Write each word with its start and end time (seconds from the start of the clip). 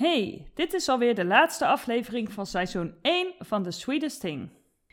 Hey, 0.00 0.50
dit 0.54 0.72
is 0.72 0.88
alweer 0.88 1.14
de 1.14 1.24
laatste 1.24 1.66
aflevering 1.66 2.32
van 2.32 2.46
seizoen 2.46 2.94
1 3.02 3.34
van 3.38 3.62
The 3.62 3.70
Sweetest 3.70 4.20
Thing. 4.20 4.48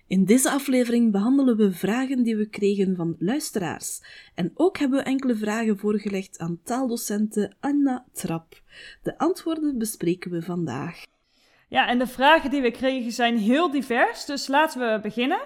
In 0.07 0.25
deze 0.25 0.49
aflevering 0.49 1.11
behandelen 1.11 1.57
we 1.57 1.71
vragen 1.71 2.23
die 2.23 2.35
we 2.35 2.49
kregen 2.49 2.95
van 2.95 3.15
luisteraars. 3.19 4.01
En 4.35 4.51
ook 4.55 4.77
hebben 4.77 4.99
we 4.99 5.05
enkele 5.05 5.35
vragen 5.35 5.77
voorgelegd 5.77 6.39
aan 6.39 6.59
taaldocente 6.63 7.51
Anna 7.59 8.05
Trap. 8.13 8.61
De 9.03 9.17
antwoorden 9.17 9.77
bespreken 9.77 10.31
we 10.31 10.41
vandaag. 10.41 11.03
Ja, 11.67 11.87
en 11.87 11.99
de 11.99 12.07
vragen 12.07 12.49
die 12.49 12.61
we 12.61 12.71
kregen 12.71 13.11
zijn 13.11 13.37
heel 13.37 13.71
divers, 13.71 14.25
dus 14.25 14.47
laten 14.47 14.79
we 14.79 14.99
beginnen. 15.01 15.41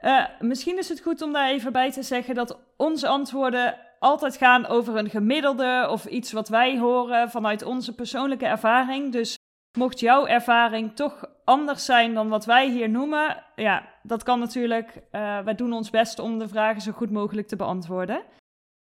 Uh, 0.00 0.24
misschien 0.40 0.78
is 0.78 0.88
het 0.88 1.00
goed 1.00 1.22
om 1.22 1.32
daar 1.32 1.50
even 1.50 1.72
bij 1.72 1.92
te 1.92 2.02
zeggen 2.02 2.34
dat 2.34 2.58
onze 2.76 3.08
antwoorden 3.08 3.78
altijd 4.00 4.36
gaan 4.36 4.66
over 4.66 4.96
een 4.96 5.10
gemiddelde 5.10 5.86
of 5.90 6.04
iets 6.04 6.32
wat 6.32 6.48
wij 6.48 6.78
horen 6.78 7.30
vanuit 7.30 7.62
onze 7.62 7.94
persoonlijke 7.94 8.46
ervaring. 8.46 9.12
Dus 9.12 9.38
mocht 9.78 10.00
jouw 10.00 10.26
ervaring 10.26 10.96
toch 10.96 11.24
anders 11.44 11.84
zijn 11.84 12.14
dan 12.14 12.28
wat 12.28 12.44
wij 12.44 12.70
hier 12.70 12.90
noemen, 12.90 13.44
ja, 13.56 13.88
dat 14.02 14.22
kan 14.22 14.38
natuurlijk. 14.38 14.96
Uh, 15.12 15.44
wij 15.44 15.54
doen 15.54 15.72
ons 15.72 15.90
best 15.90 16.18
om 16.18 16.38
de 16.38 16.48
vragen 16.48 16.82
zo 16.82 16.92
goed 16.92 17.10
mogelijk 17.10 17.48
te 17.48 17.56
beantwoorden. 17.56 18.24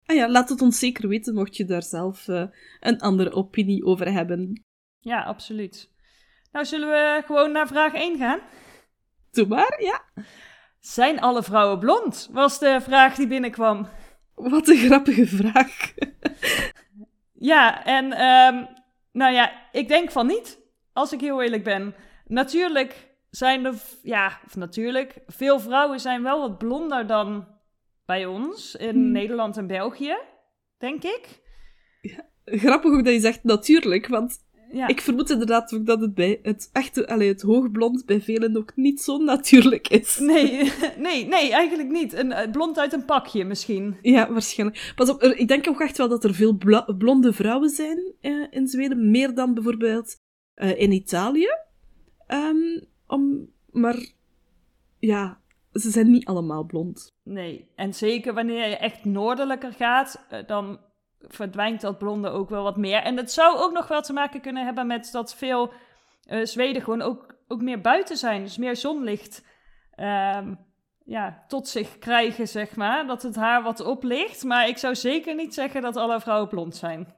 Ah 0.07 0.17
ja, 0.17 0.29
laat 0.29 0.49
het 0.49 0.61
ons 0.61 0.79
zeker 0.79 1.09
weten 1.09 1.35
mocht 1.35 1.57
je 1.57 1.65
daar 1.65 1.83
zelf 1.83 2.29
uh, 2.29 2.45
een 2.81 3.01
andere 3.01 3.33
opinie 3.33 3.85
over 3.85 4.13
hebben. 4.13 4.65
Ja, 5.01 5.23
absoluut. 5.23 5.91
Nou, 6.53 6.65
zullen 6.65 6.89
we 6.89 7.23
gewoon 7.27 7.53
naar 7.53 7.67
vraag 7.67 7.95
1 7.95 8.19
gaan? 8.19 8.41
Doe 9.31 9.47
maar, 9.47 9.83
ja. 9.83 10.03
Zijn 10.81 11.21
alle 11.21 11.43
vrouwen 11.43 11.79
blond? 11.79 12.29
Was 12.33 12.59
de 12.59 12.79
vraag 12.81 13.15
die 13.15 13.27
binnenkwam. 13.27 13.89
Wat 14.51 14.69
een 14.69 14.77
grappige 14.77 15.27
vraag. 15.27 15.95
ja, 17.33 17.85
en 17.85 18.05
um, 18.05 18.69
nou 19.12 19.33
ja, 19.33 19.53
ik 19.73 19.89
denk 19.89 20.11
van 20.11 20.27
niet, 20.27 20.59
als 20.93 21.12
ik 21.12 21.21
heel 21.21 21.43
eerlijk 21.43 21.65
ben. 21.65 21.95
Natuurlijk 22.27 23.11
zijn 23.31 23.65
er, 23.65 23.75
ja, 24.03 24.41
of 24.47 24.57
natuurlijk, 24.57 25.15
veel 25.27 25.61
vrouwen 25.61 26.01
zijn 26.01 26.23
wel 26.23 26.41
wat 26.41 26.59
blonder 26.59 27.07
dan 27.07 27.47
bij 28.05 28.27
ons 28.27 28.75
in 28.75 28.95
hmm. 28.95 29.13
Nederland 29.13 29.57
en 29.57 29.67
België, 29.67 30.17
denk 30.79 31.03
ik. 31.03 31.41
Ja, 32.01 32.29
grappig 32.45 32.93
ook 32.93 33.05
dat 33.05 33.15
je 33.15 33.20
zegt 33.20 33.45
natuurlijk, 33.45 34.07
want 34.07 34.39
ja. 34.73 34.87
Ik 34.87 35.01
vermoed 35.01 35.31
inderdaad 35.31 35.75
ook 35.75 35.87
dat 35.87 36.01
het 36.01 36.15
bij 36.15 36.39
het 36.42 36.70
echte, 36.73 37.09
allee, 37.09 37.28
het 37.28 37.42
hoogblond 37.42 38.06
bij 38.06 38.20
velen 38.20 38.56
ook 38.56 38.73
niet 38.77 39.01
zo 39.01 39.19
natuurlijk 39.19 39.89
is. 39.89 40.19
Nee, 40.19 40.73
nee, 40.98 41.27
nee, 41.27 41.53
eigenlijk 41.53 41.89
niet. 41.89 42.12
Een 42.12 42.33
eh, 42.33 42.51
blond 42.51 42.79
uit 42.79 42.92
een 42.92 43.05
pakje 43.05 43.45
misschien. 43.45 43.97
Ja, 44.03 44.33
waarschijnlijk. 44.33 44.92
Pas 44.97 45.11
op, 45.11 45.23
ik 45.23 45.48
denk 45.48 45.69
ook 45.69 45.81
echt 45.81 45.98
wel 45.98 46.09
dat 46.09 46.25
er 46.25 46.34
veel 46.34 46.59
blonde 46.98 47.33
vrouwen 47.33 47.69
zijn 47.69 48.14
uh, 48.20 48.47
in 48.51 48.67
Zweden, 48.67 49.11
meer 49.11 49.34
dan 49.34 49.55
bijvoorbeeld 49.55 50.17
uh, 50.55 50.81
in 50.81 50.92
Italië. 50.92 51.48
Um, 52.29 52.86
om, 53.07 53.52
maar 53.70 54.07
ja, 54.98 55.41
ze 55.73 55.91
zijn 55.91 56.11
niet 56.11 56.24
allemaal 56.27 56.64
blond. 56.64 57.11
Nee, 57.23 57.68
en 57.74 57.95
zeker 57.95 58.35
wanneer 58.35 58.68
je 58.68 58.77
echt 58.77 59.05
noordelijker 59.05 59.73
gaat, 59.73 60.27
dan 60.47 60.79
verdwijnt 61.29 61.81
dat 61.81 61.99
blonde 61.99 62.29
ook 62.29 62.51
wel 62.51 62.63
wat 62.63 62.77
meer. 62.77 63.03
En 63.03 63.17
dat 63.17 63.31
zou 63.31 63.57
ook 63.59 63.73
nog 63.73 63.89
wel 63.89 64.03
te 64.03 64.13
maken 64.13 64.41
kunnen 64.41 64.65
hebben 64.65 64.87
met 64.87 65.09
dat 65.13 65.35
veel 65.35 65.73
uh, 66.31 66.45
Zweden 66.45 66.83
gewoon 66.83 67.03
ook, 67.03 67.35
ook 67.49 67.63
meer 67.63 67.81
buiten 67.81 68.17
zijn. 68.17 68.43
Dus 68.43 68.57
meer 68.57 68.77
zonlicht 68.77 69.45
um, 69.97 70.59
ja, 71.05 71.45
tot 71.49 71.69
zich 71.69 71.99
krijgen, 71.99 72.49
zeg 72.49 72.77
maar. 72.77 73.07
Dat 73.07 73.23
het 73.23 73.37
haar 73.37 73.63
wat 73.63 73.81
oplicht. 73.81 74.45
Maar 74.45 74.69
ik 74.69 74.79
zou 74.79 74.95
zeker 74.95 75.35
niet 75.35 75.55
zeggen 75.55 75.83
dat 75.83 75.97
alle 75.97 76.21
vrouwen 76.21 76.49
blond 76.49 76.77
zijn. 76.77 77.07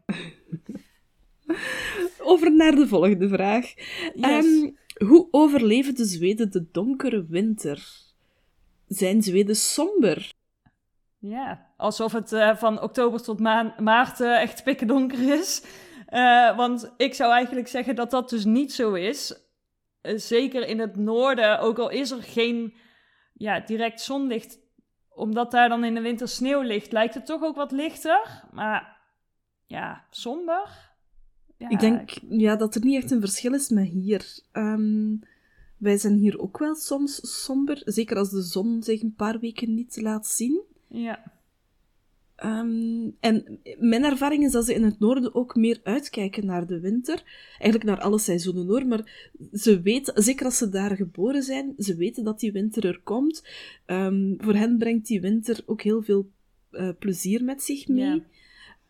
Over 2.19 2.53
naar 2.53 2.75
de 2.75 2.89
volgende 2.89 3.29
vraag. 3.29 3.73
Yes. 4.15 4.45
Um, 4.45 4.79
hoe 5.07 5.29
overleven 5.31 5.95
de 5.95 6.05
Zweden 6.05 6.51
de 6.51 6.71
donkere 6.71 7.27
winter? 7.29 8.03
Zijn 8.87 9.23
Zweden 9.23 9.57
somber? 9.57 10.33
Ja, 11.19 11.73
alsof 11.85 12.13
het 12.13 12.33
uh, 12.33 12.57
van 12.57 12.83
oktober 12.83 13.23
tot 13.23 13.41
maart 13.79 14.21
uh, 14.21 14.43
echt 14.43 14.65
pikken 14.65 14.87
donker 14.87 15.39
is. 15.39 15.63
Uh, 16.11 16.57
want 16.57 16.93
ik 16.97 17.15
zou 17.15 17.33
eigenlijk 17.33 17.69
zeggen 17.69 17.95
dat 17.95 18.11
dat 18.11 18.31
dus 18.31 18.45
niet 18.45 18.73
zo 18.73 18.93
is. 18.93 19.35
zeker 20.03 20.67
in 20.67 20.79
het 20.79 20.97
noorden, 20.97 21.59
ook 21.59 21.79
al 21.79 21.91
is 21.91 22.11
er 22.11 22.23
geen 22.23 22.75
ja, 23.35 23.61
direct 23.61 24.01
zonlicht, 24.01 24.59
omdat 25.09 25.51
daar 25.51 25.69
dan 25.69 25.85
in 25.85 25.95
de 25.95 26.01
winter 26.01 26.29
sneeuw 26.29 26.61
ligt, 26.61 26.93
lijkt 26.93 27.15
het 27.15 27.27
toch 27.27 27.43
ook 27.43 27.57
wat 27.57 27.73
lichter. 27.73 28.45
Maar 28.53 28.97
ja, 29.67 30.05
somber. 30.11 30.93
Ja, 31.57 31.69
ik 31.69 31.81
denk 31.81 32.11
ja, 32.29 32.57
dat 32.57 32.75
er 32.75 32.85
niet 32.85 33.03
echt 33.03 33.11
een 33.11 33.21
verschil 33.21 33.55
is 33.55 33.69
met 33.69 33.89
hier. 33.89 34.39
Um, 34.53 35.21
wij 35.79 35.97
zijn 35.97 36.17
hier 36.17 36.39
ook 36.39 36.59
wel 36.59 36.75
soms 36.75 37.43
somber, 37.45 37.83
zeker 37.85 38.17
als 38.17 38.31
de 38.31 38.43
zon 38.43 38.83
zich 38.83 39.03
een 39.03 39.15
paar 39.15 39.39
weken 39.39 39.75
niet 39.75 40.01
laat 40.01 40.27
zien. 40.27 40.63
Ja. 40.89 41.33
Um, 42.45 43.17
en 43.21 43.61
mijn 43.79 44.05
ervaring 44.05 44.45
is 44.45 44.53
dat 44.53 44.65
ze 44.65 44.75
in 44.75 44.83
het 44.83 44.99
noorden 44.99 45.35
ook 45.35 45.55
meer 45.55 45.81
uitkijken 45.83 46.47
naar 46.47 46.67
de 46.67 46.81
winter. 46.81 47.23
Eigenlijk 47.59 47.85
naar 47.85 48.01
alle 48.01 48.19
seizoenen 48.19 48.67
hoor, 48.67 48.87
maar 48.87 49.33
ze 49.53 49.81
weten, 49.81 50.23
zeker 50.23 50.45
als 50.45 50.59
ze 50.59 50.69
daar 50.69 50.97
geboren 50.97 51.43
zijn, 51.43 51.75
ze 51.79 51.97
weten 51.97 52.25
dat 52.25 52.41
die 52.41 52.53
winter 52.53 52.87
er 52.87 53.01
komt. 53.03 53.45
Um, 53.87 54.35
voor 54.39 54.55
hen 54.55 54.79
brengt 54.79 55.07
die 55.07 55.21
winter 55.21 55.63
ook 55.67 55.83
heel 55.83 56.03
veel 56.03 56.31
uh, 56.73 56.89
plezier 56.99 57.45
met 57.45 57.63
zich 57.63 57.89
mee. 57.89 58.23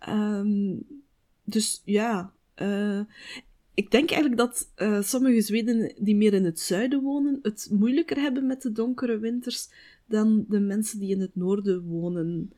Ja. 0.00 0.38
Um, 0.38 0.86
dus 1.44 1.82
ja, 1.84 2.32
uh, 2.62 3.00
ik 3.74 3.90
denk 3.90 4.10
eigenlijk 4.10 4.40
dat 4.40 4.72
uh, 4.76 5.02
sommige 5.02 5.40
Zweden 5.40 5.94
die 5.98 6.16
meer 6.16 6.34
in 6.34 6.44
het 6.44 6.60
zuiden 6.60 7.02
wonen, 7.02 7.38
het 7.42 7.68
moeilijker 7.72 8.16
hebben 8.16 8.46
met 8.46 8.62
de 8.62 8.72
donkere 8.72 9.18
winters 9.18 9.68
dan 10.06 10.44
de 10.48 10.60
mensen 10.60 10.98
die 10.98 11.10
in 11.10 11.20
het 11.20 11.36
noorden 11.36 11.82
wonen. 11.82 12.52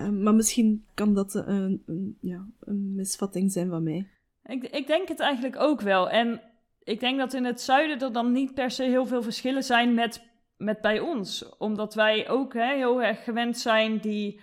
Uh, 0.00 0.08
maar 0.08 0.34
misschien 0.34 0.86
kan 0.94 1.14
dat 1.14 1.34
een, 1.34 1.82
een, 1.86 2.18
ja, 2.20 2.46
een 2.60 2.94
misvatting 2.94 3.52
zijn 3.52 3.68
van 3.68 3.82
mij. 3.82 4.08
Ik, 4.44 4.64
ik 4.64 4.86
denk 4.86 5.08
het 5.08 5.20
eigenlijk 5.20 5.60
ook 5.60 5.80
wel. 5.80 6.10
En 6.10 6.40
ik 6.82 7.00
denk 7.00 7.18
dat 7.18 7.34
in 7.34 7.44
het 7.44 7.60
zuiden 7.60 8.00
er 8.00 8.12
dan 8.12 8.32
niet 8.32 8.54
per 8.54 8.70
se 8.70 8.82
heel 8.82 9.06
veel 9.06 9.22
verschillen 9.22 9.64
zijn 9.64 9.94
met, 9.94 10.22
met 10.56 10.80
bij 10.80 11.00
ons. 11.00 11.56
Omdat 11.58 11.94
wij 11.94 12.28
ook 12.28 12.54
hè, 12.54 12.74
heel 12.74 13.02
erg 13.02 13.24
gewend 13.24 13.58
zijn 13.58 13.98
die 13.98 14.40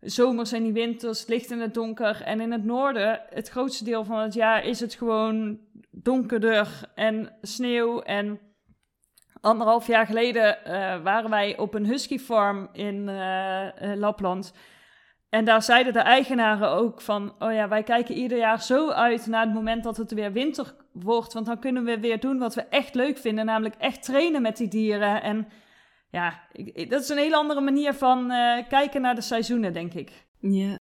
zomers 0.00 0.52
en 0.52 0.62
die 0.62 0.72
winters, 0.72 1.26
licht 1.26 1.50
in 1.50 1.60
het 1.60 1.74
donker. 1.74 2.22
En 2.22 2.40
in 2.40 2.52
het 2.52 2.64
noorden, 2.64 3.20
het 3.28 3.48
grootste 3.48 3.84
deel 3.84 4.04
van 4.04 4.18
het 4.18 4.34
jaar, 4.34 4.64
is 4.64 4.80
het 4.80 4.94
gewoon 4.94 5.58
donkerder 5.90 6.90
en 6.94 7.32
sneeuw 7.42 8.00
en 8.00 8.40
anderhalf 9.40 9.86
jaar 9.86 10.06
geleden 10.06 10.58
uh, 10.66 11.02
waren 11.02 11.30
wij 11.30 11.58
op 11.58 11.74
een 11.74 11.86
husky 11.86 12.18
farm 12.18 12.68
in 12.72 13.04
Lapland. 13.98 14.52
En 15.30 15.44
daar 15.44 15.62
zeiden 15.62 15.92
de 15.92 15.98
eigenaren 15.98 16.70
ook 16.70 17.00
van, 17.00 17.34
oh 17.38 17.52
ja, 17.52 17.68
wij 17.68 17.82
kijken 17.82 18.14
ieder 18.14 18.38
jaar 18.38 18.62
zo 18.62 18.88
uit 18.88 19.26
naar 19.26 19.44
het 19.44 19.54
moment 19.54 19.84
dat 19.84 19.96
het 19.96 20.12
weer 20.12 20.32
winter 20.32 20.74
wordt. 20.92 21.32
Want 21.32 21.46
dan 21.46 21.58
kunnen 21.58 21.84
we 21.84 22.00
weer 22.00 22.20
doen 22.20 22.38
wat 22.38 22.54
we 22.54 22.62
echt 22.62 22.94
leuk 22.94 23.18
vinden, 23.18 23.44
namelijk 23.44 23.74
echt 23.74 24.02
trainen 24.02 24.42
met 24.42 24.56
die 24.56 24.68
dieren. 24.68 25.22
En 25.22 25.48
ja, 26.10 26.40
ik, 26.52 26.90
dat 26.90 27.02
is 27.02 27.08
een 27.08 27.16
hele 27.16 27.36
andere 27.36 27.60
manier 27.60 27.94
van 27.94 28.30
uh, 28.30 28.68
kijken 28.68 29.00
naar 29.00 29.14
de 29.14 29.20
seizoenen, 29.20 29.72
denk 29.72 29.94
ik. 29.94 30.26
Ja. 30.40 30.78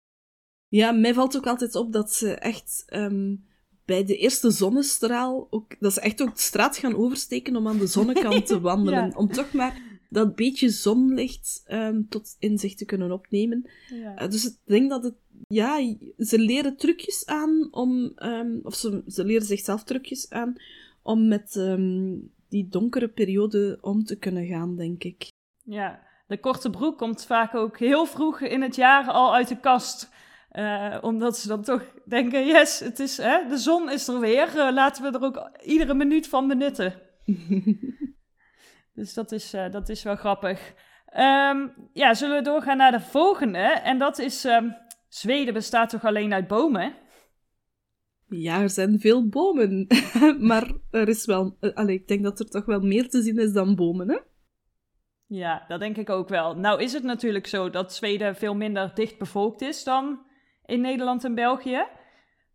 Ja, 0.69 0.92
mij 0.92 1.14
valt 1.14 1.37
ook 1.37 1.46
altijd 1.46 1.75
op 1.75 1.92
dat 1.92 2.12
ze 2.12 2.34
echt 2.34 2.84
um, 2.94 3.46
bij 3.84 4.04
de 4.04 4.16
eerste 4.16 4.50
zonnestraal 4.50 5.46
ook, 5.50 5.81
dat 5.81 5.92
ze 5.92 6.00
echt 6.00 6.22
ook 6.22 6.34
de 6.34 6.40
straat 6.40 6.76
gaan 6.76 6.96
oversteken 6.96 7.56
om 7.56 7.69
aan 7.69 7.78
de 7.78 7.87
zonnekant 7.87 8.46
te 8.46 8.60
wandelen. 8.70 9.16
Om 9.16 9.32
toch 9.32 9.52
maar 9.52 9.81
dat 10.08 10.34
beetje 10.34 10.68
zonlicht 10.68 11.64
um, 11.70 12.08
tot 12.08 12.36
in 12.38 12.58
zich 12.58 12.74
te 12.74 12.84
kunnen 12.84 13.12
opnemen. 13.12 13.70
Ja. 13.88 14.22
Uh, 14.22 14.30
dus 14.30 14.46
ik 14.46 14.56
denk 14.64 14.90
dat 14.90 15.02
het, 15.02 15.14
ja, 15.48 15.94
ze 16.18 16.38
leren 16.38 16.76
trucjes 16.76 17.26
aan 17.26 17.68
om, 17.70 18.12
um, 18.16 18.60
of 18.62 18.74
ze, 18.74 19.02
ze 19.06 19.24
leren 19.24 19.46
zichzelf 19.46 19.84
trucjes 19.84 20.30
aan 20.30 20.56
om 21.02 21.28
met 21.28 21.54
um, 21.54 22.30
die 22.48 22.68
donkere 22.68 23.08
periode 23.08 23.78
om 23.80 24.04
te 24.04 24.18
kunnen 24.18 24.46
gaan, 24.46 24.76
denk 24.76 25.04
ik. 25.04 25.28
Ja, 25.62 26.02
de 26.26 26.40
korte 26.40 26.70
broek 26.70 26.98
komt 26.98 27.24
vaak 27.24 27.54
ook 27.54 27.78
heel 27.78 28.06
vroeg 28.06 28.40
in 28.40 28.62
het 28.62 28.76
jaar 28.76 29.06
al 29.06 29.34
uit 29.34 29.48
de 29.48 29.60
kast. 29.60 30.14
Uh, 30.52 30.98
omdat 31.00 31.38
ze 31.38 31.48
dan 31.48 31.62
toch 31.62 31.82
denken, 32.04 32.46
yes, 32.46 32.80
het 32.80 32.98
is, 32.98 33.16
hè, 33.16 33.48
de 33.48 33.58
zon 33.58 33.90
is 33.90 34.08
er 34.08 34.20
weer. 34.20 34.48
Uh, 34.48 34.72
laten 34.72 35.02
we 35.02 35.18
er 35.18 35.24
ook 35.24 35.50
iedere 35.64 35.94
minuut 35.94 36.28
van 36.28 36.48
benutten. 36.48 36.94
dus 38.96 39.14
dat 39.14 39.32
is, 39.32 39.54
uh, 39.54 39.70
dat 39.70 39.88
is 39.88 40.02
wel 40.02 40.16
grappig. 40.16 40.75
Um, 41.16 41.75
ja, 41.93 42.14
zullen 42.14 42.37
we 42.37 42.43
doorgaan 42.43 42.76
naar 42.76 42.90
de 42.90 43.00
volgende? 43.00 43.58
En 43.58 43.98
dat 43.98 44.19
is, 44.19 44.44
um, 44.44 44.76
Zweden 45.08 45.54
bestaat 45.54 45.90
toch 45.90 46.04
alleen 46.04 46.32
uit 46.32 46.46
bomen? 46.46 46.94
Ja, 48.28 48.60
er 48.60 48.70
zijn 48.70 49.00
veel 49.00 49.28
bomen. 49.28 49.87
maar 50.48 50.72
er 50.90 51.08
is 51.08 51.26
wel... 51.26 51.56
Allee, 51.75 51.96
ik 51.96 52.08
denk 52.08 52.22
dat 52.22 52.40
er 52.40 52.50
toch 52.50 52.64
wel 52.64 52.81
meer 52.81 53.08
te 53.08 53.22
zien 53.22 53.38
is 53.38 53.52
dan 53.52 53.75
bomen, 53.75 54.08
hè? 54.10 54.19
Ja, 55.26 55.64
dat 55.69 55.81
denk 55.81 55.96
ik 55.96 56.10
ook 56.10 56.28
wel. 56.28 56.56
Nou 56.56 56.82
is 56.82 56.92
het 56.92 57.02
natuurlijk 57.02 57.46
zo 57.46 57.70
dat 57.70 57.94
Zweden 57.94 58.37
veel 58.37 58.54
minder 58.54 58.94
dicht 58.94 59.19
bevolkt 59.19 59.62
is 59.62 59.84
dan 59.84 60.26
in 60.64 60.81
Nederland 60.81 61.25
en 61.25 61.34
België. 61.34 61.87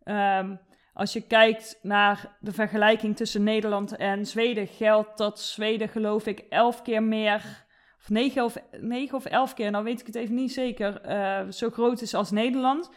Um, 0.04 0.60
als 0.94 1.14
je 1.14 1.22
kijkt 1.22 1.80
naar 1.82 2.38
de 2.40 2.52
vergelijking 2.52 3.16
tussen 3.16 3.44
Nederland 3.44 3.96
en 3.96 4.26
Zweden, 4.26 4.68
geldt 4.68 5.18
dat 5.18 5.40
Zweden 5.40 5.90
geloof 5.90 6.26
ik 6.26 6.40
elf 6.50 6.82
keer 6.82 7.04
meer, 7.04 7.66
of 8.00 8.10
negen 8.10 8.44
of, 8.44 8.58
negen 8.72 9.18
of 9.18 9.26
elf 9.26 9.54
keer, 9.54 9.72
nou 9.72 9.84
weet 9.84 10.00
ik 10.00 10.06
het 10.06 10.16
even 10.16 10.36
niet 10.36 10.54
zeker, 10.54 11.02
uh, 11.06 11.52
zo 11.52 11.70
groot 11.70 12.02
is 12.02 12.14
als 12.14 12.32
Nederland. 12.32 12.90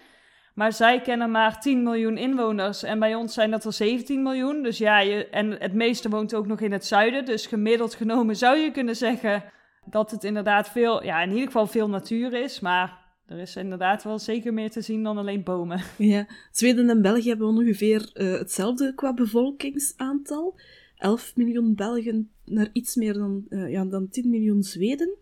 Maar 0.54 0.72
zij 0.72 1.00
kennen 1.00 1.30
maar 1.30 1.60
10 1.60 1.82
miljoen 1.82 2.18
inwoners 2.18 2.82
en 2.82 2.98
bij 2.98 3.14
ons 3.14 3.34
zijn 3.34 3.50
dat 3.50 3.64
er 3.64 3.72
17 3.72 4.22
miljoen. 4.22 4.62
Dus 4.62 4.78
ja, 4.78 4.98
je, 4.98 5.28
en 5.28 5.50
het 5.50 5.72
meeste 5.72 6.08
woont 6.08 6.34
ook 6.34 6.46
nog 6.46 6.60
in 6.60 6.72
het 6.72 6.86
zuiden. 6.86 7.24
Dus 7.24 7.46
gemiddeld 7.46 7.94
genomen 7.94 8.36
zou 8.36 8.56
je 8.56 8.70
kunnen 8.70 8.96
zeggen 8.96 9.44
dat 9.84 10.10
het 10.10 10.24
inderdaad 10.24 10.68
veel, 10.68 11.04
ja, 11.04 11.22
in 11.22 11.30
ieder 11.30 11.46
geval 11.46 11.66
veel 11.66 11.88
natuur 11.88 12.32
is. 12.32 12.60
Maar 12.60 13.03
er 13.26 13.38
is 13.38 13.56
inderdaad 13.56 14.02
wel 14.02 14.18
zeker 14.18 14.54
meer 14.54 14.70
te 14.70 14.80
zien 14.80 15.02
dan 15.02 15.18
alleen 15.18 15.42
bomen. 15.42 15.82
Ja, 15.98 16.26
Zweden 16.52 16.90
en 16.90 17.02
België 17.02 17.28
hebben 17.28 17.46
ongeveer 17.46 18.10
uh, 18.14 18.38
hetzelfde 18.38 18.94
qua 18.94 19.14
bevolkingsaantal. 19.14 20.58
11 20.96 21.36
miljoen 21.36 21.74
Belgen 21.74 22.30
naar 22.44 22.68
iets 22.72 22.94
meer 22.94 23.12
dan, 23.12 23.46
uh, 23.48 23.70
ja, 23.70 23.84
dan 23.84 24.08
10 24.08 24.30
miljoen 24.30 24.62
Zweden. 24.62 25.16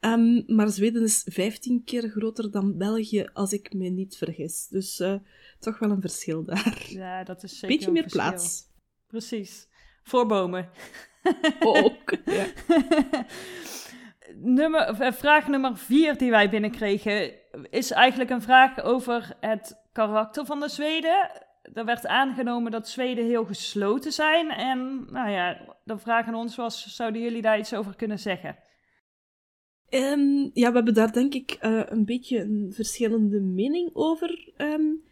Um, 0.00 0.44
maar 0.46 0.68
Zweden 0.68 1.02
is 1.02 1.26
15 1.28 1.84
keer 1.84 2.08
groter 2.08 2.50
dan 2.50 2.76
België, 2.76 3.28
als 3.32 3.52
ik 3.52 3.74
me 3.74 3.88
niet 3.88 4.16
vergis. 4.16 4.66
Dus 4.66 5.00
uh, 5.00 5.14
toch 5.58 5.78
wel 5.78 5.90
een 5.90 6.00
verschil 6.00 6.44
daar. 6.44 6.86
Ja, 6.88 7.24
dat 7.24 7.42
is 7.42 7.58
zeker 7.58 7.76
Beetje 7.76 7.92
meer 7.92 8.06
plaats. 8.06 8.68
Precies. 9.06 9.68
Voor 10.02 10.26
bomen. 10.26 10.68
Ook, 11.60 12.16
ja. 12.24 12.46
nummer, 14.36 14.80
eh, 14.80 15.12
vraag 15.12 15.48
nummer 15.48 15.76
vier 15.76 16.18
die 16.18 16.30
wij 16.30 16.50
binnenkregen 16.50 17.32
is 17.70 17.90
eigenlijk 17.90 18.30
een 18.30 18.42
vraag 18.42 18.82
over 18.82 19.36
het 19.40 19.88
karakter 19.92 20.46
van 20.46 20.60
de 20.60 20.68
Zweden. 20.68 21.30
Er 21.72 21.84
werd 21.84 22.06
aangenomen 22.06 22.70
dat 22.70 22.88
Zweden 22.88 23.24
heel 23.24 23.44
gesloten 23.44 24.12
zijn. 24.12 24.50
En 24.50 25.06
nou 25.10 25.30
ja, 25.30 25.76
de 25.84 25.98
vraag 25.98 26.26
aan 26.26 26.34
ons 26.34 26.56
was, 26.56 26.94
zouden 26.96 27.22
jullie 27.22 27.42
daar 27.42 27.58
iets 27.58 27.74
over 27.74 27.96
kunnen 27.96 28.18
zeggen? 28.18 28.56
Um, 29.90 30.50
ja, 30.52 30.68
we 30.68 30.74
hebben 30.74 30.94
daar 30.94 31.12
denk 31.12 31.34
ik 31.34 31.58
uh, 31.62 31.82
een 31.84 32.04
beetje 32.04 32.38
een 32.40 32.72
verschillende 32.74 33.40
mening 33.40 33.90
over. 33.92 34.52
Um, 34.56 35.02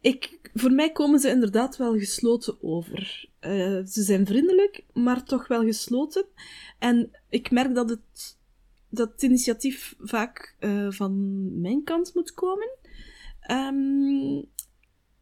ik, 0.00 0.50
voor 0.54 0.72
mij 0.72 0.92
komen 0.92 1.18
ze 1.18 1.28
inderdaad 1.28 1.76
wel 1.76 1.98
gesloten 1.98 2.62
over. 2.62 3.28
Uh, 3.40 3.84
ze 3.84 4.02
zijn 4.02 4.26
vriendelijk, 4.26 4.84
maar 4.92 5.24
toch 5.24 5.48
wel 5.48 5.62
gesloten. 5.62 6.24
En 6.78 7.10
ik 7.28 7.50
merk 7.50 7.74
dat 7.74 7.90
het 7.90 8.38
dat 8.88 9.12
het 9.12 9.22
initiatief 9.22 9.94
vaak 9.98 10.56
uh, 10.60 10.90
van 10.90 11.50
mijn 11.60 11.82
kant 11.84 12.14
moet 12.14 12.34
komen. 12.34 12.70
Um, 13.50 14.44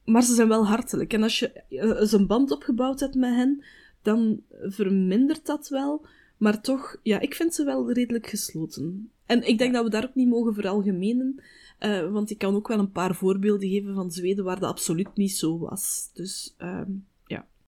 maar 0.05 0.23
ze 0.23 0.35
zijn 0.35 0.49
wel 0.49 0.67
hartelijk. 0.67 1.13
En 1.13 1.23
als 1.23 1.39
je 1.39 1.63
uh, 1.69 2.13
een 2.13 2.27
band 2.27 2.51
opgebouwd 2.51 3.01
hebt 3.01 3.15
met 3.15 3.35
hen, 3.35 3.65
dan 4.03 4.43
vermindert 4.63 5.47
dat 5.47 5.69
wel. 5.69 6.07
Maar 6.37 6.61
toch, 6.61 6.97
ja, 7.03 7.21
ik 7.21 7.35
vind 7.35 7.55
ze 7.55 7.65
wel 7.65 7.93
redelijk 7.93 8.27
gesloten. 8.27 9.11
En 9.27 9.49
ik 9.49 9.59
denk 9.59 9.75
dat 9.75 9.85
we 9.85 9.91
daar 9.91 10.05
ook 10.05 10.15
niet 10.15 10.29
mogen 10.29 10.55
veralgemenen. 10.55 11.43
Uh, 11.81 12.13
want 12.13 12.31
ik 12.31 12.39
kan 12.39 12.55
ook 12.55 12.69
wel 12.69 12.79
een 12.79 12.93
paar 12.93 13.15
voorbeelden 13.15 13.69
geven 13.69 13.95
van 13.95 14.11
Zweden 14.11 14.45
waar 14.45 14.61
dat 14.61 14.71
absoluut 14.71 15.17
niet 15.17 15.33
zo 15.33 15.59
was. 15.59 16.11
Dus, 16.13 16.55
um, 16.59 16.67
ja. 16.67 17.14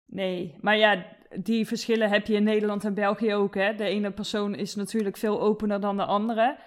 Nee, 0.06 0.56
maar 0.60 0.76
ja, 0.76 1.04
die 1.40 1.66
verschillen 1.66 2.10
heb 2.10 2.26
je 2.26 2.34
in 2.34 2.42
Nederland 2.42 2.84
en 2.84 2.94
België 2.94 3.34
ook. 3.34 3.54
Hè? 3.54 3.74
De 3.74 3.84
ene 3.84 4.10
persoon 4.10 4.54
is 4.54 4.74
natuurlijk 4.74 5.16
veel 5.16 5.40
opener 5.40 5.80
dan 5.80 5.96
de 5.96 6.04
andere. 6.04 6.58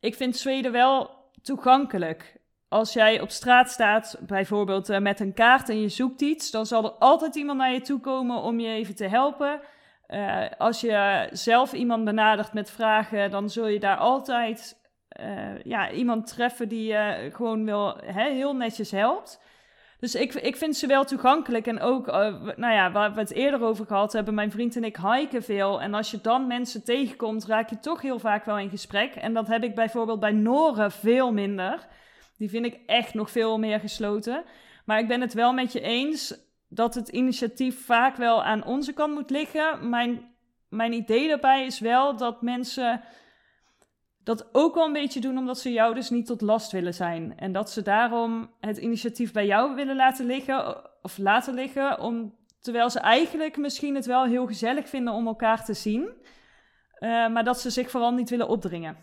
Ik 0.00 0.14
vind 0.14 0.36
Zweden 0.36 0.72
wel 0.72 1.10
toegankelijk. 1.42 2.36
Als 2.68 2.92
jij 2.92 3.20
op 3.20 3.30
straat 3.30 3.70
staat, 3.70 4.18
bijvoorbeeld 4.26 4.90
uh, 4.90 4.98
met 4.98 5.20
een 5.20 5.34
kaart 5.34 5.68
en 5.68 5.80
je 5.80 5.88
zoekt 5.88 6.20
iets, 6.20 6.50
dan 6.50 6.66
zal 6.66 6.84
er 6.84 6.90
altijd 6.90 7.34
iemand 7.34 7.58
naar 7.58 7.72
je 7.72 7.80
toe 7.80 8.00
komen 8.00 8.36
om 8.36 8.60
je 8.60 8.68
even 8.68 8.96
te 8.96 9.08
helpen. 9.08 9.60
Uh, 10.08 10.44
als 10.58 10.80
je 10.80 11.28
zelf 11.32 11.72
iemand 11.72 12.04
benadert 12.04 12.52
met 12.52 12.70
vragen, 12.70 13.30
dan 13.30 13.50
zul 13.50 13.66
je 13.66 13.80
daar 13.80 13.96
altijd 13.96 14.80
uh, 15.20 15.62
ja, 15.62 15.90
iemand 15.90 16.26
treffen 16.26 16.68
die 16.68 16.86
je 16.86 17.30
gewoon 17.32 17.64
wil, 17.64 17.96
hè, 18.04 18.30
heel 18.30 18.56
netjes 18.56 18.90
helpt. 18.90 19.40
Dus 20.04 20.14
ik, 20.14 20.34
ik 20.34 20.56
vind 20.56 20.76
ze 20.76 20.86
wel 20.86 21.04
toegankelijk. 21.04 21.66
En 21.66 21.80
ook, 21.80 22.08
uh, 22.08 22.14
nou 22.56 22.72
ja, 22.72 22.92
waar 22.92 23.14
we 23.14 23.20
het 23.20 23.32
eerder 23.32 23.62
over 23.62 23.86
gehad 23.86 24.12
hebben, 24.12 24.34
mijn 24.34 24.50
vriend 24.50 24.76
en 24.76 24.84
ik 24.84 24.96
hiken 24.96 25.42
veel. 25.42 25.80
En 25.80 25.94
als 25.94 26.10
je 26.10 26.20
dan 26.20 26.46
mensen 26.46 26.84
tegenkomt, 26.84 27.44
raak 27.44 27.70
je 27.70 27.78
toch 27.78 28.00
heel 28.02 28.18
vaak 28.18 28.44
wel 28.44 28.58
in 28.58 28.70
gesprek. 28.70 29.14
En 29.14 29.34
dat 29.34 29.46
heb 29.46 29.62
ik 29.62 29.74
bijvoorbeeld 29.74 30.20
bij 30.20 30.32
Noren 30.32 30.90
veel 30.90 31.32
minder. 31.32 31.86
Die 32.36 32.50
vind 32.50 32.66
ik 32.66 32.80
echt 32.86 33.14
nog 33.14 33.30
veel 33.30 33.58
meer 33.58 33.80
gesloten. 33.80 34.44
Maar 34.84 34.98
ik 34.98 35.08
ben 35.08 35.20
het 35.20 35.34
wel 35.34 35.52
met 35.52 35.72
je 35.72 35.80
eens 35.80 36.34
dat 36.68 36.94
het 36.94 37.08
initiatief 37.08 37.84
vaak 37.84 38.16
wel 38.16 38.44
aan 38.44 38.64
onze 38.64 38.92
kant 38.92 39.14
moet 39.14 39.30
liggen. 39.30 39.88
Mijn, 39.88 40.34
mijn 40.68 40.92
idee 40.92 41.28
daarbij 41.28 41.64
is 41.64 41.80
wel 41.80 42.16
dat 42.16 42.42
mensen 42.42 43.00
dat 44.24 44.48
ook 44.52 44.74
wel 44.74 44.86
een 44.86 44.92
beetje 44.92 45.20
doen 45.20 45.38
omdat 45.38 45.58
ze 45.58 45.72
jou 45.72 45.94
dus 45.94 46.10
niet 46.10 46.26
tot 46.26 46.40
last 46.40 46.72
willen 46.72 46.94
zijn. 46.94 47.38
En 47.38 47.52
dat 47.52 47.70
ze 47.70 47.82
daarom 47.82 48.50
het 48.60 48.78
initiatief 48.78 49.32
bij 49.32 49.46
jou 49.46 49.74
willen 49.74 49.96
laten 49.96 50.26
liggen, 50.26 50.76
of 51.02 51.18
laten 51.18 51.54
liggen, 51.54 52.00
om, 52.00 52.34
terwijl 52.60 52.90
ze 52.90 52.98
eigenlijk 52.98 53.56
misschien 53.56 53.94
het 53.94 54.06
wel 54.06 54.24
heel 54.24 54.46
gezellig 54.46 54.88
vinden 54.88 55.14
om 55.14 55.26
elkaar 55.26 55.64
te 55.64 55.74
zien, 55.74 56.02
uh, 56.02 57.08
maar 57.32 57.44
dat 57.44 57.60
ze 57.60 57.70
zich 57.70 57.90
vooral 57.90 58.12
niet 58.12 58.30
willen 58.30 58.48
opdringen. 58.48 58.96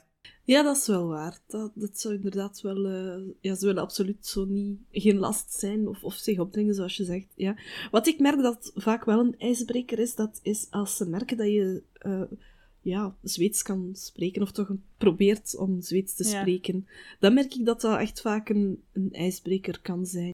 Ja, 0.44 0.64
dat 0.64 0.78
is 0.78 0.88
wel 0.88 1.08
waar. 1.08 1.40
Dat, 1.48 1.72
dat 1.76 2.00
zou 2.00 2.14
inderdaad 2.14 2.62
wel... 2.62 2.86
Uh, 2.86 3.34
ja, 3.40 3.56
ze 3.56 3.66
willen 3.66 3.82
absoluut 3.82 4.26
zo 4.26 4.46
niet... 4.46 4.80
Geen 4.92 5.18
last 5.18 5.54
zijn 5.54 5.88
of, 5.88 6.04
of 6.04 6.14
zich 6.14 6.40
opdringen, 6.40 6.74
zoals 6.74 6.98
je 6.98 7.04
zegt. 7.04 7.28
Ja. 7.36 7.56
Wat 7.92 8.08
ik 8.08 8.20
merk 8.20 8.42
dat 8.42 8.72
vaak 8.76 9.06
wel 9.06 9.20
een 9.20 9.36
ijsbreker 9.38 10.00
is, 10.00 10.16
dat 10.16 10.40
is 10.44 10.68
als 10.70 10.98
ze 10.98 11.10
merken 11.10 11.38
dat 11.38 11.48
je... 11.48 11.84
Uh, 12.02 12.22
ja, 12.82 13.16
Zweeds 13.24 13.62
kan 13.62 13.90
spreken, 13.94 14.42
of 14.42 14.52
toch 14.52 14.72
probeert 14.98 15.58
om 15.58 15.82
Zweeds 15.82 16.16
te 16.16 16.24
spreken, 16.24 16.88
dan 17.20 17.34
merk 17.34 17.54
ik 17.54 17.66
dat 17.66 17.82
dat 17.82 18.00
echt 18.00 18.22
vaak 18.22 18.50
een, 18.50 18.84
een 18.94 19.10
ijsbreker 19.12 19.82
kan 19.82 20.06
zijn. 20.06 20.32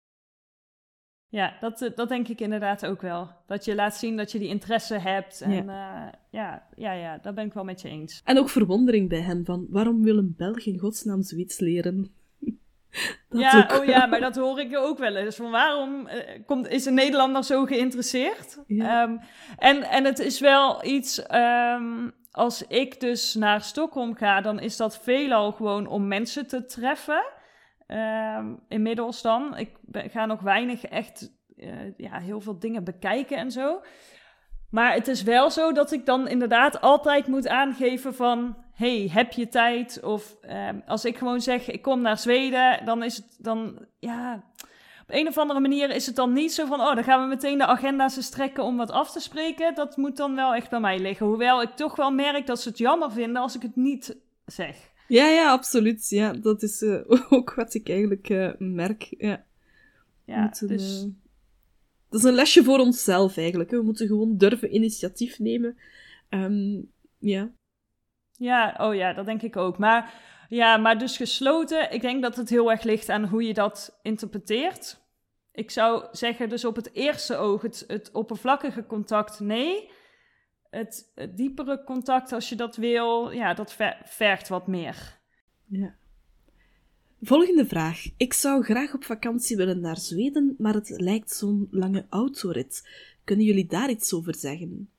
Ja, 1.32 1.56
dat, 1.60 1.90
dat 1.94 2.08
denk 2.08 2.28
ik 2.28 2.40
inderdaad 2.40 2.86
ook 2.86 3.00
wel. 3.00 3.30
Dat 3.46 3.64
je 3.64 3.74
laat 3.74 3.96
zien 3.96 4.16
dat 4.16 4.32
je 4.32 4.38
die 4.38 4.48
interesse 4.48 4.98
hebt. 4.98 5.40
En 5.40 5.64
ja, 5.64 6.06
uh, 6.06 6.12
ja, 6.30 6.66
ja, 6.76 6.92
ja, 6.92 7.18
dat 7.22 7.34
ben 7.34 7.46
ik 7.46 7.52
wel 7.52 7.64
met 7.64 7.80
je 7.80 7.88
eens. 7.88 8.20
En 8.24 8.38
ook 8.38 8.48
verwondering 8.48 9.08
bij 9.08 9.20
hen 9.20 9.44
van, 9.44 9.66
waarom 9.70 10.02
wil 10.02 10.18
een 10.18 10.34
Belg 10.36 10.66
in 10.66 10.78
godsnaam 10.78 11.22
Zweeds 11.22 11.58
leren? 11.58 12.14
ja, 13.28 13.70
oh 13.78 13.84
ja, 13.84 14.06
maar 14.06 14.20
dat 14.20 14.36
hoor 14.36 14.60
ik 14.60 14.76
ook 14.76 14.98
wel 14.98 15.16
eens. 15.16 15.36
Van 15.36 15.50
waarom 15.50 16.06
uh, 16.06 16.14
komt, 16.46 16.68
is 16.68 16.84
een 16.84 16.94
Nederlander 16.94 17.44
zo 17.44 17.64
geïnteresseerd? 17.64 18.58
Ja. 18.66 19.02
Um, 19.02 19.20
en, 19.58 19.82
en 19.82 20.04
het 20.04 20.18
is 20.18 20.40
wel 20.40 20.84
iets... 20.84 21.22
Um, 21.34 22.12
als 22.32 22.66
ik 22.66 23.00
dus 23.00 23.34
naar 23.34 23.60
Stockholm 23.60 24.14
ga, 24.14 24.40
dan 24.40 24.60
is 24.60 24.76
dat 24.76 24.98
veelal 24.98 25.52
gewoon 25.52 25.86
om 25.86 26.08
mensen 26.08 26.46
te 26.46 26.64
treffen. 26.64 27.24
Uh, 27.88 28.46
inmiddels 28.68 29.22
dan. 29.22 29.56
Ik 29.56 29.70
ga 29.92 30.26
nog 30.26 30.40
weinig 30.40 30.84
echt 30.84 31.32
uh, 31.56 31.96
ja, 31.96 32.18
heel 32.18 32.40
veel 32.40 32.58
dingen 32.58 32.84
bekijken 32.84 33.36
en 33.36 33.50
zo. 33.50 33.80
Maar 34.70 34.92
het 34.94 35.08
is 35.08 35.22
wel 35.22 35.50
zo 35.50 35.72
dat 35.72 35.92
ik 35.92 36.06
dan 36.06 36.28
inderdaad 36.28 36.80
altijd 36.80 37.26
moet 37.26 37.48
aangeven 37.48 38.14
van... 38.14 38.56
hey, 38.74 39.08
heb 39.12 39.32
je 39.32 39.48
tijd? 39.48 40.02
Of 40.02 40.36
uh, 40.42 40.68
als 40.86 41.04
ik 41.04 41.18
gewoon 41.18 41.40
zeg, 41.40 41.70
ik 41.70 41.82
kom 41.82 42.00
naar 42.00 42.18
Zweden, 42.18 42.84
dan 42.84 43.02
is 43.02 43.16
het 43.16 43.36
dan... 43.38 43.86
Ja, 43.98 44.42
een 45.12 45.28
of 45.28 45.38
andere 45.38 45.60
manier 45.60 45.90
is 45.90 46.06
het 46.06 46.16
dan 46.16 46.32
niet 46.32 46.52
zo 46.52 46.66
van, 46.66 46.80
oh, 46.80 46.94
dan 46.94 47.04
gaan 47.04 47.22
we 47.22 47.28
meteen 47.28 47.58
de 47.58 47.66
agenda's 47.66 48.24
strekken 48.24 48.64
om 48.64 48.76
wat 48.76 48.90
af 48.90 49.12
te 49.12 49.20
spreken. 49.20 49.74
Dat 49.74 49.96
moet 49.96 50.16
dan 50.16 50.34
wel 50.34 50.54
echt 50.54 50.70
bij 50.70 50.80
mij 50.80 50.98
liggen. 50.98 51.26
Hoewel 51.26 51.62
ik 51.62 51.70
toch 51.70 51.96
wel 51.96 52.10
merk 52.10 52.46
dat 52.46 52.60
ze 52.60 52.68
het 52.68 52.78
jammer 52.78 53.12
vinden 53.12 53.42
als 53.42 53.56
ik 53.56 53.62
het 53.62 53.76
niet 53.76 54.16
zeg. 54.46 54.90
Ja, 55.08 55.26
ja, 55.26 55.50
absoluut. 55.50 56.08
Ja, 56.08 56.32
dat 56.32 56.62
is 56.62 56.82
uh, 56.82 57.00
ook 57.30 57.54
wat 57.54 57.74
ik 57.74 57.88
eigenlijk 57.88 58.28
uh, 58.28 58.50
merk. 58.58 59.14
Ja, 59.18 59.44
ja 60.24 60.40
moeten, 60.40 60.68
dus... 60.68 61.02
Uh, 61.02 61.10
dat 62.08 62.20
is 62.20 62.26
een 62.26 62.34
lesje 62.34 62.64
voor 62.64 62.78
onszelf 62.78 63.36
eigenlijk. 63.36 63.70
Hè. 63.70 63.76
We 63.76 63.84
moeten 63.84 64.06
gewoon 64.06 64.36
durven 64.36 64.74
initiatief 64.74 65.38
nemen. 65.38 65.76
Um, 66.28 66.90
ja. 67.18 67.50
Ja, 68.36 68.74
oh 68.78 68.94
ja, 68.94 69.12
dat 69.12 69.26
denk 69.26 69.42
ik 69.42 69.56
ook. 69.56 69.78
Maar 69.78 70.14
Ja, 70.48 70.76
maar 70.76 70.98
dus 70.98 71.16
gesloten, 71.16 71.92
ik 71.92 72.00
denk 72.00 72.22
dat 72.22 72.36
het 72.36 72.48
heel 72.48 72.70
erg 72.70 72.82
ligt 72.82 73.08
aan 73.08 73.24
hoe 73.24 73.42
je 73.42 73.54
dat 73.54 73.98
interpreteert. 74.02 75.01
Ik 75.52 75.70
zou 75.70 76.06
zeggen, 76.12 76.48
dus 76.48 76.64
op 76.64 76.76
het 76.76 76.92
eerste 76.92 77.36
oog, 77.36 77.62
het, 77.62 77.84
het 77.86 78.10
oppervlakkige 78.12 78.86
contact, 78.86 79.40
nee. 79.40 79.90
Het, 80.70 81.12
het, 81.14 81.36
diepere 81.36 81.84
contact, 81.84 82.32
als 82.32 82.48
je 82.48 82.54
dat 82.54 82.76
wil, 82.76 83.30
ja, 83.30 83.54
dat 83.54 83.76
vergt 84.04 84.48
wat 84.48 84.66
meer. 84.66 85.20
Ja. 85.66 85.94
Volgende 87.20 87.66
vraag. 87.66 88.04
Ik 88.16 88.32
zou 88.32 88.62
graag 88.62 88.94
op 88.94 89.04
vakantie 89.04 89.56
willen 89.56 89.80
naar 89.80 89.98
Zweden, 89.98 90.54
maar 90.58 90.74
het 90.74 90.88
lijkt 90.88 91.30
zo'n 91.30 91.68
lange 91.70 92.06
autorit. 92.08 92.88
Kunnen 93.24 93.44
jullie 93.44 93.66
daar 93.66 93.90
iets 93.90 94.14
over 94.14 94.34
zeggen? 94.34 94.90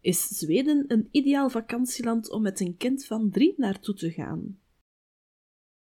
Is 0.00 0.28
Zweden 0.28 0.84
een 0.88 1.08
ideaal 1.10 1.50
vakantieland 1.50 2.30
om 2.30 2.42
met 2.42 2.60
een 2.60 2.76
kind 2.76 3.06
van 3.06 3.30
drie 3.30 3.54
naartoe 3.56 3.94
te 3.94 4.10
gaan? 4.10 4.58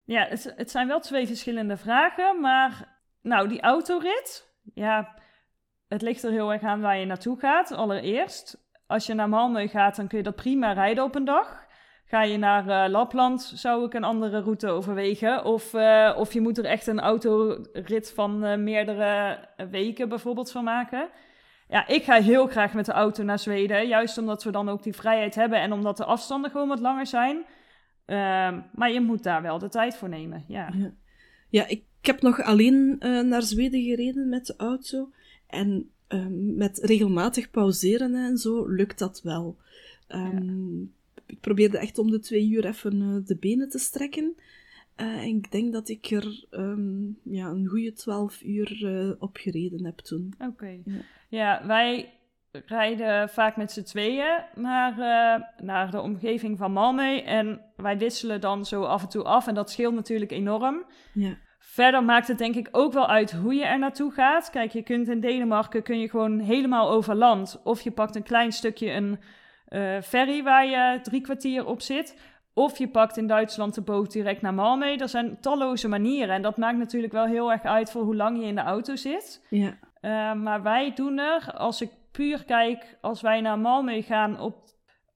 Ja, 0.03 0.27
het, 0.27 0.53
het 0.55 0.71
zijn 0.71 0.87
wel 0.87 0.99
twee 0.99 1.27
verschillende 1.27 1.77
vragen, 1.77 2.39
maar 2.39 3.00
nou, 3.21 3.47
die 3.47 3.61
autorit, 3.61 4.53
ja, 4.73 5.15
het 5.87 6.01
ligt 6.01 6.23
er 6.23 6.31
heel 6.31 6.51
erg 6.51 6.61
aan 6.61 6.81
waar 6.81 6.97
je 6.97 7.05
naartoe 7.05 7.39
gaat. 7.39 7.71
Allereerst, 7.71 8.69
als 8.87 9.05
je 9.05 9.13
naar 9.13 9.29
Malmö 9.29 9.69
gaat, 9.69 9.95
dan 9.95 10.07
kun 10.07 10.17
je 10.17 10.23
dat 10.23 10.35
prima 10.35 10.71
rijden 10.71 11.03
op 11.03 11.15
een 11.15 11.25
dag. 11.25 11.69
Ga 12.05 12.23
je 12.23 12.37
naar 12.37 12.67
uh, 12.67 12.91
Lapland, 12.91 13.51
zou 13.55 13.85
ik 13.85 13.93
een 13.93 14.03
andere 14.03 14.41
route 14.41 14.67
overwegen. 14.67 15.45
Of, 15.45 15.73
uh, 15.73 16.15
of 16.17 16.33
je 16.33 16.41
moet 16.41 16.57
er 16.57 16.65
echt 16.65 16.87
een 16.87 16.99
autorit 16.99 18.11
van 18.15 18.45
uh, 18.45 18.57
meerdere 18.57 19.39
weken 19.69 20.09
bijvoorbeeld 20.09 20.51
van 20.51 20.63
maken. 20.63 21.09
Ja, 21.67 21.87
ik 21.87 22.03
ga 22.03 22.21
heel 22.21 22.47
graag 22.47 22.73
met 22.73 22.85
de 22.85 22.91
auto 22.91 23.23
naar 23.23 23.39
Zweden. 23.39 23.87
Juist 23.87 24.17
omdat 24.17 24.43
we 24.43 24.51
dan 24.51 24.69
ook 24.69 24.83
die 24.83 24.95
vrijheid 24.95 25.35
hebben 25.35 25.59
en 25.59 25.71
omdat 25.71 25.97
de 25.97 26.05
afstanden 26.05 26.51
gewoon 26.51 26.67
wat 26.67 26.79
langer 26.79 27.07
zijn. 27.07 27.45
Ehm, 28.05 28.61
maar 28.73 28.91
je 28.91 29.01
moet 29.01 29.23
daar 29.23 29.41
wel 29.41 29.59
de 29.59 29.69
tijd 29.69 29.97
voor 29.97 30.09
nemen. 30.09 30.43
Ja, 30.47 30.69
ja 31.49 31.67
ik 31.67 31.83
heb 32.05 32.21
nog 32.21 32.41
alleen 32.41 32.95
naar 32.99 33.43
Zweden 33.43 33.83
gereden 33.83 34.29
met 34.29 34.45
de 34.45 34.53
auto. 34.57 35.09
En 35.47 35.89
um, 36.07 36.55
met 36.55 36.77
regelmatig 36.77 37.51
pauzeren 37.51 38.15
en 38.15 38.37
zo 38.37 38.67
lukt 38.67 38.99
dat 38.99 39.21
wel. 39.21 39.57
Um, 40.07 40.79
ja 40.79 40.89
ik 41.31 41.39
probeerde 41.39 41.77
echt 41.77 41.97
om 41.97 42.11
de 42.11 42.19
twee 42.19 42.49
uur 42.49 42.65
even 42.65 42.95
uh, 42.95 43.25
de 43.25 43.37
benen 43.37 43.69
te 43.69 43.79
strekken. 43.79 44.35
Uh, 44.97 45.07
en 45.07 45.37
ik 45.37 45.51
denk 45.51 45.73
dat 45.73 45.89
ik 45.89 46.05
er 46.05 46.45
um, 46.51 47.17
ja, 47.23 47.47
een 47.47 47.67
goede 47.67 47.93
twaalf 47.93 48.41
uur 48.41 49.15
op 49.19 49.37
gereden 49.37 49.85
heb 49.85 49.97
toen. 49.97 50.33
Oké. 50.39 50.79
Ja. 50.85 51.01
ja. 51.29 51.65
wij 51.67 52.13
rijden 52.51 53.29
vaak 53.29 53.57
met 53.57 53.71
z'n 53.71 53.83
tweeën 53.83 54.43
naar, 54.55 54.95
naar 55.61 55.91
de 55.91 56.01
omgeving 56.01 56.57
van 56.57 56.71
Malmö. 56.71 57.25
En 57.25 57.61
wij 57.75 57.97
wisselen 57.97 58.41
dan 58.41 58.65
zo 58.65 58.83
af 58.83 59.01
en 59.01 59.09
toe 59.09 59.23
af. 59.23 59.47
En 59.47 59.55
dat 59.55 59.71
scheelt 59.71 59.93
natuurlijk 59.93 60.31
enorm. 60.31 60.85
Ja. 61.13 61.37
Verder 61.63 62.03
maakt 62.03 62.27
het 62.27 62.37
denk 62.37 62.55
ik 62.55 62.67
ook 62.71 62.93
wel 62.93 63.07
uit 63.07 63.31
hoe 63.31 63.53
je 63.53 63.65
er 63.65 63.79
naartoe 63.79 64.11
gaat. 64.11 64.49
Kijk, 64.49 64.71
je 64.71 64.81
kunt 64.81 65.07
in 65.07 65.19
Denemarken 65.19 65.83
kun 65.83 65.99
je 65.99 66.09
gewoon 66.09 66.39
helemaal 66.39 66.89
over 66.89 67.15
land. 67.15 67.61
Of 67.63 67.81
je 67.81 67.91
pakt 67.91 68.15
een 68.15 68.23
klein 68.23 68.51
stukje 68.51 68.91
een 68.91 69.19
uh, 69.69 70.01
ferry 70.01 70.43
waar 70.43 70.65
je 70.65 70.99
drie 71.01 71.21
kwartier 71.21 71.65
op 71.65 71.81
zit. 71.81 72.19
Of 72.53 72.77
je 72.77 72.87
pakt 72.87 73.17
in 73.17 73.27
Duitsland 73.27 73.75
de 73.75 73.81
boot 73.81 74.11
direct 74.11 74.41
naar 74.41 74.53
Malmö. 74.53 75.01
Er 75.01 75.09
zijn 75.09 75.37
talloze 75.41 75.87
manieren. 75.87 76.35
En 76.35 76.41
dat 76.41 76.57
maakt 76.57 76.77
natuurlijk 76.77 77.13
wel 77.13 77.25
heel 77.25 77.51
erg 77.51 77.63
uit 77.63 77.91
voor 77.91 78.03
hoe 78.03 78.15
lang 78.15 78.39
je 78.39 78.45
in 78.45 78.55
de 78.55 78.61
auto 78.61 78.95
zit. 78.95 79.45
Ja. 79.49 79.77
Uh, 80.01 80.33
maar 80.33 80.61
wij 80.61 80.93
doen 80.93 81.17
er, 81.17 81.53
als 81.53 81.81
ik 81.81 81.91
puur 82.11 82.45
kijk, 82.45 82.97
als 83.01 83.21
wij 83.21 83.41
naar 83.41 83.57
Malmö 83.59 84.05
gaan 84.05 84.39
op 84.39 84.55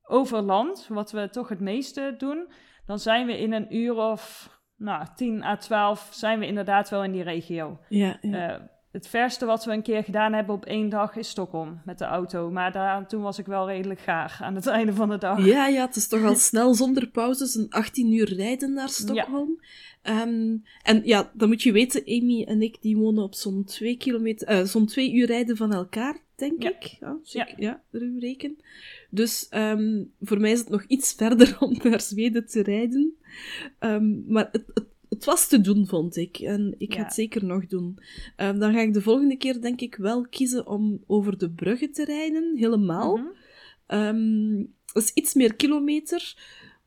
overland, 0.03 0.87
wat 0.89 1.11
we 1.11 1.29
toch 1.29 1.49
het 1.49 1.59
meeste 1.59 2.15
doen, 2.17 2.51
dan 2.85 2.99
zijn 2.99 3.25
we 3.25 3.39
in 3.39 3.53
een 3.53 3.75
uur 3.75 3.95
of 3.95 4.53
nou, 4.75 5.05
10 5.15 5.43
à 5.43 5.57
12 5.57 6.09
zijn 6.11 6.39
we 6.39 6.47
inderdaad 6.47 6.89
wel 6.89 7.03
in 7.03 7.11
die 7.11 7.23
regio. 7.23 7.79
Ja, 7.89 8.17
ja. 8.21 8.53
Uh, 8.53 8.61
het 8.95 9.07
verste 9.07 9.45
wat 9.45 9.65
we 9.65 9.71
een 9.71 9.81
keer 9.81 10.03
gedaan 10.03 10.33
hebben 10.33 10.55
op 10.55 10.65
één 10.65 10.89
dag 10.89 11.15
is 11.15 11.29
Stockholm 11.29 11.81
met 11.85 11.97
de 11.97 12.05
auto. 12.05 12.51
Maar 12.51 12.71
daar, 12.71 13.07
toen 13.07 13.21
was 13.21 13.39
ik 13.39 13.45
wel 13.45 13.67
redelijk 13.67 13.99
gaar 13.99 14.37
aan 14.41 14.55
het 14.55 14.67
einde 14.77 14.93
van 14.93 15.09
de 15.09 15.17
dag. 15.17 15.45
Ja, 15.45 15.67
ja, 15.67 15.85
het 15.85 15.95
is 15.95 16.07
toch 16.07 16.23
al 16.23 16.35
snel 16.35 16.73
zonder 16.73 17.07
pauzes 17.07 17.55
een 17.55 17.69
18 17.69 18.13
uur 18.13 18.33
rijden 18.33 18.73
naar 18.73 18.89
Stockholm. 18.89 19.61
Ja. 20.03 20.21
Um, 20.21 20.63
en 20.83 21.01
ja, 21.03 21.31
dan 21.33 21.47
moet 21.47 21.63
je 21.63 21.71
weten, 21.71 22.01
Amy 22.05 22.43
en 22.43 22.61
ik 22.61 22.81
die 22.81 22.97
wonen 22.97 23.23
op 23.23 23.33
zo'n 23.33 23.63
twee, 23.63 23.97
kilometer, 23.97 24.59
uh, 24.59 24.65
zo'n 24.65 24.85
twee 24.85 25.13
uur 25.13 25.25
rijden 25.25 25.57
van 25.57 25.73
elkaar, 25.73 26.17
denk 26.35 26.63
ja. 26.63 26.69
ik. 26.69 26.97
Ja, 26.99 27.17
ja. 27.23 27.47
ja, 27.57 27.81
reken. 28.19 28.57
Dus 29.15 29.47
um, 29.51 30.11
voor 30.21 30.39
mij 30.39 30.51
is 30.51 30.59
het 30.59 30.69
nog 30.69 30.83
iets 30.87 31.13
verder 31.17 31.57
om 31.59 31.77
naar 31.83 32.01
Zweden 32.01 32.47
te 32.47 32.61
rijden. 32.61 33.13
Um, 33.79 34.23
maar 34.27 34.49
het, 34.51 34.63
het 34.73 34.85
het 35.15 35.25
was 35.25 35.47
te 35.47 35.61
doen, 35.61 35.87
vond 35.87 36.15
ik. 36.15 36.37
En 36.37 36.75
ik 36.77 36.93
ga 36.93 37.03
het 37.03 37.13
zeker 37.13 37.45
nog 37.45 37.67
doen. 37.67 37.99
Um, 38.37 38.59
dan 38.59 38.73
ga 38.73 38.79
ik 38.79 38.93
de 38.93 39.01
volgende 39.01 39.37
keer, 39.37 39.61
denk 39.61 39.81
ik, 39.81 39.95
wel 39.95 40.27
kiezen 40.27 40.67
om 40.67 41.03
over 41.07 41.37
de 41.37 41.51
bruggen 41.51 41.91
te 41.91 42.05
rijden, 42.05 42.55
helemaal. 42.55 43.17
Mm 43.17 43.31
-hmm. 43.87 44.73
dat 44.93 45.03
is 45.03 45.11
iets 45.13 45.33
meer 45.33 45.55
kilometer, 45.55 46.35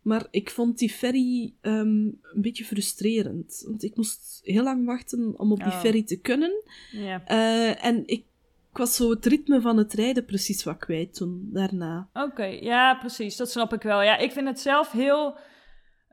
maar 0.02 0.26
ik 0.30 0.50
vond 0.50 0.78
die 0.78 0.90
ferry 0.90 1.54
um, 1.62 2.18
een 2.23 2.42
beetje 2.42 2.64
frustrerend. 2.64 3.62
Want 3.66 3.82
ik 3.82 3.97
moest 3.97 4.40
heel 4.42 4.62
lang 4.62 4.87
wachten 4.87 5.38
om 5.38 5.52
op 5.52 5.58
die 5.58 5.66
oh. 5.66 5.80
ferry 5.80 6.02
te 6.02 6.20
kunnen. 6.20 6.62
Yeah. 6.92 7.23
Uh, 7.30 7.85
en 7.85 8.02
ik 8.06 8.25
ik 8.78 8.85
was 8.85 8.97
zo 8.97 9.11
het 9.11 9.26
ritme 9.26 9.61
van 9.61 9.76
het 9.76 9.92
rijden 9.92 10.25
precies 10.25 10.64
wat 10.64 10.76
kwijt 10.76 11.14
toen, 11.14 11.49
daarna. 11.52 12.08
Oké, 12.12 12.26
okay, 12.26 12.61
ja, 12.62 12.94
precies. 12.94 13.37
Dat 13.37 13.50
snap 13.50 13.73
ik 13.73 13.82
wel. 13.82 14.02
Ja, 14.02 14.16
ik 14.16 14.32
vind 14.32 14.49
het 14.49 14.61
zelf 14.61 14.92
heel 14.92 15.38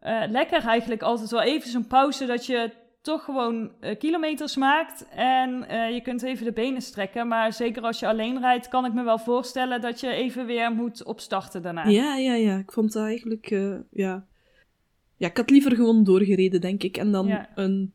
uh, 0.04 0.24
lekker 0.30 0.66
eigenlijk 0.66 1.02
altijd 1.02 1.32
wel 1.32 1.42
even 1.42 1.70
zo'n 1.70 1.88
pauze 1.88 2.26
dat 2.26 2.46
je 2.46 2.72
toch 3.02 3.24
gewoon 3.24 3.72
uh, 3.82 3.98
kilometers 3.98 4.56
maakt 4.56 5.08
en 5.10 5.66
uh, 5.72 5.94
je 5.94 6.02
kunt 6.02 6.24
even 6.24 6.46
de 6.46 6.52
benen 6.52 6.82
strekken. 6.82 7.28
Maar 7.28 7.54
zeker 7.54 7.82
als 7.82 8.00
je 8.00 8.08
alleen 8.08 8.40
rijdt, 8.40 8.68
kan 8.68 8.86
ik 8.86 8.94
me 8.94 9.04
wel 9.04 9.20
voorstellen 9.20 9.82
dat 9.82 10.00
je 10.00 10.10
even 10.10 10.46
weer 10.46 10.72
moet 10.72 11.04
opstarten 11.04 11.62
daarna. 11.62 11.88
Ja, 11.88 12.16
ja, 12.16 12.34
ja. 12.34 12.58
Ik 12.58 12.72
vond 12.72 12.94
dat 12.94 13.04
eigenlijk, 13.04 13.50
ja... 13.92 14.26
Ja, 15.18 15.28
ik 15.28 15.38
had 15.38 15.50
liever 15.50 15.76
gewoon 15.76 16.04
doorgereden, 16.04 16.62
denk 16.62 16.84
ik. 16.84 16.98
En 16.98 17.12
dan 17.12 17.28
ja. 17.28 17.50
een 17.56 17.94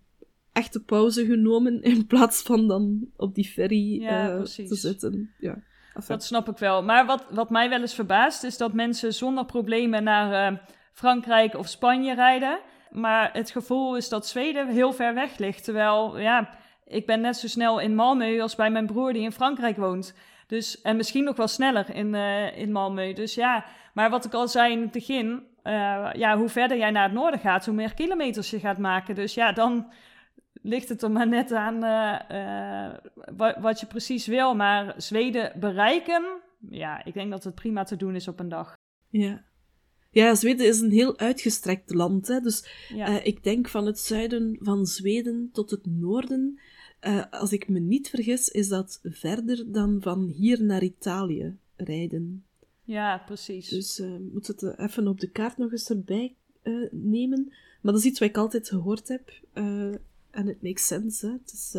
echte 0.52 0.84
pauze 0.84 1.24
genomen 1.24 1.82
in 1.92 2.06
plaats 2.06 2.42
van 2.42 2.68
dan 2.68 3.06
op 3.16 3.34
die 3.34 3.48
ferry 3.48 4.02
ja, 4.02 4.42
te 4.42 4.74
zitten. 4.74 5.34
Ja. 5.38 5.58
Enfin. 5.94 6.14
Dat 6.16 6.24
snap 6.24 6.48
ik 6.48 6.58
wel. 6.58 6.82
Maar 6.82 7.06
wat, 7.06 7.24
wat 7.30 7.50
mij 7.50 7.68
wel 7.68 7.80
eens 7.80 7.94
verbaast, 7.94 8.44
is 8.44 8.56
dat 8.56 8.72
mensen 8.72 9.14
zonder 9.14 9.44
problemen 9.44 10.04
naar 10.04 10.62
Frankrijk 10.92 11.54
of 11.54 11.68
Spanje 11.68 12.14
rijden. 12.14 12.60
Maar 12.90 13.30
het 13.32 13.50
gevoel 13.50 13.96
is 13.96 14.08
dat 14.08 14.26
Zweden 14.26 14.68
heel 14.68 14.92
ver 14.92 15.14
weg 15.14 15.38
ligt. 15.38 15.64
Terwijl, 15.64 16.18
ja, 16.18 16.50
ik 16.84 17.06
ben 17.06 17.20
net 17.20 17.36
zo 17.36 17.48
snel 17.48 17.78
in 17.80 17.92
Malmö 17.92 18.40
als 18.40 18.54
bij 18.54 18.70
mijn 18.70 18.86
broer 18.86 19.12
die 19.12 19.22
in 19.22 19.32
Frankrijk 19.32 19.76
woont. 19.76 20.14
Dus, 20.46 20.80
en 20.80 20.96
misschien 20.96 21.24
nog 21.24 21.36
wel 21.36 21.48
sneller 21.48 21.94
in, 21.94 22.14
uh, 22.14 22.58
in 22.58 22.68
Malmö. 22.68 23.12
Dus 23.12 23.34
ja, 23.34 23.64
maar 23.94 24.10
wat 24.10 24.24
ik 24.24 24.32
al 24.32 24.48
zei 24.48 24.72
in 24.72 24.80
het 24.80 24.90
begin, 24.90 25.26
uh, 25.64 26.08
ja, 26.12 26.36
hoe 26.36 26.48
verder 26.48 26.76
jij 26.76 26.90
naar 26.90 27.02
het 27.02 27.12
noorden 27.12 27.40
gaat, 27.40 27.66
hoe 27.66 27.74
meer 27.74 27.94
kilometers 27.94 28.50
je 28.50 28.58
gaat 28.58 28.78
maken. 28.78 29.14
Dus 29.14 29.34
ja, 29.34 29.52
dan 29.52 29.92
ligt 30.62 30.88
het 30.88 31.02
er 31.02 31.10
maar 31.10 31.28
net 31.28 31.52
aan 31.52 31.84
uh, 31.84 32.98
wat, 33.36 33.56
wat 33.60 33.80
je 33.80 33.86
precies 33.86 34.26
wil. 34.26 34.54
Maar 34.54 34.94
Zweden 34.96 35.60
bereiken, 35.60 36.24
ja, 36.70 37.04
ik 37.04 37.14
denk 37.14 37.30
dat 37.30 37.44
het 37.44 37.54
prima 37.54 37.84
te 37.84 37.96
doen 37.96 38.14
is 38.14 38.28
op 38.28 38.40
een 38.40 38.48
dag. 38.48 38.76
Ja. 39.08 39.44
Ja, 40.10 40.34
Zweden 40.34 40.66
is 40.66 40.80
een 40.80 40.90
heel 40.90 41.18
uitgestrekt 41.18 41.94
land. 41.94 42.28
Hè? 42.28 42.40
Dus 42.40 42.86
ja. 42.94 43.08
uh, 43.08 43.26
ik 43.26 43.44
denk 43.44 43.68
van 43.68 43.86
het 43.86 43.98
zuiden 43.98 44.56
van 44.60 44.86
Zweden 44.86 45.50
tot 45.52 45.70
het 45.70 45.86
noorden. 45.86 46.60
Uh, 47.06 47.24
als 47.30 47.52
ik 47.52 47.68
me 47.68 47.78
niet 47.78 48.08
vergis, 48.08 48.48
is 48.48 48.68
dat 48.68 49.00
verder 49.02 49.72
dan 49.72 49.98
van 50.00 50.26
hier 50.26 50.62
naar 50.62 50.82
Italië 50.82 51.56
rijden. 51.76 52.44
Ja, 52.84 53.22
precies. 53.26 53.68
Dus 53.68 53.98
uh, 53.98 54.16
moet 54.32 54.46
het 54.46 54.78
even 54.78 55.08
op 55.08 55.20
de 55.20 55.30
kaart 55.30 55.56
nog 55.56 55.72
eens 55.72 55.90
erbij 55.90 56.34
nemen. 56.90 57.44
Maar 57.80 57.92
dat 57.92 58.00
is 58.02 58.04
iets 58.04 58.18
wat 58.18 58.28
ik 58.28 58.36
altijd 58.36 58.68
gehoord 58.68 59.08
heb. 59.08 59.30
En 60.30 60.46
het 60.46 60.62
makes 60.62 60.86
sense. 60.86 61.26
Hè? 61.26 61.32
Het 61.32 61.52
is 61.52 61.74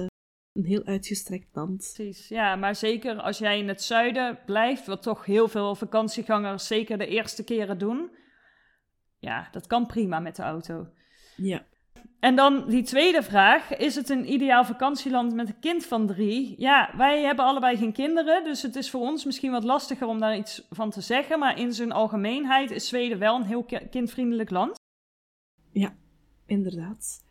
een 0.54 0.66
heel 0.66 0.84
uitgestrekt 0.84 1.48
land. 1.54 1.92
Precies, 1.94 2.28
ja, 2.28 2.56
maar 2.56 2.76
zeker 2.76 3.22
als 3.22 3.38
jij 3.38 3.60
in 3.60 3.68
het 3.68 3.82
zuiden 3.82 4.40
blijft, 4.46 4.86
wat 4.86 5.02
toch 5.02 5.26
heel 5.26 5.48
veel 5.48 5.76
vakantiegangers 5.76 6.68
zeker 6.68 6.98
de 6.98 7.08
eerste 7.08 7.44
keren 7.44 7.78
doen, 7.78 8.12
ja, 9.20 9.48
dat 9.52 9.68
kan 9.68 9.86
prima 9.86 10.20
met 10.20 10.36
de 10.36 10.44
auto. 10.44 10.88
Ja. 11.36 11.66
En 12.20 12.36
dan 12.36 12.70
die 12.70 12.84
tweede 12.84 13.24
vraag. 13.24 13.78
Is 13.78 13.96
het 13.96 14.10
een 14.10 14.32
ideaal 14.32 14.66
vakantieland 14.66 15.34
met 15.34 15.48
een 15.48 15.60
kind 15.60 15.86
van 15.86 16.08
drie? 16.08 16.56
Ja, 16.58 16.94
wij 16.98 17.22
hebben 17.22 17.46
allebei 17.46 17.78
geen 17.78 17.94
kinderen, 17.94 18.44
dus 18.44 18.62
het 18.62 18.76
is 18.76 18.90
voor 18.90 19.02
ons 19.02 19.26
misschien 19.26 19.52
wat 19.52 19.64
lastiger 19.64 20.08
om 20.08 20.20
daar 20.20 20.38
iets 20.38 20.68
van 20.70 20.90
te 20.90 21.02
zeggen. 21.02 21.40
Maar 21.40 21.60
in 21.60 21.74
zijn 21.74 21.92
algemeenheid 21.92 22.72
is 22.72 22.88
Zweden 22.88 23.20
wel 23.20 23.36
een 23.36 23.46
heel 23.46 23.66
kindvriendelijk 23.90 24.50
land. 24.50 24.80
Ja, 25.72 25.96
inderdaad. 26.46 27.30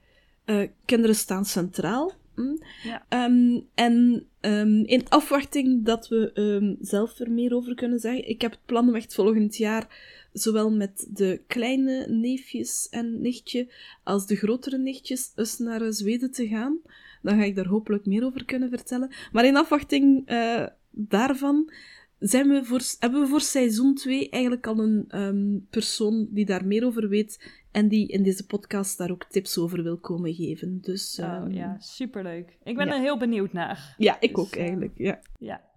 Uh, 0.50 0.68
kinderen 0.84 1.16
staan 1.16 1.44
centraal. 1.44 2.12
Hm? 2.34 2.56
Ja. 2.82 3.04
Ehm, 3.08 3.60
en 3.74 4.26
ehm, 4.40 4.82
in 4.84 5.08
afwachting 5.08 5.84
dat 5.84 6.08
we 6.08 6.32
ehm, 6.32 6.74
zelf 6.80 7.18
er 7.18 7.30
meer 7.30 7.54
over 7.54 7.74
kunnen 7.74 7.98
zeggen, 7.98 8.28
ik 8.28 8.40
heb 8.40 8.50
het 8.50 8.64
plan 8.64 8.88
om 8.88 8.94
echt 8.94 9.14
volgend 9.14 9.56
jaar 9.56 9.88
zowel 10.32 10.70
met 10.70 11.06
de 11.10 11.40
kleine 11.46 12.06
neefjes 12.08 12.88
en 12.90 13.20
nichtje 13.20 13.72
als 14.04 14.26
de 14.26 14.36
grotere 14.36 14.78
nichtjes 14.78 15.32
eens 15.34 15.58
naar 15.58 15.82
eh, 15.82 15.90
Zweden 15.90 16.30
te 16.30 16.48
gaan. 16.48 16.78
Dan 17.22 17.38
ga 17.38 17.44
ik 17.44 17.54
daar 17.54 17.66
hopelijk 17.66 18.06
meer 18.06 18.24
over 18.24 18.44
kunnen 18.44 18.68
vertellen. 18.68 19.10
Maar 19.32 19.44
in 19.44 19.56
afwachting 19.56 20.26
eh, 20.26 20.66
daarvan 20.90 21.72
zijn 22.18 22.48
we 22.48 22.64
voor, 22.64 22.80
hebben 22.98 23.20
we 23.20 23.26
voor 23.26 23.40
seizoen 23.40 23.94
2 23.94 24.28
eigenlijk 24.30 24.66
al 24.66 24.78
een 24.78 25.66
persoon 25.70 26.28
die 26.30 26.44
daar 26.44 26.66
meer 26.66 26.84
over 26.84 27.08
weet 27.08 27.59
en 27.72 27.88
die 27.88 28.08
in 28.08 28.22
deze 28.22 28.46
podcast 28.46 28.98
daar 28.98 29.10
ook 29.10 29.24
tips 29.24 29.58
over 29.58 29.82
wil 29.82 29.98
komen 29.98 30.34
geven. 30.34 30.80
Dus, 30.80 31.18
Oh, 31.20 31.26
ehm, 31.26 31.50
ja, 31.50 31.76
superleuk. 31.78 32.58
Ik 32.62 32.76
ben 32.76 32.86
ja. 32.86 32.92
er 32.92 33.00
heel 33.00 33.18
benieuwd 33.18 33.52
naar. 33.52 33.94
ja, 33.98 34.16
ik 34.20 34.34
Dus, 34.34 34.44
ook 34.44 34.52
eh, 34.52 34.60
eigenlijk. 34.62 34.92
Ja. 34.96 35.20
Ja. 35.38 35.68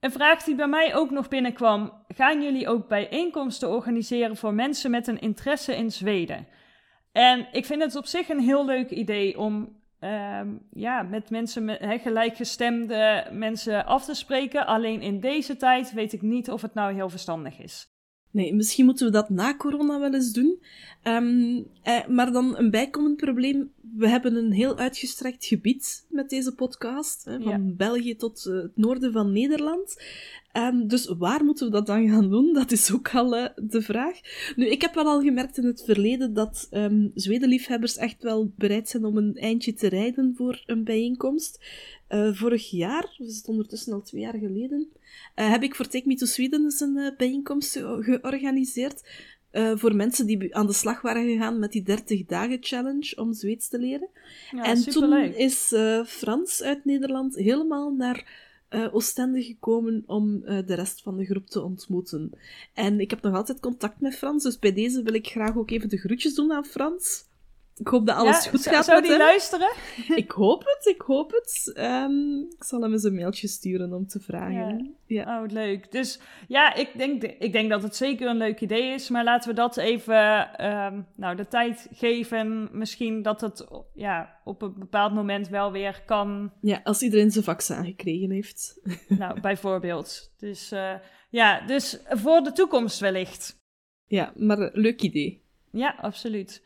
Een 0.00 0.12
vraag 0.12 0.42
die 0.42 0.54
bij 0.54 0.68
mij 0.68 0.94
ook 0.94 1.10
nog 1.10 1.28
binnenkwam. 1.28 2.04
Gaan 2.08 2.42
jullie 2.42 2.68
ook 2.68 2.88
bijeenkomsten 2.88 3.70
organiseren 3.70 4.36
voor 4.36 4.54
mensen 4.54 4.90
met 4.90 5.06
een 5.06 5.20
interesse 5.20 5.76
in 5.76 5.90
Zweden? 5.90 6.46
En 7.12 7.48
ik 7.52 7.66
vind 7.66 7.82
het 7.82 7.96
op 7.96 8.06
zich 8.06 8.28
een 8.28 8.40
heel 8.40 8.64
leuk 8.64 8.90
idee 8.90 9.38
om 9.38 9.80
ehm, 9.98 10.48
ja, 10.70 11.02
met 11.02 11.30
mensen, 11.30 11.64
met, 11.64 11.78
gelijkgestemde 12.02 13.26
mensen 13.32 13.86
af 13.86 14.04
te 14.04 14.14
spreken. 14.14 14.66
Alleen 14.66 15.00
in 15.00 15.20
deze 15.20 15.56
tijd 15.56 15.92
weet 15.92 16.12
ik 16.12 16.22
niet 16.22 16.50
of 16.50 16.62
het 16.62 16.74
nou 16.74 16.94
heel 16.94 17.08
verstandig 17.08 17.58
is. 17.58 17.91
Nee, 18.32 18.54
misschien 18.54 18.84
moeten 18.84 19.06
we 19.06 19.12
dat 19.12 19.28
na 19.30 19.56
corona 19.56 20.00
wel 20.00 20.14
eens 20.14 20.32
doen. 20.32 20.58
Ehm, 21.02 21.62
eh, 21.82 22.06
maar 22.06 22.32
dan 22.32 22.56
een 22.56 22.70
bijkomend 22.70 23.16
probleem. 23.16 23.70
We 23.96 24.08
hebben 24.08 24.34
een 24.34 24.52
heel 24.52 24.78
uitgestrekt 24.78 25.44
gebied 25.46 26.06
met 26.08 26.30
deze 26.30 26.54
podcast. 26.54 27.24
Hè, 27.24 27.40
van 27.40 27.50
Ja. 27.50 27.74
België 27.76 28.16
tot 28.16 28.46
eh, 28.46 28.54
het 28.54 28.76
noorden 28.76 29.12
van 29.12 29.32
Nederland. 29.32 30.02
Ehm, 30.52 30.86
dus 30.86 31.14
waar 31.18 31.44
moeten 31.44 31.66
we 31.66 31.72
dat 31.72 31.86
dan 31.86 32.08
gaan 32.08 32.30
doen? 32.30 32.52
Dat 32.52 32.70
is 32.70 32.92
ook 32.92 33.14
al 33.14 33.36
eh, 33.36 33.50
de 33.56 33.82
vraag. 33.82 34.20
Nu, 34.56 34.66
ik 34.66 34.80
heb 34.80 34.94
wel 34.94 35.06
al 35.06 35.20
gemerkt 35.20 35.58
in 35.58 35.64
het 35.64 35.82
verleden 35.84 36.34
dat 36.34 36.66
ehm 36.70 37.08
Zwedenliefhebbers 37.14 37.96
echt 37.96 38.22
wel 38.22 38.52
bereid 38.56 38.88
zijn 38.88 39.04
om 39.04 39.16
een 39.16 39.34
eindje 39.36 39.74
te 39.74 39.88
rijden 39.88 40.32
voor 40.36 40.62
een 40.66 40.84
bijeenkomst. 40.84 41.64
Eh, 42.12 42.32
vorig 42.32 42.70
jaar, 42.70 43.14
dus 43.18 43.36
het 43.36 43.48
ondertussen 43.48 43.92
al 43.92 44.02
twee 44.02 44.20
jaar 44.20 44.38
geleden, 44.38 44.88
eh, 45.34 45.50
heb 45.50 45.62
ik 45.62 45.74
voor 45.74 45.86
Take 45.88 46.06
Me 46.08 46.14
to 46.14 46.26
Sweden 46.26 46.62
eens 46.64 46.80
een 46.80 46.96
eh, 46.96 47.16
bijeenkomst 47.16 47.72
ge- 47.72 47.98
georganiseerd. 48.02 49.02
voor 49.74 49.94
mensen 49.96 50.26
die 50.26 50.56
aan 50.56 50.66
de 50.66 50.72
slag 50.72 51.00
waren 51.00 51.26
gegaan 51.26 51.58
met 51.58 51.72
die 51.72 51.82
30 51.82 52.24
dagen 52.26 52.58
challenge 52.60 53.12
om 53.16 53.32
Zweeds 53.32 53.68
te 53.68 53.78
leren. 53.78 54.08
Ja, 54.50 54.64
en 54.64 54.76
toen 54.92 55.10
is 55.34 55.74
Frans 56.06 56.62
uit 56.62 56.84
Nederland 56.84 57.34
helemaal 57.34 57.90
naar 57.94 58.40
Oostende 58.92 59.42
gekomen 59.42 60.02
om 60.06 60.40
de 60.40 60.74
rest 60.74 61.02
van 61.02 61.16
de 61.16 61.24
groep 61.24 61.46
te 61.46 61.62
ontmoeten. 61.62 62.32
En 62.74 63.00
ik 63.00 63.10
heb 63.10 63.22
nog 63.22 63.34
altijd 63.34 63.60
contact 63.60 64.00
met 64.00 64.14
Frans, 64.14 64.42
dus 64.42 64.58
bij 64.58 64.72
deze 64.72 65.02
wil 65.02 65.14
ik 65.14 65.26
graag 65.26 65.56
ook 65.56 65.70
even 65.70 65.88
de 65.88 65.98
groetjes 65.98 66.34
doen 66.34 66.52
aan 66.52 66.64
Frans. 66.64 67.24
Ik 67.76 67.88
hoop 67.88 68.06
dat 68.06 68.16
alles 68.16 68.44
Ja, 68.44 68.50
goed 68.50 68.66
gaat 68.66 68.84
Zou 68.84 68.96
met 68.96 69.08
die 69.08 69.16
hem. 69.16 69.26
luisteren? 69.26 69.72
Ik 70.24 70.30
hoop 70.30 70.64
het, 70.64 70.86
ik 70.94 71.00
hoop 71.00 71.30
het. 71.30 71.70
Ehm, 71.74 72.38
ik 72.38 72.64
zal 72.64 72.80
hem 72.82 72.92
eens 72.92 73.02
een 73.02 73.14
mailtje 73.14 73.48
sturen 73.48 73.92
om 73.92 74.06
te 74.06 74.20
vragen. 74.20 74.96
Ja. 75.06 75.42
Oh, 75.42 75.50
leuk. 75.50 75.92
Dus 75.92 76.20
ja, 76.48 76.74
ik 76.74 76.90
denk, 76.96 77.22
ik 77.22 77.52
denk 77.52 77.70
dat 77.70 77.82
het 77.82 77.96
zeker 77.96 78.28
een 78.28 78.36
leuk 78.36 78.60
idee 78.60 78.92
is. 78.92 79.08
Maar 79.08 79.24
laten 79.24 79.48
we 79.48 79.54
dat 79.54 79.76
even 79.76 80.54
ehm, 80.56 81.00
nou, 81.16 81.36
de 81.36 81.48
tijd 81.48 81.88
geven. 81.92 82.68
Misschien 82.72 83.22
dat 83.22 83.40
het 83.40 83.66
ja, 83.94 84.40
op 84.44 84.62
een 84.62 84.74
bepaald 84.78 85.14
moment 85.14 85.48
wel 85.48 85.72
weer 85.72 86.02
kan. 86.06 86.52
Ja, 86.60 86.80
als 86.84 87.02
iedereen 87.02 87.30
zijn 87.30 87.44
vaccin 87.44 87.84
gekregen 87.84 88.30
heeft. 88.30 88.80
nou, 89.18 89.40
bijvoorbeeld. 89.40 90.32
Dus 90.36 90.72
eh, 90.72 90.94
ja, 91.30 91.66
dus 91.66 91.98
voor 92.08 92.42
de 92.42 92.52
toekomst 92.52 93.00
wellicht. 93.00 93.60
Ja, 94.06 94.32
maar 94.36 94.58
een 94.58 94.70
leuk 94.72 95.02
idee. 95.02 95.42
Ja, 95.70 95.94
absoluut. 96.00 96.62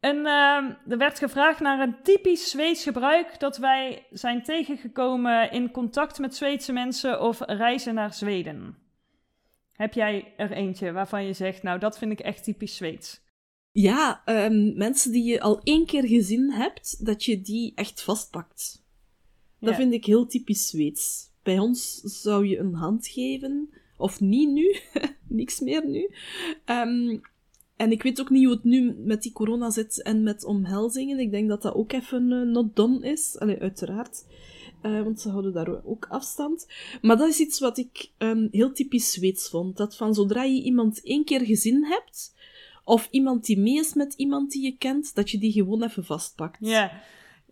En 0.00 0.16
ehm, 0.16 0.72
er 0.88 0.98
werd 0.98 1.18
gevraagd 1.18 1.60
naar 1.60 1.80
een 1.80 2.02
typisch 2.02 2.50
Zweeds 2.50 2.82
gebruik 2.82 3.40
dat 3.40 3.56
wij 3.56 4.06
zijn 4.10 4.42
tegengekomen 4.42 5.52
in 5.52 5.70
contact 5.70 6.18
met 6.18 6.34
Zweedse 6.34 6.72
mensen 6.72 7.20
of 7.22 7.40
reizen 7.40 7.94
naar 7.94 8.14
Zweden. 8.14 8.76
Heb 9.72 9.94
jij 9.94 10.34
er 10.36 10.50
eentje 10.52 10.92
waarvan 10.92 11.24
je 11.24 11.32
zegt, 11.32 11.62
nou 11.62 11.78
dat 11.78 11.98
vind 11.98 12.12
ik 12.12 12.20
echt 12.20 12.44
typisch 12.44 12.76
Zweeds? 12.76 13.20
Ja, 13.72 14.22
ehm, 14.24 14.76
mensen 14.76 15.12
die 15.12 15.24
je 15.24 15.40
al 15.40 15.60
één 15.62 15.86
keer 15.86 16.06
gezien 16.06 16.52
hebt, 16.52 17.06
dat 17.06 17.24
je 17.24 17.40
die 17.40 17.72
echt 17.74 18.02
vastpakt. 18.02 18.84
Dat 19.60 19.70
Ja. 19.70 19.76
vind 19.76 19.92
ik 19.92 20.04
heel 20.04 20.26
typisch 20.26 20.68
Zweeds. 20.68 21.28
Bij 21.42 21.58
ons 21.58 21.94
zou 22.00 22.46
je 22.46 22.58
een 22.58 22.74
hand 22.74 23.06
geven, 23.06 23.74
of 23.96 24.20
niet 24.20 24.50
nu, 24.50 24.76
niks 25.28 25.60
meer 25.60 25.86
nu. 25.86 26.10
Ehm, 26.64 27.18
en 27.80 27.90
ik 27.90 28.02
weet 28.02 28.20
ook 28.20 28.30
niet 28.30 28.44
hoe 28.44 28.54
het 28.54 28.64
nu 28.64 28.94
met 28.98 29.22
die 29.22 29.32
corona 29.32 29.70
zit 29.70 30.02
en 30.02 30.22
met 30.22 30.44
omhelzingen. 30.44 31.18
Ik 31.18 31.30
denk 31.30 31.48
dat 31.48 31.62
dat 31.62 31.74
ook 31.74 31.92
even 31.92 32.32
eh, 32.32 32.40
not 32.40 32.76
done 32.76 33.08
is. 33.10 33.38
Allee, 33.38 33.58
uiteraard. 33.58 34.24
Eh, 34.82 35.02
want 35.02 35.20
ze 35.20 35.28
houden 35.28 35.52
daar 35.52 35.84
ook 35.84 36.06
afstand. 36.08 36.66
Maar 37.02 37.16
dat 37.16 37.28
is 37.28 37.40
iets 37.40 37.60
wat 37.60 37.78
ik 37.78 38.10
ehm, 38.18 38.48
heel 38.50 38.72
typisch 38.72 39.12
Zweeds 39.12 39.48
vond. 39.48 39.76
Dat 39.76 39.96
van 39.96 40.14
zodra 40.14 40.42
je 40.42 40.62
iemand 40.62 41.02
één 41.04 41.24
keer 41.24 41.40
gezien 41.40 41.84
hebt, 41.84 42.34
of 42.84 43.08
iemand 43.10 43.44
die 43.44 43.58
mee 43.58 43.78
is 43.78 43.94
met 43.94 44.14
iemand 44.14 44.50
die 44.50 44.62
je 44.62 44.76
kent, 44.76 45.14
dat 45.14 45.30
je 45.30 45.38
die 45.38 45.52
gewoon 45.52 45.82
even 45.82 46.04
vastpakt. 46.04 46.58
Ja, 46.60 46.92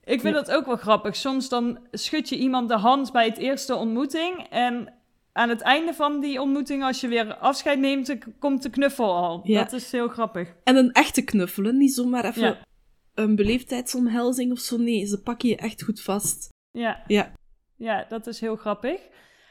ik 0.04 0.20
vind 0.20 0.34
Ja. 0.34 0.42
dat 0.42 0.50
ook 0.50 0.66
wel 0.66 0.76
grappig. 0.76 1.16
Soms 1.16 1.48
dan 1.48 1.78
schud 1.90 2.28
je 2.28 2.38
iemand 2.38 2.68
de 2.68 2.76
hand 2.78 3.12
bij 3.12 3.24
het 3.26 3.38
eerste 3.38 3.74
ontmoeting 3.74 4.46
en 4.50 4.92
aan 5.38 5.48
het 5.48 5.60
einde 5.60 5.94
van 5.94 6.20
die 6.20 6.40
ontmoeting, 6.40 6.82
als 6.84 7.00
je 7.00 7.08
weer 7.08 7.34
afscheid 7.34 7.78
neemt, 7.78 8.16
komt 8.38 8.62
de 8.62 8.70
knuffel 8.70 9.14
al. 9.14 9.40
Ja. 9.44 9.62
Dat 9.62 9.72
is 9.72 9.92
heel 9.92 10.08
grappig. 10.08 10.54
En 10.64 10.76
een 10.76 10.92
echte 10.92 11.22
knuffelen, 11.22 11.76
niet 11.76 11.94
zomaar 11.94 12.24
even 12.24 12.42
Ja. 12.42 12.58
een 13.14 13.36
beleefdheidsomhelzing 13.36 14.52
of 14.52 14.58
zo. 14.58 14.76
Nee, 14.76 15.06
ze 15.06 15.22
pakken 15.22 15.48
je 15.48 15.56
echt 15.56 15.82
goed 15.82 16.00
vast. 16.02 16.48
Ja. 16.70 17.02
Ja. 17.06 17.32
Ja, 17.76 18.04
dat 18.08 18.26
is 18.26 18.40
heel 18.40 18.56
grappig. 18.56 19.00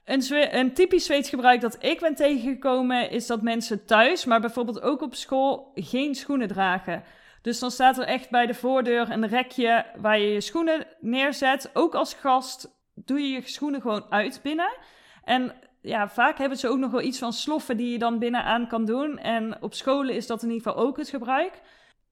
Een, 0.06 0.22
Zwe- 0.22 0.54
een 0.54 0.74
typisch 0.74 1.06
Zweeds 1.06 1.30
gebruik 1.30 1.62
dat 1.62 1.84
ik 1.84 2.00
ben 2.00 2.16
tegengekomen 2.16 3.12
is 3.12 3.28
dat 3.28 3.42
mensen 3.42 3.86
thuis, 3.86 4.26
maar 4.26 4.42
bijvoorbeeld 4.42 4.82
ook 4.82 5.02
op 5.02 5.16
school, 5.16 5.72
geen 5.76 6.16
schoenen 6.16 6.48
dragen. 6.48 7.04
Dus 7.42 7.60
dan 7.60 7.72
staat 7.72 7.98
er 7.98 8.04
echt 8.06 8.30
bij 8.30 8.46
de 8.46 8.54
voordeur 8.54 9.10
een 9.12 9.28
rekje 9.28 9.86
waar 9.98 10.20
je 10.20 10.28
je 10.28 10.42
schoenen 10.42 10.88
neerzet. 11.00 11.70
Ook 11.74 11.96
als 11.96 12.14
gast 12.14 12.70
doe 12.96 13.20
je 13.20 13.28
je 13.28 13.42
schoenen 13.46 13.82
gewoon 13.82 14.06
uit 14.10 14.40
binnen. 14.44 14.78
En 15.24 15.54
ja, 15.82 16.10
vaak 16.10 16.38
hebben 16.38 16.58
ze 16.58 16.68
ook 16.68 16.78
nog 16.78 16.92
wel 16.92 17.02
iets 17.02 17.20
van 17.20 17.34
sloffen 17.34 17.78
die 17.78 17.92
je 17.92 18.00
dan 18.00 18.20
binnen 18.20 18.44
aan 18.44 18.68
kan 18.68 18.86
doen. 18.86 19.18
En 19.18 19.62
op 19.62 19.74
scholen 19.74 20.16
is 20.16 20.28
dat 20.28 20.44
in 20.44 20.50
ieder 20.50 20.68
geval 20.68 20.86
ook 20.86 20.98
het 20.98 21.10
gebruik. 21.10 21.62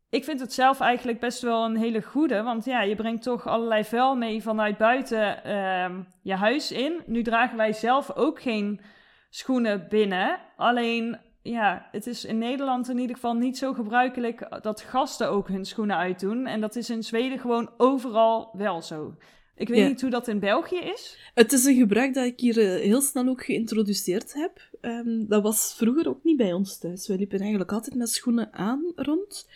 Ik 0.10 0.24
vind 0.24 0.40
het 0.40 0.54
zelf 0.54 0.80
eigenlijk 0.80 1.20
best 1.20 1.42
wel 1.42 1.66
een 1.66 1.76
hele 1.76 2.02
goede, 2.02 2.44
want 2.44 2.66
ja, 2.66 2.82
je 2.82 2.96
brengt 2.96 3.24
toch 3.24 3.48
allerlei 3.48 3.84
vuil 3.84 4.16
mee 4.16 4.42
vanuit 4.42 4.78
buiten 4.78 5.44
ehm, 5.44 6.02
je 6.22 6.34
huis 6.34 6.72
in. 6.72 7.02
Nu 7.06 7.22
dragen 7.22 7.58
wij 7.58 7.74
zelf 7.74 8.16
ook 8.16 8.42
geen 8.42 8.82
schoenen 9.30 9.86
binnen. 9.90 10.40
Alleen, 10.56 11.20
ja, 11.42 11.88
het 11.92 12.08
is 12.08 12.26
in 12.26 12.38
Nederland 12.38 12.90
in 12.90 12.98
ieder 12.98 13.16
geval 13.16 13.34
niet 13.34 13.58
zo 13.58 13.74
gebruikelijk 13.74 14.58
dat 14.62 14.82
gasten 14.82 15.30
ook 15.30 15.48
hun 15.48 15.66
schoenen 15.66 15.98
uitdoen. 15.98 16.46
En 16.46 16.62
dat 16.62 16.76
is 16.76 16.90
in 16.90 17.04
Zweden 17.04 17.40
gewoon 17.40 17.70
overal 17.78 18.50
wel 18.54 18.82
zo. 18.82 19.16
Ik 19.58 19.68
weet 19.68 19.78
Ja. 19.80 19.88
niet 19.88 20.02
hoe 20.02 20.10
dat 20.10 20.28
in 20.28 20.40
België 20.40 20.76
is. 20.78 21.18
Het 21.34 21.52
is 21.54 21.66
een 21.66 21.76
gebruik 21.76 22.14
dat 22.14 22.26
ik 22.26 22.40
hier 22.40 22.58
eh, 22.60 22.82
heel 22.82 23.02
snel 23.02 23.28
ook 23.28 23.44
geïntroduceerd 23.46 24.34
heb. 24.34 24.62
Ehm, 24.82 25.26
dat 25.28 25.44
was 25.44 25.74
vroeger 25.78 26.08
ook 26.08 26.24
niet 26.24 26.38
bij 26.38 26.54
ons 26.54 26.78
thuis. 26.78 27.08
Wij 27.08 27.18
liepen 27.18 27.40
eigenlijk 27.40 27.72
altijd 27.72 27.96
met 27.96 28.10
schoenen 28.10 28.54
aan 28.54 28.92
rond. 28.96 29.50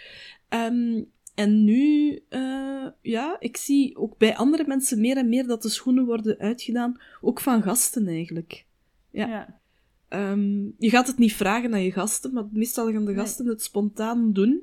Ehm, 0.49 1.03
en 1.35 1.63
nu, 1.63 2.19
eh, 2.29 2.87
ja, 3.01 3.35
ik 3.39 3.57
zie 3.57 3.97
ook 3.97 4.17
bij 4.17 4.35
andere 4.35 4.63
mensen 4.67 5.01
meer 5.01 5.17
en 5.17 5.29
meer 5.29 5.47
dat 5.47 5.61
de 5.61 5.69
schoenen 5.69 6.05
worden 6.05 6.37
uitgedaan, 6.39 7.01
ook 7.21 7.39
van 7.39 7.61
gasten 7.63 8.07
eigenlijk. 8.07 8.65
Ja. 9.11 9.27
ja. 9.27 9.59
Ehm, 10.07 10.61
je 10.77 10.89
gaat 10.89 11.07
het 11.07 11.17
niet 11.17 11.33
vragen 11.35 11.73
aan 11.73 11.83
je 11.83 11.91
gasten, 11.91 12.33
maar 12.33 12.45
meestal 12.51 12.91
gaan 12.91 13.05
de 13.05 13.11
Nee. 13.11 13.19
gasten 13.19 13.45
het 13.47 13.61
spontaan 13.63 14.33
doen. 14.33 14.61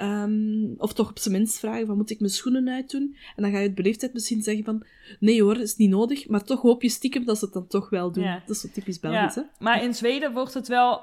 Ehm, 0.00 0.72
of 0.76 0.92
toch 0.92 1.10
op 1.10 1.18
zijn 1.18 1.34
minst 1.34 1.58
vragen 1.58 1.86
van, 1.86 1.96
moet 1.96 2.10
ik 2.10 2.20
mijn 2.20 2.32
schoenen 2.32 2.68
uitdoen? 2.68 3.16
En 3.36 3.42
dan 3.42 3.52
ga 3.52 3.58
je 3.58 3.66
het 3.66 3.74
beleefdheid 3.74 4.12
misschien 4.12 4.42
zeggen 4.42 4.64
van, 4.64 4.86
nee 5.20 5.42
hoor, 5.42 5.56
is 5.60 5.76
niet 5.76 5.90
nodig. 5.90 6.28
Maar 6.28 6.44
toch 6.44 6.60
hoop 6.62 6.82
je 6.82 6.88
stiekem 6.88 7.24
dat 7.24 7.38
ze 7.38 7.44
het 7.44 7.54
dan 7.54 7.66
toch 7.66 7.90
wel 7.90 8.12
doen. 8.12 8.24
Ja. 8.24 8.42
Dat 8.46 8.56
is 8.56 8.60
zo 8.62 8.68
typisch 8.72 9.00
Belgisch, 9.00 9.34
hè? 9.34 9.40
Ja, 9.40 9.50
maar 9.58 9.82
in 9.82 9.94
Zweden 9.94 10.32
wordt 10.32 10.54
het 10.54 10.68
wel, 10.68 11.00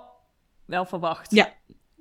wel 0.65 0.85
verwacht. 0.85 1.31
Ja. 1.31 1.53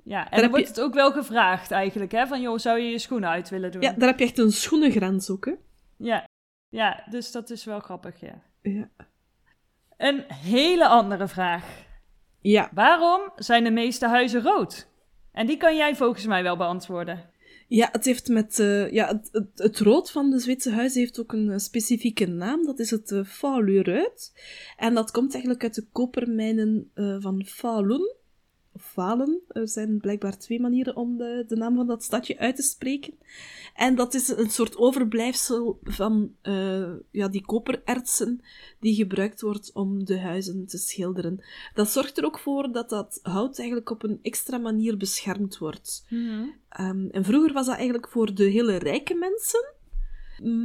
Ja, 0.03 0.29
en 0.29 0.41
dan 0.41 0.49
wordt 0.49 0.63
je- 0.65 0.71
het 0.71 0.81
ook 0.81 0.93
wel 0.93 1.11
gevraagd 1.11 1.71
eigenlijk, 1.71 2.11
hè? 2.11 2.27
Van, 2.27 2.41
joh, 2.41 2.57
zou 2.57 2.79
je 2.79 2.89
je 2.89 2.99
schoenen 2.99 3.29
uit 3.29 3.49
willen 3.49 3.71
doen? 3.71 3.81
Ja, 3.81 3.93
daar 3.97 4.07
heb 4.09 4.19
je 4.19 4.25
echt 4.25 4.37
een 4.37 4.51
schoenengrens 4.51 5.29
ook, 5.29 5.45
hè? 5.45 5.53
ja. 5.97 6.25
Ja, 6.69 7.03
dus 7.09 7.31
dat 7.31 7.49
is 7.49 7.63
wel 7.63 7.79
grappig, 7.79 8.19
ja. 8.19 8.41
Ja. 8.61 8.89
Een 9.97 10.23
hele 10.33 10.87
andere 10.87 11.27
vraag. 11.27 11.85
Ja, 12.41 12.69
Waarom 12.73 13.21
zijn 13.35 13.63
de 13.63 13.71
meeste 13.71 14.07
huizen 14.07 14.41
rood? 14.41 14.87
En 15.37 15.47
die 15.47 15.57
kan 15.57 15.75
jij 15.75 15.95
volgens 15.95 16.25
mij 16.25 16.43
wel 16.43 16.57
beantwoorden. 16.57 17.29
Ja, 17.67 17.89
het 17.91 18.05
heeft 18.05 18.27
met... 18.27 18.59
eh, 18.59 18.91
ja, 18.91 19.07
het, 19.07 19.49
het, 19.55 19.79
rood 19.79 20.11
van 20.11 20.29
de 20.29 20.39
Zweedse 20.39 20.71
huizen 20.71 20.99
heeft 20.99 21.19
ook 21.19 21.33
een 21.33 21.51
eh, 21.51 21.57
specifieke 21.57 22.25
naam. 22.25 22.65
Dat 22.65 22.79
is 22.79 22.91
het 22.91 23.11
uh, 23.11 23.23
Faluruit. 23.23 24.33
En 24.77 24.93
dat 24.93 25.11
komt 25.11 25.31
eigenlijk 25.31 25.63
uit 25.63 25.75
de 25.75 25.85
kopermijnen 25.91 26.91
eh, 26.93 27.15
van 27.19 27.45
Falun. 27.45 28.15
Of 28.77 28.91
Falen. 28.91 29.41
Er 29.47 29.67
zijn 29.67 29.99
blijkbaar 29.99 30.37
twee 30.37 30.59
manieren 30.59 30.95
om 30.95 31.17
de, 31.17 31.45
de 31.47 31.55
naam 31.55 31.75
van 31.75 31.87
dat 31.87 32.03
stadje 32.03 32.37
uit 32.37 32.55
te 32.55 32.61
spreken. 32.61 33.13
En 33.75 33.95
dat 33.95 34.13
is 34.13 34.27
een 34.27 34.49
soort 34.49 34.77
overblijfsel 34.77 35.79
van 35.83 36.35
eh, 36.41 36.93
ja, 37.11 37.27
die 37.27 37.45
koperertsen 37.45 38.41
die 38.79 38.95
gebruikt 38.95 39.41
wordt 39.41 39.71
om 39.73 40.05
de 40.05 40.19
huizen 40.19 40.65
te 40.65 40.77
schilderen. 40.77 41.43
Dat 41.73 41.89
zorgt 41.89 42.17
er 42.17 42.25
ook 42.25 42.39
voor 42.39 42.71
dat 42.71 42.89
dat 42.89 43.19
hout 43.21 43.57
eigenlijk 43.57 43.89
op 43.89 44.03
een 44.03 44.19
extra 44.21 44.57
manier 44.57 44.97
beschermd 44.97 45.57
wordt. 45.57 46.05
Um, 46.79 47.09
en 47.11 47.23
vroeger 47.23 47.53
was 47.53 47.65
dat 47.65 47.75
eigenlijk 47.75 48.07
voor 48.07 48.33
de 48.33 48.43
hele 48.43 48.75
rijke 48.75 49.13
mensen. 49.13 49.75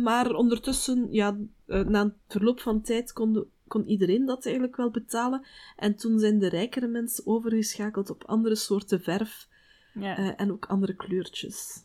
Maar 0.02 0.34
ondertussen, 0.34 1.08
ja, 1.10 1.38
uh, 1.66 1.84
na 1.84 2.04
het 2.04 2.14
verloop 2.28 2.60
van 2.60 2.82
tijd 2.82 3.12
kon, 3.12 3.46
kon 3.72 3.86
iedereen 3.86 4.24
dat 4.26 4.44
eigenlijk 4.44 4.76
wel 4.76 4.90
betalen. 4.90 5.46
En 5.76 5.96
toen 5.96 6.18
zijn 6.18 6.38
de 6.38 6.48
rijkere 6.48 6.86
mensen 6.86 7.26
overgeschakeld 7.26 8.10
op 8.10 8.24
andere 8.24 8.54
soorten 8.54 9.02
verf 9.02 9.48
Ja. 9.94 10.18
uh, 10.18 10.32
en 10.36 10.52
ook 10.52 10.66
andere 10.66 10.94
kleurtjes. 10.94 11.84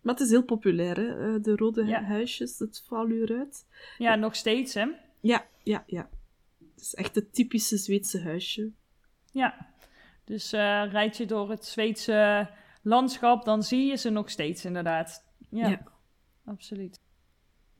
Maar 0.00 0.14
het 0.14 0.22
is 0.22 0.30
heel 0.30 0.42
populair, 0.44 0.96
hè? 0.96 1.34
Uh, 1.34 1.42
de 1.42 1.56
rode 1.56 1.84
Ja. 1.84 2.02
huisjes, 2.02 2.58
het 2.58 2.82
valuuruit. 2.86 3.66
ja, 3.98 4.14
nog 4.14 4.34
steeds, 4.36 4.74
hè? 4.74 4.86
Ja, 5.20 5.46
ja, 5.62 5.82
ja. 5.86 6.08
Het 6.74 6.80
is 6.86 6.94
echt 6.94 7.14
het 7.14 7.34
typische 7.34 7.76
Zweedse 7.76 8.20
huisje. 8.22 8.70
Ja. 9.32 9.66
Dus 10.24 10.52
eh 10.52 10.84
rijd 10.90 11.16
je 11.16 11.26
door 11.26 11.50
het 11.50 11.64
Zweedse 11.64 12.48
landschap, 12.82 13.44
dan 13.44 13.62
zie 13.62 13.86
je 13.86 13.96
ze 13.96 14.10
nog 14.10 14.30
steeds, 14.30 14.64
inderdaad. 14.64 15.24
Ja, 15.50 15.68
Ja. 15.68 15.82
absoluut. 16.44 17.00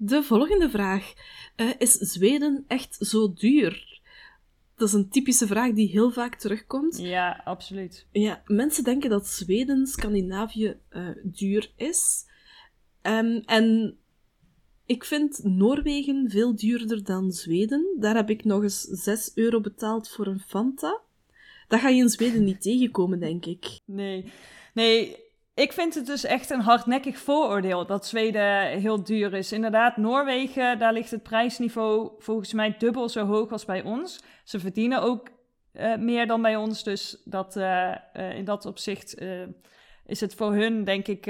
De 0.00 0.22
volgende 0.22 0.70
vraag. 0.70 1.12
Uh, 1.56 1.70
is 1.78 1.92
Zweden 1.92 2.64
echt 2.66 2.96
zo 3.00 3.32
duur? 3.32 4.00
Dat 4.76 4.88
is 4.88 4.94
een 4.94 5.08
typische 5.08 5.46
vraag 5.46 5.72
die 5.72 5.88
heel 5.88 6.10
vaak 6.10 6.34
terugkomt. 6.34 6.98
Ja, 6.98 7.40
absoluut. 7.44 8.06
Ja, 8.12 8.42
mensen 8.46 8.84
denken 8.84 9.10
dat 9.10 9.26
Zweden, 9.26 9.86
Scandinavië, 9.86 10.76
uh, 10.90 11.08
duur 11.22 11.72
is. 11.76 12.26
Um, 13.02 13.42
en 13.44 13.98
ik 14.86 15.04
vind 15.04 15.44
Noorwegen 15.44 16.30
veel 16.30 16.56
duurder 16.56 17.04
dan 17.04 17.32
Zweden. 17.32 17.96
Daar 18.00 18.14
heb 18.14 18.30
ik 18.30 18.44
nog 18.44 18.62
eens 18.62 18.80
6 18.80 19.32
euro 19.34 19.60
betaald 19.60 20.08
voor 20.08 20.26
een 20.26 20.40
Fanta. 20.40 21.00
Dat 21.68 21.80
ga 21.80 21.88
je 21.88 22.02
in 22.02 22.08
Zweden 22.08 22.44
niet 22.44 22.62
tegenkomen, 22.62 23.20
denk 23.20 23.46
ik. 23.46 23.80
Nee, 23.84 24.32
nee. 24.74 25.16
Ik 25.58 25.72
vind 25.72 25.94
het 25.94 26.06
dus 26.06 26.24
echt 26.24 26.50
een 26.50 26.60
hardnekkig 26.60 27.18
vooroordeel 27.18 27.86
dat 27.86 28.06
Zweden 28.06 28.66
heel 28.66 29.02
duur 29.02 29.34
is. 29.34 29.52
Inderdaad, 29.52 29.96
Noorwegen, 29.96 30.78
daar 30.78 30.92
ligt 30.92 31.10
het 31.10 31.22
prijsniveau 31.22 32.12
volgens 32.18 32.52
mij 32.52 32.76
dubbel 32.78 33.08
zo 33.08 33.26
hoog 33.26 33.52
als 33.52 33.64
bij 33.64 33.82
ons. 33.82 34.20
Ze 34.44 34.60
verdienen 34.60 35.02
ook 35.02 35.28
uh, 35.72 35.96
meer 35.96 36.26
dan 36.26 36.42
bij 36.42 36.56
ons, 36.56 36.82
dus 36.82 37.22
dat, 37.24 37.56
uh, 37.56 37.94
uh, 38.14 38.36
in 38.36 38.44
dat 38.44 38.66
opzicht 38.66 39.20
is 40.06 40.20
het 40.20 40.34
voor 40.34 40.54
hun 40.54 40.84
denk 40.84 41.06
ik 41.06 41.24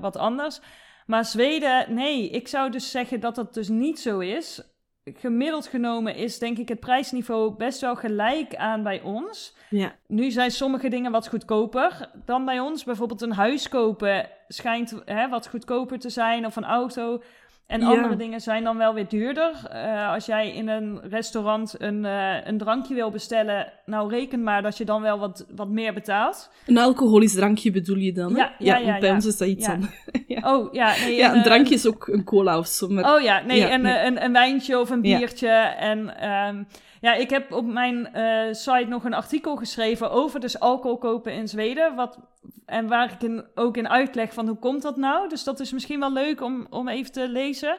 wat 0.00 0.16
anders. 0.16 0.60
Maar 1.06 1.24
Zweden, 1.24 1.94
nee, 1.94 2.30
ik 2.30 2.48
zou 2.48 2.70
dus 2.70 2.90
zeggen 2.90 3.20
dat 3.20 3.34
dat 3.34 3.54
dus 3.54 3.68
niet 3.68 4.00
zo 4.00 4.18
is. 4.18 4.73
Gemiddeld 5.12 5.66
genomen 5.66 6.14
is 6.14 6.38
denk 6.38 6.58
ik 6.58 6.68
het 6.68 6.80
prijsniveau 6.80 7.54
best 7.54 7.80
wel 7.80 7.96
gelijk 7.96 8.54
aan 8.54 8.82
bij 8.82 9.00
ons. 9.02 9.54
Ja. 9.70 9.94
Nu 10.06 10.30
zijn 10.30 10.50
sommige 10.50 10.88
dingen 10.88 11.12
wat 11.12 11.28
goedkoper 11.28 12.10
dan 12.24 12.44
bij 12.44 12.60
ons. 12.60 12.84
Bijvoorbeeld 12.84 13.22
een 13.22 13.32
huis 13.32 13.68
kopen 13.68 14.28
schijnt 14.48 15.02
hè, 15.04 15.28
wat 15.28 15.48
goedkoper 15.48 15.98
te 15.98 16.10
zijn 16.10 16.46
of 16.46 16.56
een 16.56 16.64
auto. 16.64 17.22
En 17.66 17.80
Ja. 17.80 17.86
andere 17.86 18.16
dingen 18.16 18.40
zijn 18.40 18.64
dan 18.64 18.76
wel 18.76 18.94
weer 18.94 19.08
duurder. 19.08 19.52
Eh, 19.70 20.12
als 20.12 20.26
jij 20.26 20.50
in 20.54 20.68
een 20.68 21.00
restaurant 21.08 21.74
een, 21.78 22.04
eh, 22.04 22.36
een 22.44 22.58
drankje 22.58 22.94
wil 22.94 23.10
bestellen, 23.10 23.72
nou 23.86 24.10
reken 24.10 24.42
maar 24.42 24.62
dat 24.62 24.76
je 24.76 24.84
dan 24.84 25.02
wel 25.02 25.18
wat, 25.18 25.46
wat 25.56 25.68
meer 25.68 25.94
betaalt. 25.94 26.50
Een 26.66 26.78
alcoholisch 26.78 27.34
drankje 27.34 27.70
bedoel 27.70 27.96
je 27.96 28.12
dan? 28.12 28.32
hè? 28.32 28.38
Ja, 28.38 28.52
ja, 28.58 28.76
ja, 28.76 28.84
want 28.86 28.98
bij 29.00 29.08
ja. 29.08 29.14
ons 29.14 29.26
is 29.26 29.36
dat 29.36 29.48
iets 29.48 29.66
Ja. 29.66 29.72
anders. 29.72 29.92
Oh 30.42 30.72
ja, 30.72 30.94
nee, 31.04 31.16
Ja, 31.16 31.24
en, 31.26 31.30
een 31.32 31.38
eh, 31.38 31.44
drankje 31.44 31.74
is 31.74 31.86
ook 31.86 32.08
een 32.08 32.24
cola 32.24 32.58
of 32.58 32.66
zo. 32.66 32.88
Maar... 32.88 33.14
Oh 33.14 33.20
ja, 33.20 33.40
nee, 33.40 33.58
Ja, 33.60 33.68
en, 33.68 33.80
nee. 33.82 33.98
Een, 34.06 34.24
een 34.24 34.32
wijntje 34.32 34.80
of 34.80 34.90
een 34.90 35.02
Ja. 35.02 35.18
biertje. 35.18 35.48
En 35.78 36.16
ehm, 36.20 36.62
ja, 37.04 37.14
ik 37.14 37.30
heb 37.30 37.52
op 37.52 37.66
mijn 37.66 38.06
eh, 38.12 38.52
site 38.52 38.86
nog 38.88 39.04
een 39.04 39.14
artikel 39.14 39.56
geschreven 39.56 40.10
over 40.10 40.40
dus 40.40 40.60
alcohol 40.60 40.98
kopen 40.98 41.32
in 41.32 41.48
Zweden. 41.48 41.94
Wat, 41.94 42.18
en 42.66 42.88
waar 42.88 43.12
ik 43.12 43.22
in, 43.22 43.44
ook 43.54 43.76
in 43.76 43.88
uitleg 43.88 44.32
van 44.32 44.48
hoe 44.48 44.58
komt 44.58 44.82
dat 44.82 44.96
nou. 44.96 45.28
Dus 45.28 45.44
dat 45.44 45.60
is 45.60 45.72
misschien 45.72 46.00
wel 46.00 46.12
leuk 46.12 46.40
om, 46.40 46.66
om 46.70 46.88
even 46.88 47.12
te 47.12 47.28
lezen. 47.28 47.78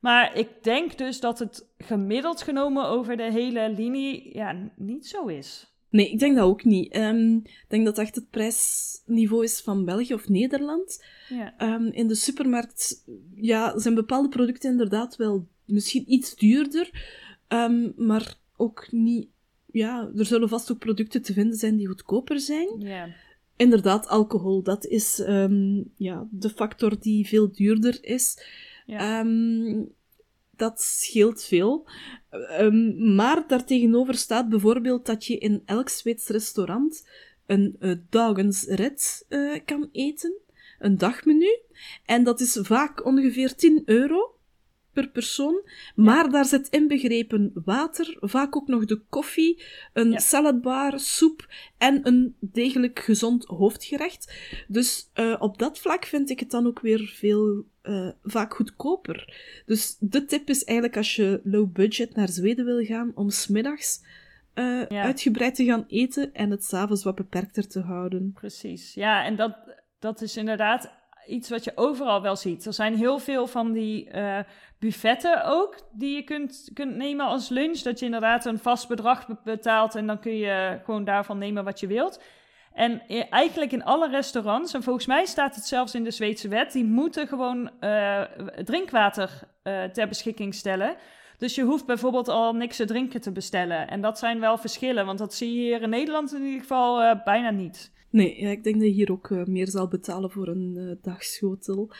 Maar 0.00 0.36
ik 0.36 0.48
denk 0.62 0.98
dus 0.98 1.20
dat 1.20 1.38
het 1.38 1.66
gemiddeld 1.78 2.42
genomen 2.42 2.84
over 2.84 3.16
de 3.16 3.32
hele 3.32 3.72
linie 3.76 4.36
ja, 4.36 4.70
niet 4.76 5.06
zo 5.06 5.26
is. 5.26 5.72
Nee, 5.90 6.10
ik 6.10 6.18
denk 6.18 6.36
dat 6.36 6.44
ook 6.44 6.64
niet. 6.64 6.92
Ehm, 6.92 7.34
ik 7.36 7.64
denk 7.68 7.84
dat 7.84 7.96
het 7.96 8.06
echt 8.06 8.14
het 8.14 8.30
prijsniveau 8.30 9.44
is 9.44 9.60
van 9.60 9.84
België 9.84 10.14
of 10.14 10.28
Nederland. 10.28 11.04
Ja, 11.28 11.54
Ehm, 11.56 11.86
in 11.86 12.08
de 12.08 12.14
supermarkt 12.14 13.04
ja, 13.34 13.78
zijn 13.78 13.94
bepaalde 13.94 14.28
producten 14.28 14.70
inderdaad 14.70 15.16
wel 15.16 15.46
misschien 15.64 16.12
iets 16.12 16.36
duurder, 16.36 16.90
ehm, 17.48 17.90
maar 17.96 18.36
ook 18.58 18.92
niet. 18.92 19.28
Ja, 19.66 20.10
er 20.16 20.26
zullen 20.26 20.48
vast 20.48 20.72
ook 20.72 20.78
producten 20.78 21.22
te 21.22 21.32
vinden 21.32 21.56
zijn 21.56 21.76
die 21.76 21.86
goedkoper 21.86 22.40
zijn. 22.40 22.80
ja. 22.80 23.08
Inderdaad, 23.56 24.06
alcohol, 24.06 24.62
dat 24.62 24.86
is 24.86 25.18
ehm, 25.20 25.82
ja, 25.96 26.28
de 26.30 26.50
factor 26.50 27.00
die 27.00 27.26
veel 27.26 27.52
duurder 27.52 27.98
is. 28.04 28.42
ja. 28.86 29.20
Ehm, 29.20 29.84
dat 30.56 30.80
scheelt 30.80 31.44
veel. 31.44 31.88
Ehm, 32.30 33.14
maar 33.14 33.44
daartegenover 33.48 34.14
staat 34.14 34.48
bijvoorbeeld 34.48 35.06
dat 35.06 35.24
je 35.24 35.38
in 35.38 35.62
elk 35.64 35.88
Zweeds 35.88 36.28
restaurant 36.28 37.08
een 37.46 37.76
uh, 37.80 37.94
dagensret 38.10 39.26
uh, 39.28 39.58
kan 39.64 39.88
eten. 39.92 40.32
Een 40.78 40.98
dagmenu. 40.98 41.58
En 42.04 42.24
dat 42.24 42.40
is 42.40 42.58
vaak 42.62 43.04
ongeveer 43.06 43.54
10 43.54 43.82
euro 43.84 44.37
per 44.98 45.08
persoon. 45.08 45.62
Maar 45.94 46.30
daar 46.30 46.44
zit 46.44 46.68
inbegrepen 46.68 47.50
water, 47.64 48.16
vaak 48.20 48.56
ook 48.56 48.68
nog 48.68 48.84
de 48.84 49.00
koffie, 49.08 49.62
een 49.92 50.10
Ja. 50.10 50.18
saladbar, 50.18 51.00
soep 51.00 51.46
en 51.78 52.06
een 52.06 52.36
degelijk 52.40 52.98
gezond 52.98 53.44
hoofdgerecht. 53.44 54.32
Dus 54.68 55.10
uh, 55.14 55.36
op 55.38 55.58
dat 55.58 55.78
vlak 55.78 56.04
vind 56.04 56.30
ik 56.30 56.40
het 56.40 56.50
dan 56.50 56.66
ook 56.66 56.80
weer 56.80 57.12
veel 57.14 57.64
uh, 57.82 58.08
vaak 58.22 58.54
goedkoper. 58.54 59.34
Dus 59.66 59.96
de 60.00 60.24
tip 60.24 60.48
is 60.48 60.64
eigenlijk 60.64 60.96
als 60.96 61.16
je 61.16 61.40
low 61.44 61.72
budget 61.72 62.14
naar 62.14 62.28
Zweden 62.28 62.64
wil 62.64 62.84
gaan, 62.84 63.12
om 63.14 63.30
smiddags 63.30 64.00
uh, 64.54 64.86
Ja. 64.88 65.02
uitgebreid 65.02 65.54
te 65.54 65.64
gaan 65.64 65.84
eten 65.88 66.34
en 66.34 66.50
het 66.50 66.64
s'avonds 66.64 67.04
wat 67.04 67.14
beperkter 67.14 67.68
te 67.68 67.80
houden. 67.80 68.32
Precies, 68.34 68.94
ja, 68.94 69.24
en 69.24 69.36
dat, 69.36 69.56
dat 69.98 70.20
is 70.22 70.36
inderdaad 70.36 70.90
iets 71.28 71.50
wat 71.50 71.64
je 71.64 71.72
overal 71.74 72.22
wel 72.22 72.36
ziet. 72.36 72.66
Er 72.66 72.72
zijn 72.72 72.96
heel 72.96 73.18
veel 73.18 73.46
van 73.46 73.72
die 73.72 74.08
uh, 74.14 74.38
buffetten 74.78 75.44
ook, 75.44 75.76
die 75.92 76.14
je 76.14 76.22
kunt, 76.22 76.70
kunt 76.74 76.96
nemen 76.96 77.26
als 77.26 77.48
lunch. 77.48 77.78
Dat 77.78 77.98
je 77.98 78.04
inderdaad 78.04 78.44
een 78.44 78.58
vast 78.58 78.88
bedrag 78.88 79.26
be- 79.26 79.36
betaalt 79.44 79.94
en 79.94 80.06
dan 80.06 80.18
kun 80.20 80.36
je 80.36 80.80
gewoon 80.84 81.04
daarvan 81.04 81.38
nemen 81.38 81.64
wat 81.64 81.80
je 81.80 81.86
wilt. 81.86 82.22
En 82.72 83.02
i- 83.08 83.20
eigenlijk 83.30 83.72
in 83.72 83.84
alle 83.84 84.08
restaurants, 84.08 84.74
en 84.74 84.82
volgens 84.82 85.06
mij 85.06 85.24
staat 85.24 85.54
het 85.54 85.64
zelfs 85.64 85.94
in 85.94 86.04
de 86.04 86.10
Zweedse 86.10 86.48
wet, 86.48 86.72
die 86.72 86.84
moeten 86.84 87.28
gewoon 87.28 87.70
uh, 87.80 88.22
drinkwater 88.64 89.30
ter 89.92 90.08
beschikking 90.08 90.54
stellen. 90.54 90.96
Dus 91.38 91.54
je 91.54 91.62
hoeft 91.62 91.86
bijvoorbeeld 91.86 92.28
al 92.28 92.52
niks 92.54 92.76
te 92.76 92.84
drinken 92.84 93.20
te 93.20 93.32
bestellen. 93.32 93.88
En 93.88 94.00
dat 94.00 94.18
zijn 94.18 94.40
wel 94.40 94.58
verschillen, 94.58 95.06
want 95.06 95.18
dat 95.18 95.34
zie 95.34 95.52
je 95.54 95.60
hier 95.60 95.82
in 95.82 95.90
Nederland 95.90 96.34
in 96.34 96.42
ieder 96.44 96.60
geval 96.60 97.20
bijna 97.24 97.50
niet. 97.50 97.92
Nee, 98.10 98.40
ja, 98.40 98.50
ik 98.50 98.64
denk 98.64 98.76
dat 98.76 98.88
je 98.88 98.94
hier 98.94 99.12
ook 99.12 99.28
uh, 99.30 99.44
meer 99.44 99.68
zal 99.68 99.88
betalen 99.88 100.30
voor 100.30 100.48
een 100.48 100.74
uh, 100.76 100.92
dagschotel. 101.02 101.90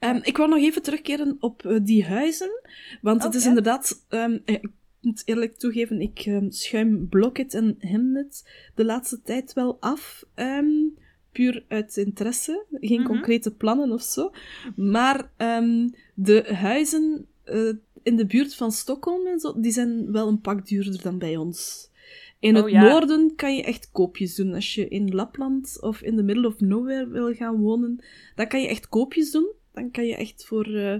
Um, 0.00 0.20
ik 0.22 0.36
wil 0.36 0.46
nog 0.46 0.58
even 0.58 0.82
terugkeren 0.82 1.36
op 1.40 1.62
uh, 1.64 1.78
die 1.82 2.04
huizen. 2.04 2.60
Want 3.00 3.18
Oh, 3.20 3.26
het 3.26 3.34
is 3.34 3.42
ja? 3.42 3.48
inderdaad... 3.48 4.06
Um, 4.08 4.42
ik 4.44 4.70
moet 5.00 5.22
eerlijk 5.24 5.56
toegeven, 5.56 6.00
ik 6.00 6.24
um, 6.26 6.50
schuim 6.50 7.08
Blocket 7.08 7.54
en 7.54 7.76
Hemnet 7.78 8.48
de 8.74 8.84
laatste 8.84 9.22
tijd 9.22 9.52
wel 9.52 9.76
af. 9.80 10.24
Puur 11.32 11.64
uit 11.68 11.96
interesse. 11.96 12.64
Geen 12.70 12.80
Mhm. 12.80 12.92
mm 12.92 12.98
-hmm. 12.98 13.06
concrete 13.06 13.54
plannen 13.54 13.92
of 13.92 14.02
zo. 14.02 14.30
Maar 14.76 15.30
de 16.14 16.54
huizen 16.54 17.26
in 18.02 18.16
de 18.16 18.26
buurt 18.26 18.54
van 18.54 18.72
Stockholm 18.72 19.26
en 19.26 19.40
zo, 19.40 19.60
die 19.60 19.72
zijn 19.72 20.12
wel 20.12 20.28
een 20.28 20.40
pak 20.40 20.66
duurder 20.66 21.02
dan 21.02 21.18
bij 21.18 21.36
ons. 21.36 21.90
In 22.38 22.56
Oh, 22.56 22.62
het 22.62 22.72
ja. 22.72 22.82
noorden 22.82 23.34
kan 23.34 23.56
je 23.56 23.62
echt 23.62 23.90
koopjes 23.90 24.34
doen. 24.34 24.54
Als 24.54 24.74
je 24.74 24.88
in 24.88 25.14
Lapland 25.14 25.78
of 25.80 26.02
in 26.02 26.16
the 26.16 26.22
middle 26.22 26.46
of 26.46 26.60
nowhere 26.60 27.08
wil 27.08 27.34
gaan 27.34 27.60
wonen, 27.60 28.04
dan 28.34 28.48
kan 28.48 28.60
je 28.60 28.68
echt 28.68 28.88
koopjes 28.88 29.30
doen. 29.30 29.52
Dan 29.72 29.90
kan 29.90 30.06
je 30.06 30.16
echt 30.16 30.44
voor 30.44 30.68
uh, 30.68 30.98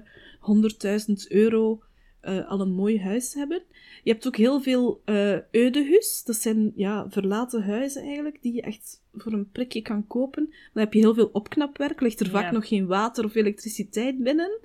100.000 1.09 1.13
euro 1.29 1.83
eh, 2.21 2.49
al 2.49 2.61
een 2.61 2.73
mooi 2.73 3.01
huis 3.01 3.35
hebben. 3.35 3.63
Je 4.03 4.11
hebt 4.13 4.27
ook 4.27 4.37
heel 4.37 4.61
veel 4.61 5.03
uh, 5.05 5.39
eudehus. 5.51 6.23
Dat 6.25 6.37
zijn 6.37 6.73
ja, 6.75 7.11
verlaten 7.11 7.63
huizen 7.63 8.03
eigenlijk, 8.03 8.43
die 8.43 8.55
je 8.55 8.63
echt 8.63 9.03
voor 9.15 9.33
een 9.33 9.51
prikje 9.51 9.83
kan 9.83 10.07
kopen. 10.07 10.45
Dan 10.45 10.83
heb 10.83 10.93
je 10.93 10.99
heel 10.99 11.15
veel 11.15 11.31
opknapwerk. 11.33 12.01
Ligt 12.01 12.21
er 12.21 12.31
vaak 12.31 12.53
nog 12.53 12.69
geen 12.69 12.87
water 12.87 13.25
of 13.25 13.35
elektriciteit 13.35 14.23
binnen. 14.23 14.61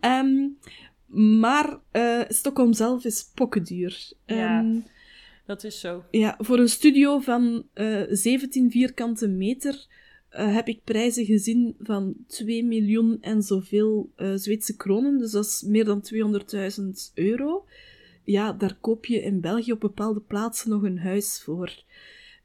Um, 0.00 0.58
maar 1.40 1.78
uh, 1.92 2.20
Stockholm 2.28 2.72
zelf 2.72 3.04
is 3.04 3.30
pokkenduur. 3.34 4.12
Ja, 4.26 4.58
um, 4.58 4.84
dat 5.48 5.64
is 5.64 5.80
zo. 5.80 6.04
Ja, 6.10 6.34
voor 6.38 6.58
een 6.58 6.68
studio 6.68 7.18
van 7.18 7.64
17 8.08 8.70
vierkante 8.70 9.28
meter 9.28 9.86
uh, 10.32 10.54
heb 10.54 10.68
ik 10.68 10.84
prijzen 10.84 11.24
gezien 11.24 11.76
van 11.78 12.14
2 12.26 12.64
miljoen 12.64 13.18
en 13.20 13.42
zoveel 13.42 14.12
uh, 14.16 14.32
Zweedse 14.34 14.76
kronen. 14.76 15.18
Dus 15.18 15.30
dat 15.30 15.44
is 15.44 15.62
meer 15.62 15.84
dan 15.84 16.02
200.000 16.14 17.14
euro. 17.14 17.66
Ja, 18.24 18.52
daar 18.52 18.74
koop 18.80 19.06
je 19.06 19.22
in 19.22 19.40
België 19.40 19.72
op 19.72 19.80
bepaalde 19.80 20.20
plaatsen 20.20 20.70
nog 20.70 20.82
een 20.82 20.98
huis 20.98 21.42
voor. 21.42 21.72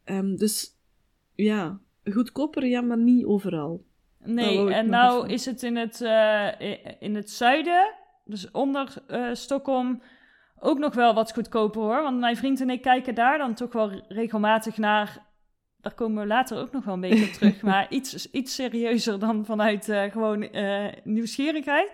Um, 0.06 0.36
dus 0.36 0.78
ja, 1.36 1.80
goedkoper, 2.06 2.66
ja, 2.66 2.82
maar 2.82 2.98
niet 2.98 3.26
overal. 3.26 3.84
Nee, 4.26 4.74
en 4.74 4.90
nou 4.90 5.30
is 5.30 5.46
het 5.46 5.64
in 5.64 5.76
het, 5.76 6.02
in 7.00 7.16
het 7.16 7.30
zuiden, 7.30 7.94
dus 8.26 8.52
onder 8.52 9.04
Stockholm, 9.34 10.02
ook 10.64 10.78
nog 10.78 10.94
wel 10.94 11.14
wat 11.14 11.34
goedkoper 11.34 11.82
hoor. 11.82 12.02
Want 12.02 12.20
mijn 12.20 12.38
vriend 12.38 12.62
en 12.62 12.70
ik 12.70 12.82
kijken 12.82 13.16
daar 13.16 13.38
dan 13.38 13.54
toch 13.54 13.74
wel 13.74 14.04
regelmatig 14.08 14.78
naar 14.78 15.32
daar 15.84 15.94
komen 15.94 16.22
we 16.22 16.28
later 16.28 16.58
ook 16.58 16.72
nog 16.72 16.86
wel 16.86 16.94
een 16.94 17.00
beetje 17.00 17.26
op 17.26 17.32
terug. 17.32 17.62
Maar 17.72 17.86
iets, 17.90 18.32
iets 18.32 18.56
serieuzer 18.56 19.20
dan 19.20 19.46
vanuit 19.46 19.88
uh, 19.88 20.04
gewoon 20.04 20.48
uh, 20.52 20.86
nieuwsgierigheid. 21.04 21.92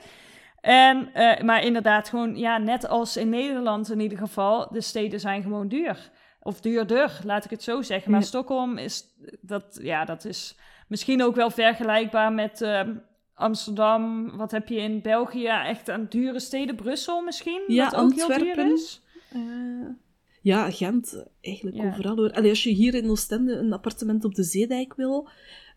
En, 0.62 1.10
uh, 1.16 1.40
maar 1.40 1.64
inderdaad, 1.64 2.10
gewoon, 2.10 2.38
ja, 2.38 2.58
net 2.58 2.88
als 2.88 3.18
in 3.18 3.30
Nederland 3.30 3.92
in 3.92 4.00
ieder 4.00 4.18
geval, 4.18 4.68
de 4.72 4.82
steden 4.82 5.20
zijn 5.20 5.42
gewoon 5.42 5.68
duur. 5.68 6.10
Of 6.42 6.62
duurder, 6.62 7.20
laat 7.24 7.46
ik 7.46 7.50
het 7.50 7.64
zo 7.64 7.82
zeggen. 7.82 8.12
Maar 8.12 8.24
Stockholm 8.24 8.78
is, 8.78 9.04
dat, 9.42 9.80
ja, 9.82 10.06
dat 10.06 10.26
is 10.26 10.58
misschien 10.88 11.24
ook 11.24 11.36
wel 11.36 11.50
vergelijkbaar 11.50 12.34
met 12.34 12.62
Amsterdam. 13.40 14.32
Wat 14.38 14.52
heb 14.52 14.68
je 14.68 14.76
in 14.76 15.02
België? 15.02 15.48
Echt 15.48 15.90
aan 15.90 16.06
dure 16.10 16.40
steden. 16.40 16.76
Brussel 16.76 17.22
misschien? 17.22 17.64
Ja, 17.68 17.86
ook 17.86 17.94
Antwerpen. 17.94 18.46
heel 18.46 18.56
duur 18.56 18.74
is. 18.74 19.02
Ja, 20.42 20.72
Gent, 20.72 21.26
eigenlijk 21.42 21.78
overal 21.78 22.16
hoor. 22.16 22.32
Allee, 22.32 22.50
als 22.50 22.64
je 22.64 22.70
hier 22.70 22.94
in 22.94 23.10
Oostende 23.10 23.54
een 23.54 23.74
appartement 23.74 24.26
op 24.26 24.36
de 24.36 24.44
Zeedijk 24.44 24.94
wil, 24.94 25.30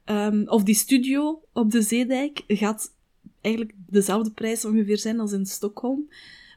um, 0.05 0.49
of 0.49 0.63
die 0.63 0.75
studio 0.75 1.43
op 1.53 1.71
de 1.71 1.83
Zeedijk, 1.83 2.43
gaat 2.47 2.95
eigenlijk 3.41 3.75
dezelfde 3.87 4.31
prijs 4.31 4.65
ongeveer 4.65 4.99
zijn 4.99 5.21
als 5.21 5.33
in 5.33 5.47
Stockholm. 5.47 6.09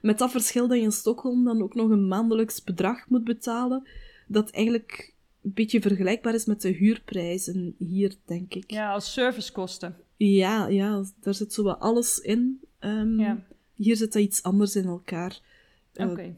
Met 0.01 0.17
dat 0.17 0.31
verschil 0.31 0.67
dat 0.67 0.77
je 0.77 0.83
in 0.83 0.91
Stockholm 0.91 1.43
dan 1.43 1.61
ook 1.61 1.75
nog 1.75 1.89
een 1.89 2.07
maandelijks 2.07 2.63
bedrag 2.63 3.09
moet 3.09 3.23
betalen, 3.23 3.87
dat 4.27 4.49
eigenlijk 4.49 5.13
een 5.43 5.53
beetje 5.53 5.81
vergelijkbaar 5.81 6.33
is 6.33 6.45
met 6.45 6.61
de 6.61 6.69
huurprijzen 6.69 7.75
hier, 7.77 8.15
denk 8.25 8.53
ik. 8.53 8.71
Ja, 8.71 8.91
als 8.91 9.13
servicekosten. 9.13 9.95
Ja, 10.17 10.67
ja, 10.67 11.03
daar 11.19 11.33
zit 11.33 11.53
zo 11.53 11.63
wat 11.63 11.79
alles 11.79 12.19
in. 12.19 12.59
Um, 12.79 13.19
ja. 13.19 13.45
Hier 13.73 13.95
zit 13.95 14.13
dat 14.13 14.21
iets 14.21 14.43
anders 14.43 14.75
in 14.75 14.85
elkaar. 14.85 15.39
Eh, 15.93 16.09
Oké 16.09 16.35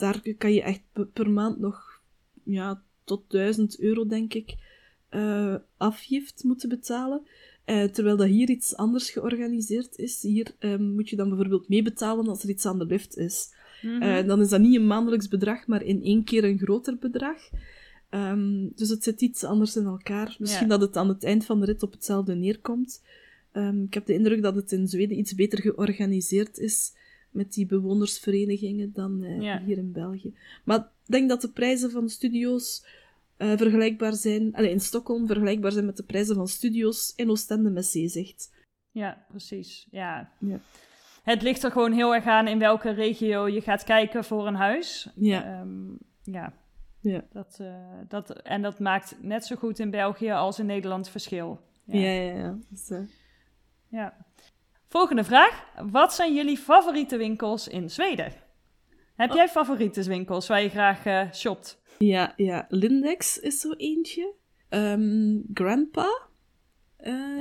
daar 0.00 0.20
kan 0.38 0.52
je 0.52 0.62
echt 0.62 0.80
per 1.12 1.30
maand 1.30 1.58
nog 1.58 2.02
ja, 2.44 2.82
tot 3.04 3.30
1000 3.30 3.80
euro, 3.80 4.06
denk 4.06 4.34
ik, 4.34 4.54
uh, 5.10 5.54
afgift 5.76 6.44
moeten 6.44 6.68
betalen. 6.68 7.26
Uh, 7.66 7.84
terwijl 7.84 8.16
dat 8.16 8.26
hier 8.26 8.50
iets 8.50 8.76
anders 8.76 9.10
georganiseerd 9.10 9.96
is. 9.96 10.22
Hier 10.22 10.54
um, 10.58 10.82
moet 10.82 11.08
je 11.08 11.16
dan 11.16 11.28
bijvoorbeeld 11.28 11.68
meebetalen 11.68 12.28
als 12.28 12.42
er 12.42 12.48
iets 12.48 12.66
aan 12.66 12.78
de 12.78 12.86
lift 12.86 13.16
is. 13.16 13.54
Mm 13.82 13.90
-hmm. 13.90 14.02
uh, 14.02 14.26
dan 14.26 14.40
is 14.40 14.48
dat 14.48 14.60
niet 14.60 14.76
een 14.76 14.86
maandelijks 14.86 15.28
bedrag, 15.28 15.66
maar 15.66 15.82
in 15.82 16.02
één 16.02 16.24
keer 16.24 16.44
een 16.44 16.58
groter 16.58 16.96
bedrag. 16.96 17.38
Um, 18.10 18.72
dus 18.74 18.88
het 18.88 19.04
zit 19.04 19.20
iets 19.20 19.44
anders 19.44 19.76
in 19.76 19.84
elkaar. 19.84 20.36
Misschien 20.38 20.68
ja. 20.68 20.76
dat 20.76 20.80
het 20.80 20.96
aan 20.96 21.08
het 21.08 21.24
eind 21.24 21.44
van 21.44 21.60
de 21.60 21.66
rit 21.66 21.82
op 21.82 21.92
hetzelfde 21.92 22.34
neerkomt. 22.34 23.02
Um, 23.52 23.84
ik 23.84 23.94
heb 23.94 24.06
de 24.06 24.14
indruk 24.14 24.42
dat 24.42 24.54
het 24.54 24.72
in 24.72 24.88
Zweden 24.88 25.18
iets 25.18 25.34
beter 25.34 25.60
georganiseerd 25.60 26.58
is 26.58 26.92
met 27.30 27.52
die 27.52 27.66
bewonersverenigingen 27.66 28.92
dan 28.92 29.22
uh, 29.22 29.56
hier 29.56 29.78
in 29.78 29.92
België. 29.92 30.34
Maar 30.64 30.78
ik 30.78 30.84
denk 31.04 31.28
dat 31.28 31.40
de 31.40 31.48
prijzen 31.48 31.90
van 31.90 32.08
studio's 32.08 32.84
uh, 33.38 33.56
vergelijkbaar 33.56 34.14
zijn, 34.14 34.54
allez, 34.54 34.70
in 34.70 34.80
Stockholm 34.80 35.26
vergelijkbaar 35.26 35.72
zijn 35.72 35.86
met 35.86 35.96
de 35.96 36.02
prijzen 36.02 36.34
van 36.34 36.48
studio's 36.48 37.12
in 37.16 37.30
Oostende 37.30 37.70
met 37.70 37.86
zeezicht. 37.86 38.50
Ja, 38.90 39.24
precies. 39.28 39.86
Ja. 39.90 40.30
ja. 40.38 40.60
Het 41.22 41.42
ligt 41.42 41.62
er 41.62 41.70
gewoon 41.70 41.92
heel 41.92 42.14
erg 42.14 42.26
aan 42.26 42.48
in 42.48 42.58
welke 42.58 42.90
regio 42.90 43.48
je 43.48 43.60
gaat 43.60 43.84
kijken 43.84 44.24
voor 44.24 44.46
een 44.46 44.54
huis. 44.54 45.08
Ja. 45.14 45.60
Um, 45.60 45.98
ja. 46.22 46.52
Ja. 47.00 47.24
Dat, 47.32 47.58
uh, 47.60 47.74
dat, 48.08 48.30
en 48.30 48.62
dat 48.62 48.78
maakt 48.78 49.16
net 49.20 49.44
zo 49.44 49.56
goed 49.56 49.78
in 49.78 49.90
België 49.90 50.30
als 50.30 50.58
in 50.58 50.66
Nederland 50.66 51.08
verschil. 51.08 51.60
Ja, 51.84 51.98
ja, 51.98 52.10
ja. 52.10 52.36
ja. 52.36 52.58
Dus, 52.68 52.90
ja. 53.88 54.26
Volgende 54.88 55.24
vraag. 55.24 55.64
Wat 55.90 56.14
zijn 56.14 56.34
jullie 56.34 56.56
favoriete 56.56 57.16
winkels 57.16 57.68
in 57.68 57.90
Zweden? 57.90 58.32
Heb 59.14 59.32
jij 59.32 59.48
favoriete 59.48 60.02
winkels 60.02 60.48
waar 60.48 60.62
je 60.62 60.68
graag 60.68 61.06
uh, 61.06 61.32
shopt? 61.32 61.82
Ja, 61.98 62.32
ja, 62.36 62.66
Lindex 62.68 63.38
is 63.38 63.60
zo 63.60 63.72
eentje. 63.72 64.34
Um, 64.68 65.44
Grandpa 65.54 66.28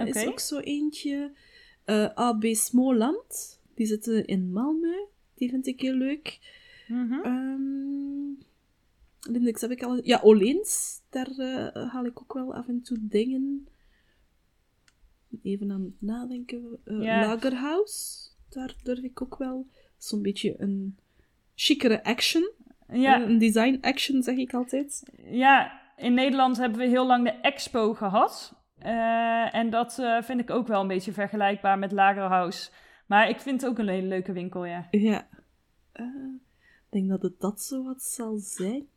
is 0.05 0.27
ook 0.27 0.39
zo 0.39 0.59
eentje. 0.59 1.31
Eh, 1.85 2.09
AB 2.13 2.45
Smoland, 2.45 3.61
die 3.75 3.85
zitten 3.85 4.25
in 4.25 4.51
Malmö. 4.51 5.11
Die 5.35 5.49
vind 5.49 5.67
ik 5.67 5.81
heel 5.81 5.93
leuk. 5.93 6.39
Mm 6.87 7.09
-hmm. 7.09 7.25
um, 7.25 8.18
Lindex 9.31 9.61
heb 9.61 9.71
ik 9.71 9.83
al... 9.83 10.05
Ja, 10.05 10.19
Oleens, 10.23 11.01
daar 11.09 11.29
haal 11.73 12.05
ik 12.05 12.21
ook 12.21 12.33
wel 12.33 12.53
af 12.53 12.67
en 12.67 12.81
toe 12.81 12.97
dingen 13.01 13.67
even 15.43 15.71
aan 15.71 15.83
het 15.83 16.01
nadenken. 16.01 16.79
Uh, 16.85 17.35
daar 18.49 18.75
durf 18.83 18.99
ik 18.99 19.21
ook 19.21 19.37
wel. 19.37 19.67
Zo'n 19.97 20.21
beetje 20.21 20.55
een 20.57 20.97
chicere 21.55 22.03
action. 22.03 22.51
Ja. 22.87 23.21
een 23.21 23.37
design 23.37 23.77
action, 23.81 24.23
zeg 24.23 24.37
ik 24.37 24.53
altijd. 24.53 25.03
Ja, 25.31 25.81
in 25.97 26.13
Nederland 26.13 26.57
hebben 26.57 26.79
we 26.79 26.87
heel 26.87 27.05
lang 27.05 27.23
de 27.23 27.31
Expo 27.31 27.93
gehad. 27.93 28.57
Uh, 28.85 29.55
en 29.55 29.69
dat 29.69 29.97
uh, 29.99 30.21
vind 30.21 30.39
ik 30.39 30.49
ook 30.49 30.67
wel 30.67 30.81
een 30.81 30.87
beetje 30.87 31.11
vergelijkbaar 31.11 31.79
met 31.79 31.91
Lagerhouse. 31.91 32.71
Maar 33.07 33.29
ik 33.29 33.39
vind 33.39 33.61
het 33.61 33.69
ook 33.69 33.77
een 33.77 33.87
hele 33.87 34.07
leuke 34.07 34.31
winkel, 34.31 34.65
ja. 34.65 34.87
Ja. 34.91 35.27
ik 35.93 36.89
denk 36.89 37.09
dat 37.09 37.21
het 37.21 37.39
dat 37.39 37.61
zo 37.61 37.83
wat 37.83 38.01
zal 38.01 38.37
zijn. 38.37 38.87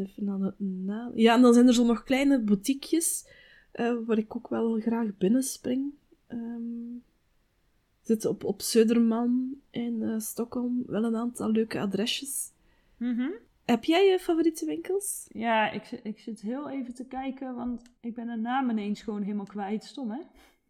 Even 0.00 0.28
aan 0.28 0.42
het 0.42 0.54
na... 0.58 1.10
Ja, 1.14 1.34
en 1.34 1.42
dan 1.42 1.54
zijn 1.54 1.66
er 1.66 1.74
zo 1.74 1.84
nog 1.84 2.02
kleine 2.02 2.40
boutiquejes 2.40 3.26
uh, 3.74 3.96
waar 4.06 4.18
ik 4.18 4.36
ook 4.36 4.48
wel 4.48 4.80
graag 4.80 5.16
binnenspring. 5.18 5.92
Um, 6.28 7.02
zit 8.02 8.24
op, 8.24 8.44
op 8.44 8.60
Söderman 8.62 9.60
in 9.70 10.00
uh, 10.02 10.18
Stockholm 10.18 10.82
wel 10.86 11.04
een 11.04 11.16
aantal 11.16 11.50
leuke 11.50 11.80
adresjes. 11.80 12.52
Mm 12.96 13.16
-hmm. 13.16 13.32
Heb 13.64 13.84
jij 13.84 14.06
je 14.06 14.18
favoriete 14.18 14.66
winkels? 14.66 15.26
Ja, 15.28 15.70
ik, 15.70 16.00
ik 16.02 16.18
zit 16.18 16.40
heel 16.40 16.70
even 16.70 16.94
te 16.94 17.04
kijken, 17.04 17.54
want 17.54 17.82
ik 18.00 18.14
ben 18.14 18.26
de 18.26 18.36
naam 18.36 18.70
ineens 18.70 19.02
gewoon 19.02 19.22
helemaal 19.22 19.46
kwijt. 19.46 19.84
Stom, 19.84 20.10
hè? 20.10 20.20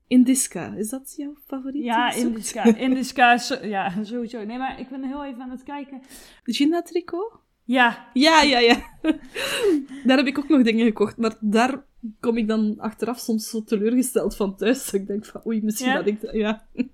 Indiska, 0.07 0.75
is 0.75 0.88
dat 0.88 1.14
jouw 1.17 1.35
favoriete? 1.47 1.87
Ja, 1.87 2.12
Indiska. 2.12 2.64
Indiska, 2.64 3.38
ja, 3.62 3.91
sowieso. 4.05 4.45
Nee, 4.45 4.59
maar 4.59 4.81
ik 4.81 4.88
ben 4.88 5.05
heel 5.05 5.25
even 5.25 5.43
aan 5.43 5.51
het 5.51 5.62
kijken. 5.62 6.01
Gina 6.43 6.83
Tricot? 6.83 7.41
Ja. 7.68 8.09
Ja, 8.12 8.42
ja, 8.42 8.59
ja. 8.59 8.76
daar 10.07 10.16
heb 10.16 10.26
ik 10.26 10.38
ook 10.38 10.48
nog 10.48 10.62
dingen 10.62 10.87
gekocht, 10.87 11.16
maar 11.16 11.35
daar 11.40 11.83
kom 12.20 12.37
ik 12.37 12.48
dan 12.48 12.74
achteraf 12.78 13.18
soms 13.18 13.50
zo 13.50 13.64
teleurgesteld 13.64 14.37
van 14.37 14.57
thuis. 14.57 14.85
Dat 14.85 15.00
ik 15.00 15.07
denk 15.07 15.26
van, 15.26 15.40
oei, 15.46 15.62
misschien 15.62 15.88
ja? 15.88 15.94
dat 15.94 16.07
ik... 16.07 16.33
Ja. 16.33 16.62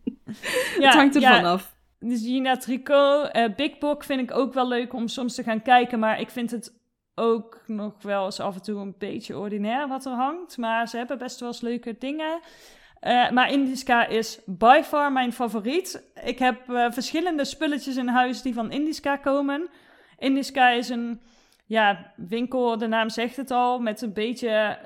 ja 0.79 0.87
het 0.87 0.95
hangt 0.95 1.15
ervan 1.15 1.31
ja. 1.31 1.53
af. 1.53 1.77
Dus 1.99 2.23
Gina 2.23 2.57
Tricot, 2.57 3.37
uh, 3.37 3.55
Big 3.57 3.79
Book 3.79 4.05
vind 4.05 4.21
ik 4.21 4.37
ook 4.37 4.55
wel 4.55 4.69
leuk 4.69 4.93
om 4.93 5.09
soms 5.09 5.35
te 5.35 5.43
gaan 5.43 5.63
kijken. 5.63 5.99
Maar 5.99 6.21
ik 6.21 6.31
vind 6.31 6.51
het 6.51 6.75
ook 7.15 7.63
nog 7.67 8.03
wel 8.03 8.25
eens 8.25 8.41
af 8.41 8.55
en 8.55 8.63
toe 8.63 8.81
een 8.81 8.95
beetje 8.99 9.39
ordinair 9.39 9.89
wat 9.89 10.05
er 10.05 10.13
hangt. 10.13 10.57
Maar 10.57 10.89
ze 10.89 10.97
hebben 10.97 11.19
best 11.19 11.41
wel 11.41 11.49
eens 11.49 11.61
leuke 11.61 11.97
dingen. 11.99 12.41
Uh, 13.03 13.31
maar 13.31 13.53
Indiska 13.53 14.07
is 14.07 14.41
by 14.47 14.81
far 14.85 15.13
mijn 15.13 15.33
favoriet. 15.33 16.13
Ik 16.25 16.39
heb 16.39 16.69
uh, 16.69 16.87
verschillende 16.91 17.45
spulletjes 17.45 17.97
in 17.97 18.09
huis 18.09 18.43
die 18.43 18.55
van 18.55 18.71
Indiska 18.71 19.17
komen. 19.17 19.69
Indiska 20.19 20.69
is 20.71 20.89
een 20.89 21.21
ja, 21.67 22.13
winkel, 22.17 22.79
de 22.79 22.87
naam 22.87 23.09
zegt 23.09 23.37
het 23.37 23.51
al, 23.51 23.79
met 23.79 24.03
een 24.03 24.13
beetje 24.13 24.79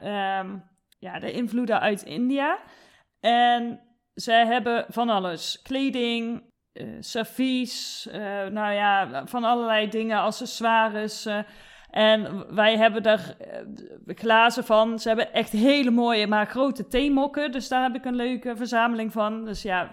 um, 0.43 0.65
ja, 0.99 1.19
de 1.19 1.33
invloeden 1.33 1.81
uit 1.81 2.03
India. 2.03 2.59
En 3.21 3.81
zij 4.15 4.47
hebben 4.47 4.87
van 4.89 5.09
alles. 5.09 5.63
Kleding, 5.63 6.43
uh, 6.73 8.47
nou 8.47 8.73
ja, 8.73 9.23
van 9.27 9.45
allerlei 9.45 9.89
dingen, 9.89 10.19
accessoires. 10.19 11.27
Uh, 11.27 11.39
En 11.91 12.45
wij 12.55 12.77
hebben 12.77 13.03
daar 13.03 13.37
uh, 14.07 14.17
glazen 14.17 14.65
van. 14.65 14.99
Ze 14.99 15.09
hebben 15.09 15.33
echt 15.33 15.53
hele 15.53 15.91
mooie, 15.91 16.27
maar 16.27 16.47
grote 16.47 16.87
theemokken. 16.87 17.53
Dus 17.53 17.69
daar 17.69 17.83
heb 17.83 17.95
ik 17.95 18.05
een 18.05 18.17
leuke 18.17 18.57
verzameling 18.57 19.13
van. 19.13 19.45
Dus 19.45 19.63
ja, 19.63 19.91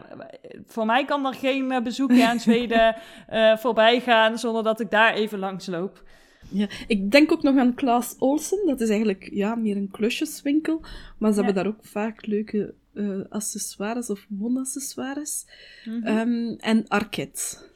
voor 0.66 0.86
mij 0.86 1.06
kan 1.06 1.26
er 1.26 1.34
geen 1.34 1.84
bezoekje 1.84 2.28
aan 2.28 2.40
Zweden 2.50 2.96
uh, 3.34 3.58
voorbij 3.58 4.00
gaan 4.00 4.38
zonder 4.38 4.64
dat 4.64 4.80
ik 4.80 4.92
daar 4.92 5.14
even 5.14 5.40
langs 5.40 5.68
loop. 5.68 6.04
Ja, 6.50 6.68
ik 6.88 7.12
denk 7.12 7.32
ook 7.32 7.44
nog 7.44 7.58
aan 7.58 7.74
Klaas 7.74 8.16
Olsen. 8.20 8.66
Dat 8.66 8.82
is 8.82 8.90
eigenlijk 8.90 9.30
ja, 9.32 9.56
meer 9.56 9.78
een 9.78 9.92
klusjeswinkel. 9.92 10.82
Maar 11.18 11.30
ze 11.30 11.36
hebben 11.36 11.56
daar 11.56 11.68
ook 11.68 11.86
vaak 11.86 12.26
leuke 12.26 12.74
uh, 12.94 13.20
accessoires 13.30 14.10
of 14.10 14.26
wonaccessoires. 14.30 15.46
Mm 15.86 16.04
-hmm. 16.04 16.18
um, 16.18 16.56
en 16.60 16.88
Arket. 16.88 17.70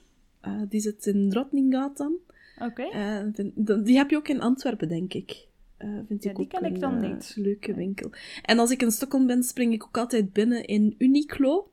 Uh, 0.48 0.62
die 0.70 0.80
zit 0.80 1.06
in 1.06 1.30
Drottninggatan. 1.30 2.14
Oké. 2.62 2.82
Okay. 2.82 3.24
Uh, 3.36 3.84
die 3.84 3.98
heb 3.98 4.10
je 4.10 4.18
ook 4.18 4.28
in 4.28 4.42
Antwerpen, 4.42 4.88
denk 4.88 5.14
ik. 5.14 5.48
vind 6.08 6.24
ja, 6.24 6.30
ik 6.30 6.36
die 6.36 6.48
ken 6.48 6.66
een 6.66 6.76
ik 6.76 6.80
dan 6.80 7.00
niet. 7.00 7.34
leuke 7.36 7.74
winkel. 7.74 8.12
En 8.42 8.60
als 8.60 8.72
ik 8.72 8.82
in 8.82 8.92
Stockholm 8.92 9.28
ben, 9.28 9.44
spring 9.44 9.74
ik 9.74 9.84
ook 9.84 9.98
altijd 9.98 10.34
binnen 10.34 10.66
in 10.66 10.96
Uniqlo. 10.98 11.72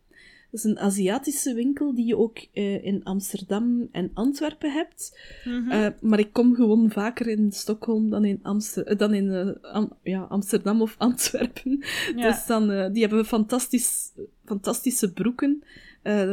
Dat 0.50 0.64
is 0.64 0.70
een 0.70 0.78
Aziatische 0.78 1.54
winkel 1.54 1.94
die 1.94 2.06
je 2.06 2.16
ook 2.16 2.38
uh, 2.52 2.84
in 2.84 3.04
Amsterdam 3.04 3.88
en 3.92 4.10
Antwerpen 4.14 4.72
hebt. 4.72 5.18
Mm 5.44 5.52
-hmm. 5.52 5.72
uh, 5.72 5.88
maar 6.00 6.18
ik 6.18 6.32
kom 6.32 6.54
gewoon 6.54 6.90
vaker 6.90 7.26
in 7.26 7.52
Stockholm 7.52 8.10
dan 8.10 8.24
in, 8.24 8.38
Amster 8.42 8.96
dan 8.96 9.14
in 9.14 9.26
uh, 9.26 9.72
Am 9.72 9.92
ja, 10.02 10.22
Amsterdam 10.22 10.82
of 10.82 10.94
Antwerpen. 11.08 11.84
Ja. 12.16 12.28
Dus 12.28 12.46
dan, 12.46 12.92
die 12.92 13.02
hebben 13.02 13.24
fantastisch, 13.24 14.12
fantastische 14.44 15.12
broeken. 15.12 15.62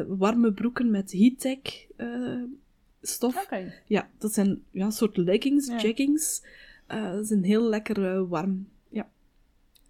warme 0.08 0.54
broeken 0.54 0.92
met 0.92 1.12
heattech 1.12 1.88
stof. 3.08 3.44
Okay. 3.44 3.82
Ja, 3.86 4.08
dat 4.18 4.34
zijn 4.34 4.63
ja, 4.72 4.86
een 4.86 4.92
soort 4.92 5.18
leggings, 5.18 5.68
ja. 5.68 5.78
jeggings. 5.78 6.44
dat 6.88 7.24
is 7.24 7.30
een 7.30 7.44
heel 7.44 7.63
lekker 7.63 8.28
warm 8.28 8.68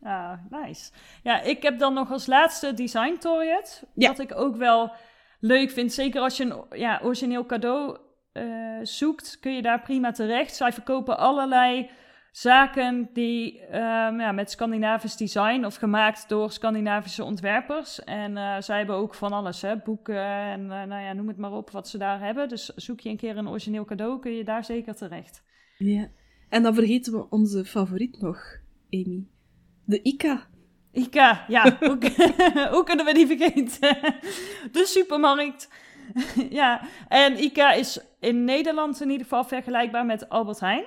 Ah, 0.03 0.33
nice. 0.49 0.91
Ja, 1.23 1.41
ik 1.41 1.63
heb 1.63 1.79
dan 1.79 1.93
nog 1.93 2.11
als 2.11 2.25
laatste 2.25 2.73
Design 2.73 3.17
Toriet. 3.19 3.83
Ja. 3.93 4.07
Wat 4.07 4.19
ik 4.19 4.35
ook 4.35 4.55
wel 4.55 4.91
leuk 5.39 5.71
vind. 5.71 5.93
Zeker 5.93 6.21
als 6.21 6.37
je 6.37 6.43
een 6.43 6.79
ja, 6.79 6.99
origineel 7.03 7.45
cadeau 7.45 7.97
uh, 8.33 8.79
zoekt, 8.81 9.37
kun 9.39 9.55
je 9.55 9.61
daar 9.61 9.81
prima 9.81 10.11
terecht. 10.11 10.55
Zij 10.55 10.73
verkopen 10.73 11.17
allerlei 11.17 11.89
zaken 12.33 13.09
die 13.13 13.61
um, 13.61 14.19
ja, 14.19 14.31
met 14.31 14.51
Scandinavisch 14.51 15.15
design 15.15 15.65
of 15.65 15.75
gemaakt 15.75 16.29
door 16.29 16.51
Scandinavische 16.51 17.23
ontwerpers. 17.23 18.03
En 18.03 18.31
uh, 18.31 18.55
zij 18.59 18.77
hebben 18.77 18.95
ook 18.95 19.15
van 19.15 19.31
alles, 19.31 19.61
hè, 19.61 19.77
boeken 19.77 20.25
en 20.25 20.61
uh, 20.61 20.67
nou 20.67 21.01
ja, 21.01 21.13
noem 21.13 21.27
het 21.27 21.37
maar 21.37 21.51
op 21.51 21.69
wat 21.69 21.87
ze 21.87 21.97
daar 21.97 22.19
hebben. 22.19 22.49
Dus 22.49 22.65
zoek 22.65 22.99
je 22.99 23.09
een 23.09 23.17
keer 23.17 23.37
een 23.37 23.49
origineel 23.49 23.85
cadeau, 23.85 24.19
kun 24.19 24.31
je 24.31 24.43
daar 24.43 24.65
zeker 24.65 24.95
terecht. 24.95 25.43
Ja, 25.77 26.07
en 26.49 26.63
dan 26.63 26.73
vergeten 26.73 27.13
we 27.13 27.29
onze 27.29 27.65
favoriet 27.65 28.21
nog, 28.21 28.39
Amy. 28.89 29.27
De 29.85 30.01
ICA. 30.01 30.47
ICA, 30.91 31.45
ja. 31.47 31.77
hoe, 31.79 31.97
hoe 32.73 32.83
kunnen 32.83 33.05
we 33.05 33.13
die 33.13 33.27
vergeten? 33.27 33.97
De 34.71 34.85
supermarkt. 34.85 35.69
ja, 36.49 36.81
en 37.07 37.43
ICA 37.43 37.73
is 37.73 37.99
in 38.19 38.43
Nederland 38.43 39.01
in 39.01 39.09
ieder 39.09 39.23
geval 39.23 39.43
vergelijkbaar 39.43 40.05
met 40.05 40.29
Albert 40.29 40.59
Heijn. 40.59 40.85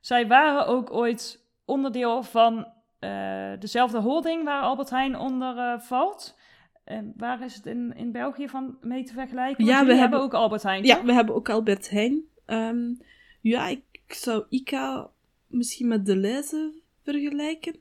Zij 0.00 0.26
waren 0.26 0.66
ook 0.66 0.92
ooit 0.92 1.44
onderdeel 1.64 2.22
van 2.22 2.66
uh, 3.00 3.52
dezelfde 3.58 3.98
holding 3.98 4.44
waar 4.44 4.62
Albert 4.62 4.90
Heijn 4.90 5.18
onder 5.18 5.56
uh, 5.56 5.80
valt. 5.80 6.38
En 6.84 7.12
waar 7.16 7.42
is 7.42 7.54
het 7.54 7.66
in, 7.66 7.92
in 7.96 8.12
België 8.12 8.48
van 8.48 8.76
mee 8.80 9.04
te 9.04 9.12
vergelijken? 9.12 9.64
Ja, 9.64 9.84
we 9.84 9.94
hebben 9.94 10.20
ook 10.20 10.34
Albert 10.34 10.62
Heijn. 10.62 10.84
Ja, 10.84 11.04
we 11.04 11.12
hebben 11.12 11.34
ook 11.34 11.48
Albert 11.48 11.90
Heijn. 11.90 12.22
Um, 12.46 13.00
ja, 13.40 13.66
ik 13.68 14.14
zou 14.14 14.44
ICA 14.48 15.10
misschien 15.46 15.88
met 15.88 16.06
de 16.06 16.12
Deleuze 16.12 16.72
vergelijken. 17.02 17.76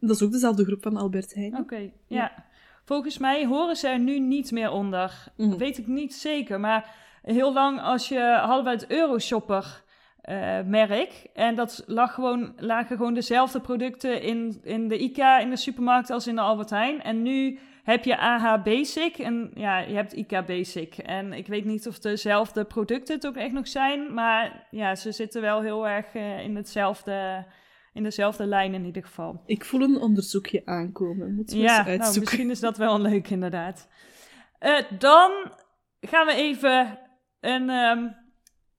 Dat 0.00 0.10
is 0.10 0.22
ook 0.22 0.32
dezelfde 0.32 0.64
groep 0.64 0.82
van 0.82 0.96
Albert 0.96 1.34
Heijn. 1.34 1.52
Oké, 1.52 1.62
okay, 1.62 1.92
ja. 2.06 2.16
ja. 2.16 2.44
Volgens 2.84 3.18
mij 3.18 3.46
horen 3.46 3.76
ze 3.76 3.88
er 3.88 3.98
nu 3.98 4.18
niet 4.18 4.50
meer 4.50 4.70
onder. 4.70 5.32
Mm. 5.36 5.58
Weet 5.58 5.78
ik 5.78 5.86
niet 5.86 6.14
zeker. 6.14 6.60
Maar 6.60 6.94
heel 7.22 7.52
lang 7.52 7.80
als 7.80 8.08
je 8.08 8.20
hadden 8.20 8.64
we 8.64 8.70
het 8.70 8.90
Euroshopper 8.90 9.84
uh, 10.28 10.60
merk. 10.66 11.26
En 11.34 11.54
dat 11.54 11.82
lag 11.86 12.14
gewoon, 12.14 12.52
lagen 12.56 12.96
gewoon 12.96 13.14
dezelfde 13.14 13.60
producten 13.60 14.22
in, 14.22 14.60
in 14.62 14.88
de 14.88 14.98
ICA 14.98 15.38
in 15.38 15.50
de 15.50 15.56
supermarkt 15.56 16.10
als 16.10 16.26
in 16.26 16.34
de 16.34 16.40
Albert 16.40 16.70
Heijn. 16.70 17.02
En 17.02 17.22
nu 17.22 17.58
heb 17.82 18.04
je 18.04 18.18
AH 18.18 18.62
Basic 18.62 19.18
en 19.18 19.50
ja, 19.54 19.78
je 19.78 19.94
hebt 19.94 20.12
ICA 20.12 20.42
Basic. 20.42 20.98
En 20.98 21.32
ik 21.32 21.46
weet 21.46 21.64
niet 21.64 21.88
of 21.88 21.98
dezelfde 21.98 22.64
producten 22.64 23.14
het 23.14 23.26
ook 23.26 23.36
echt 23.36 23.52
nog 23.52 23.68
zijn. 23.68 24.14
Maar 24.14 24.66
ja, 24.70 24.94
ze 24.94 25.12
zitten 25.12 25.40
wel 25.40 25.60
heel 25.60 25.88
erg 25.88 26.14
uh, 26.14 26.44
in 26.44 26.56
hetzelfde 26.56 27.46
in 27.92 28.02
dezelfde 28.02 28.46
lijn 28.46 28.74
in 28.74 28.84
ieder 28.84 29.04
geval. 29.04 29.42
Ik 29.46 29.64
voel 29.64 29.80
een 29.80 30.00
onderzoekje 30.00 30.62
aankomen. 30.64 31.34
Moeten 31.34 31.56
we 31.56 31.62
ja, 31.62 31.78
eens 31.78 31.86
uitzoeken. 31.86 32.08
Nou, 32.08 32.20
misschien 32.20 32.50
is 32.50 32.60
dat 32.60 32.76
wel 32.76 33.00
leuk 33.00 33.28
inderdaad. 33.28 33.88
Uh, 34.60 34.78
dan 34.98 35.30
gaan 36.00 36.26
we 36.26 36.34
even 36.34 36.98
een 37.40 37.70
um, 37.70 38.16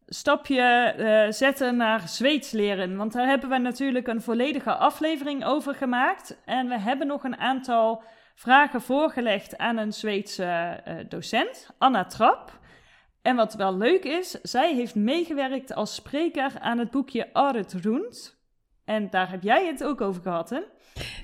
stapje 0.09 0.95
uh, 0.97 1.31
zetten 1.31 1.77
naar 1.77 2.07
Zweeds 2.07 2.51
leren. 2.51 2.97
Want 2.97 3.13
daar 3.13 3.27
hebben 3.27 3.49
we 3.49 3.57
natuurlijk 3.57 4.07
een 4.07 4.21
volledige 4.21 4.75
aflevering 4.75 5.45
over 5.45 5.75
gemaakt. 5.75 6.41
En 6.45 6.67
we 6.67 6.79
hebben 6.79 7.07
nog 7.07 7.23
een 7.23 7.37
aantal 7.37 8.03
vragen 8.35 8.81
voorgelegd 8.81 9.57
aan 9.57 9.77
een 9.77 9.93
Zweedse 9.93 10.81
uh, 10.87 10.95
docent, 11.09 11.69
Anna 11.77 12.05
Trapp. 12.05 12.59
En 13.21 13.35
wat 13.35 13.53
wel 13.53 13.77
leuk 13.77 14.03
is, 14.03 14.31
zij 14.31 14.75
heeft 14.75 14.95
meegewerkt 14.95 15.73
als 15.73 15.95
spreker 15.95 16.59
aan 16.59 16.77
het 16.77 16.91
boekje 16.91 17.33
Aret 17.33 17.73
Rund 17.73 18.39
en 18.89 19.07
daar 19.09 19.29
heb 19.31 19.43
jij 19.43 19.67
het 19.67 19.83
ook 19.83 20.01
over 20.01 20.21
gehad, 20.21 20.49
hè? 20.49 20.59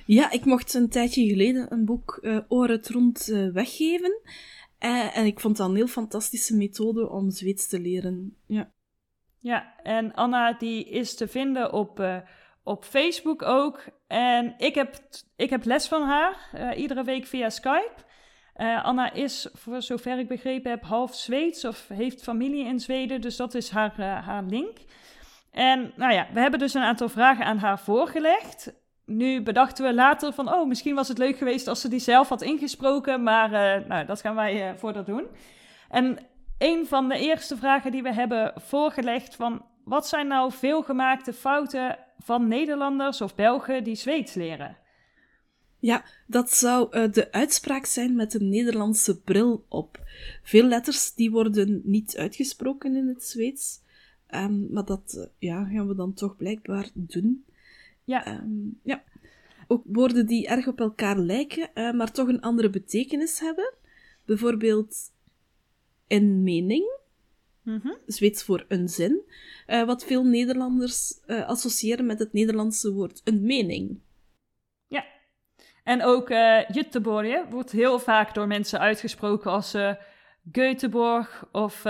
Ja, 0.06 0.30
ik 0.30 0.44
mocht 0.44 0.74
een 0.74 0.88
tijdje 0.88 1.26
geleden 1.26 1.72
een 1.72 1.84
boek 1.84 2.18
uh, 2.22 2.38
Oren 2.48 2.76
het 2.76 3.28
uh, 3.28 3.52
weggeven. 3.52 4.20
En 4.78 5.26
ik 5.26 5.40
vond 5.40 5.56
dat 5.56 5.68
een 5.68 5.76
heel 5.76 5.86
fantastische 5.86 6.56
methode 6.56 7.10
om 7.10 7.30
Zweeds 7.30 7.68
te 7.68 7.80
leren. 7.80 8.36
Ja, 8.46 8.72
ja 9.46 9.74
en 9.82 10.14
Anna 10.14 10.52
die 10.52 10.88
is 10.88 11.14
te 11.14 11.28
vinden 11.28 11.72
op, 11.72 12.06
op 12.62 12.84
Facebook 12.84 13.42
ook. 13.42 13.84
En 14.06 14.54
ik 14.58 14.74
heb, 14.74 14.94
ik 15.36 15.50
heb 15.50 15.64
les 15.64 15.88
van 15.88 16.02
haar, 16.02 16.36
iedere 16.76 17.04
week 17.04 17.26
via 17.26 17.50
Skype. 17.50 17.94
Anna 18.82 19.12
is, 19.12 19.48
voor 19.52 19.82
zover 19.82 20.18
ik 20.18 20.28
begrepen 20.28 20.70
heb, 20.70 20.82
half 20.82 21.14
Zweeds 21.14 21.64
of 21.64 21.88
heeft 21.88 22.22
familie 22.22 22.66
in 22.66 22.80
Zweden. 22.80 23.20
Dus 23.20 23.36
dat 23.36 23.54
is 23.54 23.70
haar, 23.70 24.00
haar 24.00 24.42
link. 24.42 24.78
En 25.50 25.92
nou 25.96 26.12
ja, 26.12 26.26
we 26.32 26.40
hebben 26.40 26.58
dus 26.58 26.74
een 26.74 26.82
aantal 26.82 27.08
vragen 27.08 27.44
aan 27.44 27.58
haar 27.58 27.78
voorgelegd. 27.78 28.72
Nu 29.04 29.42
bedachten 29.42 29.84
we 29.84 29.94
later 29.94 30.32
van, 30.32 30.54
oh, 30.54 30.66
misschien 30.66 30.94
was 30.94 31.08
het 31.08 31.18
leuk 31.18 31.36
geweest 31.36 31.68
als 31.68 31.80
ze 31.80 31.88
die 31.88 31.98
zelf 31.98 32.28
had 32.28 32.42
ingesproken, 32.42 33.22
maar 33.22 33.50
nou, 33.86 34.06
dat 34.06 34.20
gaan 34.20 34.34
wij 34.34 34.70
uh, 34.70 34.78
voor 34.78 34.92
dat 34.92 35.06
doen. 35.06 35.26
En 35.88 36.18
een 36.58 36.86
van 36.86 37.08
de 37.08 37.18
eerste 37.18 37.56
vragen 37.56 37.90
die 37.90 38.02
we 38.02 38.12
hebben 38.12 38.52
voorgelegd 38.56 39.34
van, 39.34 39.64
wat 39.84 40.06
zijn 40.08 40.26
nou 40.26 40.52
veelgemaakte 40.52 41.32
fouten 41.32 41.98
van 42.18 42.48
Nederlanders 42.48 43.20
of 43.20 43.34
Belgen 43.34 43.84
die 43.84 43.94
Zweeds 43.94 44.34
leren? 44.34 44.76
Ja, 45.78 46.04
dat 46.26 46.52
zou 46.52 46.96
uh, 46.96 47.12
de 47.12 47.32
uitspraak 47.32 47.86
zijn 47.86 48.16
met 48.16 48.34
een 48.34 48.48
Nederlandse 48.48 49.20
bril 49.20 49.64
op. 49.68 50.00
Veel 50.42 50.64
letters 50.64 51.14
die 51.14 51.30
worden 51.30 51.80
niet 51.84 52.16
uitgesproken 52.16 52.96
in 52.96 53.08
het 53.08 53.24
Zweeds. 53.24 53.84
Um, 54.30 54.66
maar 54.70 54.84
dat 54.84 55.14
uh, 55.16 55.24
ja, 55.38 55.64
gaan 55.64 55.88
we 55.88 55.94
dan 55.94 56.14
toch 56.14 56.36
blijkbaar 56.36 56.90
doen. 56.94 57.44
Ja. 58.04 58.38
Um, 58.40 58.80
ja. 58.82 59.02
Ook 59.68 59.82
woorden 59.86 60.26
die 60.26 60.46
erg 60.46 60.66
op 60.66 60.80
elkaar 60.80 61.18
lijken, 61.18 61.70
uh, 61.74 61.92
maar 61.92 62.12
toch 62.12 62.28
een 62.28 62.40
andere 62.40 62.70
betekenis 62.70 63.40
hebben. 63.40 63.74
Bijvoorbeeld 64.24 64.96
een 66.08 66.42
mening. 66.42 66.94
Mm 67.62 67.80
-hmm. 67.82 67.98
Zweeds 68.06 68.44
voor 68.44 68.64
een 68.68 68.88
zin. 68.88 69.22
Uh, 69.66 69.84
wat 69.84 70.04
veel 70.04 70.24
Nederlanders 70.24 71.20
associëren 71.26 72.06
met 72.06 72.18
het 72.18 72.32
Nederlandse 72.32 72.92
woord 72.92 73.20
een 73.24 73.42
mening. 73.42 74.00
Ja. 74.86 75.04
En 75.84 76.04
ook 76.04 76.30
uh, 76.30 76.68
Jutteborg 76.68 77.48
wordt 77.50 77.70
heel 77.70 77.98
vaak 77.98 78.34
door 78.34 78.46
mensen 78.46 78.80
uitgesproken 78.80 79.50
als 79.50 79.74
uh, 79.74 79.92
Göteborg 80.52 81.50
of 81.52 81.84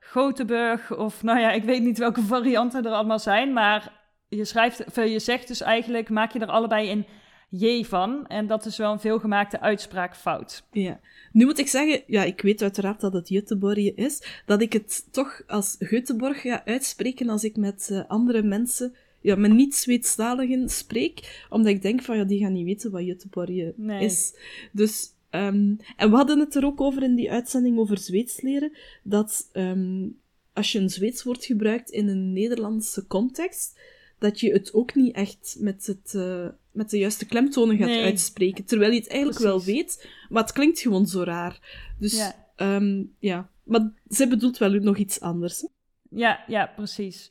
Gothenburg 0.00 0.96
of 0.96 1.22
nou 1.22 1.40
ja, 1.40 1.50
ik 1.50 1.64
weet 1.64 1.82
niet 1.82 1.98
welke 1.98 2.22
varianten 2.22 2.84
er 2.84 2.92
allemaal 2.92 3.18
zijn, 3.18 3.52
maar 3.52 3.92
je 4.28 4.44
schrijft, 4.44 4.84
je 4.94 5.18
zegt 5.18 5.48
dus 5.48 5.60
eigenlijk, 5.60 6.08
maak 6.08 6.32
je 6.32 6.38
er 6.38 6.46
allebei 6.46 6.90
een 6.90 7.06
J 7.48 7.84
van. 7.84 8.26
En 8.26 8.46
dat 8.46 8.66
is 8.66 8.76
wel 8.76 8.92
een 8.92 9.00
veelgemaakte 9.00 9.60
uitspraakfout. 9.60 10.64
Ja. 10.72 11.00
Nu 11.32 11.44
moet 11.44 11.58
ik 11.58 11.68
zeggen, 11.68 12.02
ja, 12.06 12.24
ik 12.24 12.40
weet 12.40 12.62
uiteraard 12.62 13.00
dat 13.00 13.12
het 13.12 13.32
Göteborg 13.32 13.94
is, 13.94 14.42
dat 14.46 14.60
ik 14.60 14.72
het 14.72 15.08
toch 15.10 15.42
als 15.46 15.76
Göteborg 15.78 16.40
ga 16.40 16.64
uitspreken 16.64 17.28
als 17.28 17.44
ik 17.44 17.56
met 17.56 17.88
uh, 17.92 18.02
andere 18.08 18.42
mensen, 18.42 18.94
ja, 19.20 19.36
met 19.36 19.52
niet-Zweedstaligen 19.52 20.68
spreek, 20.68 21.46
omdat 21.50 21.72
ik 21.72 21.82
denk 21.82 22.02
van, 22.02 22.16
ja, 22.16 22.24
die 22.24 22.40
gaan 22.40 22.52
niet 22.52 22.64
weten 22.64 22.90
wat 22.90 23.02
Göteborg 23.02 23.76
nee. 23.76 24.04
is. 24.04 24.34
Dus 24.72 25.14
Um, 25.30 25.76
en 25.96 26.10
we 26.10 26.16
hadden 26.16 26.38
het 26.38 26.54
er 26.54 26.64
ook 26.64 26.80
over 26.80 27.02
in 27.02 27.14
die 27.14 27.30
uitzending 27.30 27.78
over 27.78 27.98
Zweeds 27.98 28.40
leren, 28.40 28.72
dat 29.02 29.50
um, 29.52 30.18
als 30.52 30.72
je 30.72 30.78
een 30.78 30.90
Zweeds 30.90 31.22
woord 31.22 31.44
gebruikt 31.44 31.90
in 31.90 32.08
een 32.08 32.32
Nederlandse 32.32 33.06
context, 33.06 33.78
dat 34.18 34.40
je 34.40 34.52
het 34.52 34.74
ook 34.74 34.94
niet 34.94 35.14
echt 35.14 35.56
met, 35.58 35.86
het, 35.86 36.12
uh, 36.16 36.46
met 36.72 36.90
de 36.90 36.98
juiste 36.98 37.26
klemtonen 37.26 37.76
gaat 37.76 38.04
uitspreken. 38.04 38.64
Terwijl 38.64 38.92
je 38.92 38.98
het 38.98 39.08
eigenlijk 39.08 39.40
wel 39.40 39.62
weet, 39.62 40.08
maar 40.28 40.42
het 40.42 40.52
klinkt 40.52 40.80
gewoon 40.80 41.06
zo 41.06 41.22
raar. 41.22 41.84
Dus 41.98 42.16
ja, 42.16 42.34
um, 42.76 43.14
ja. 43.18 43.50
maar 43.64 43.92
ze 44.08 44.28
bedoelt 44.28 44.58
wel 44.58 44.70
nog 44.70 44.96
iets 44.96 45.20
anders. 45.20 45.68
Ja, 46.10 46.44
ja, 46.46 46.72
precies. 46.76 47.30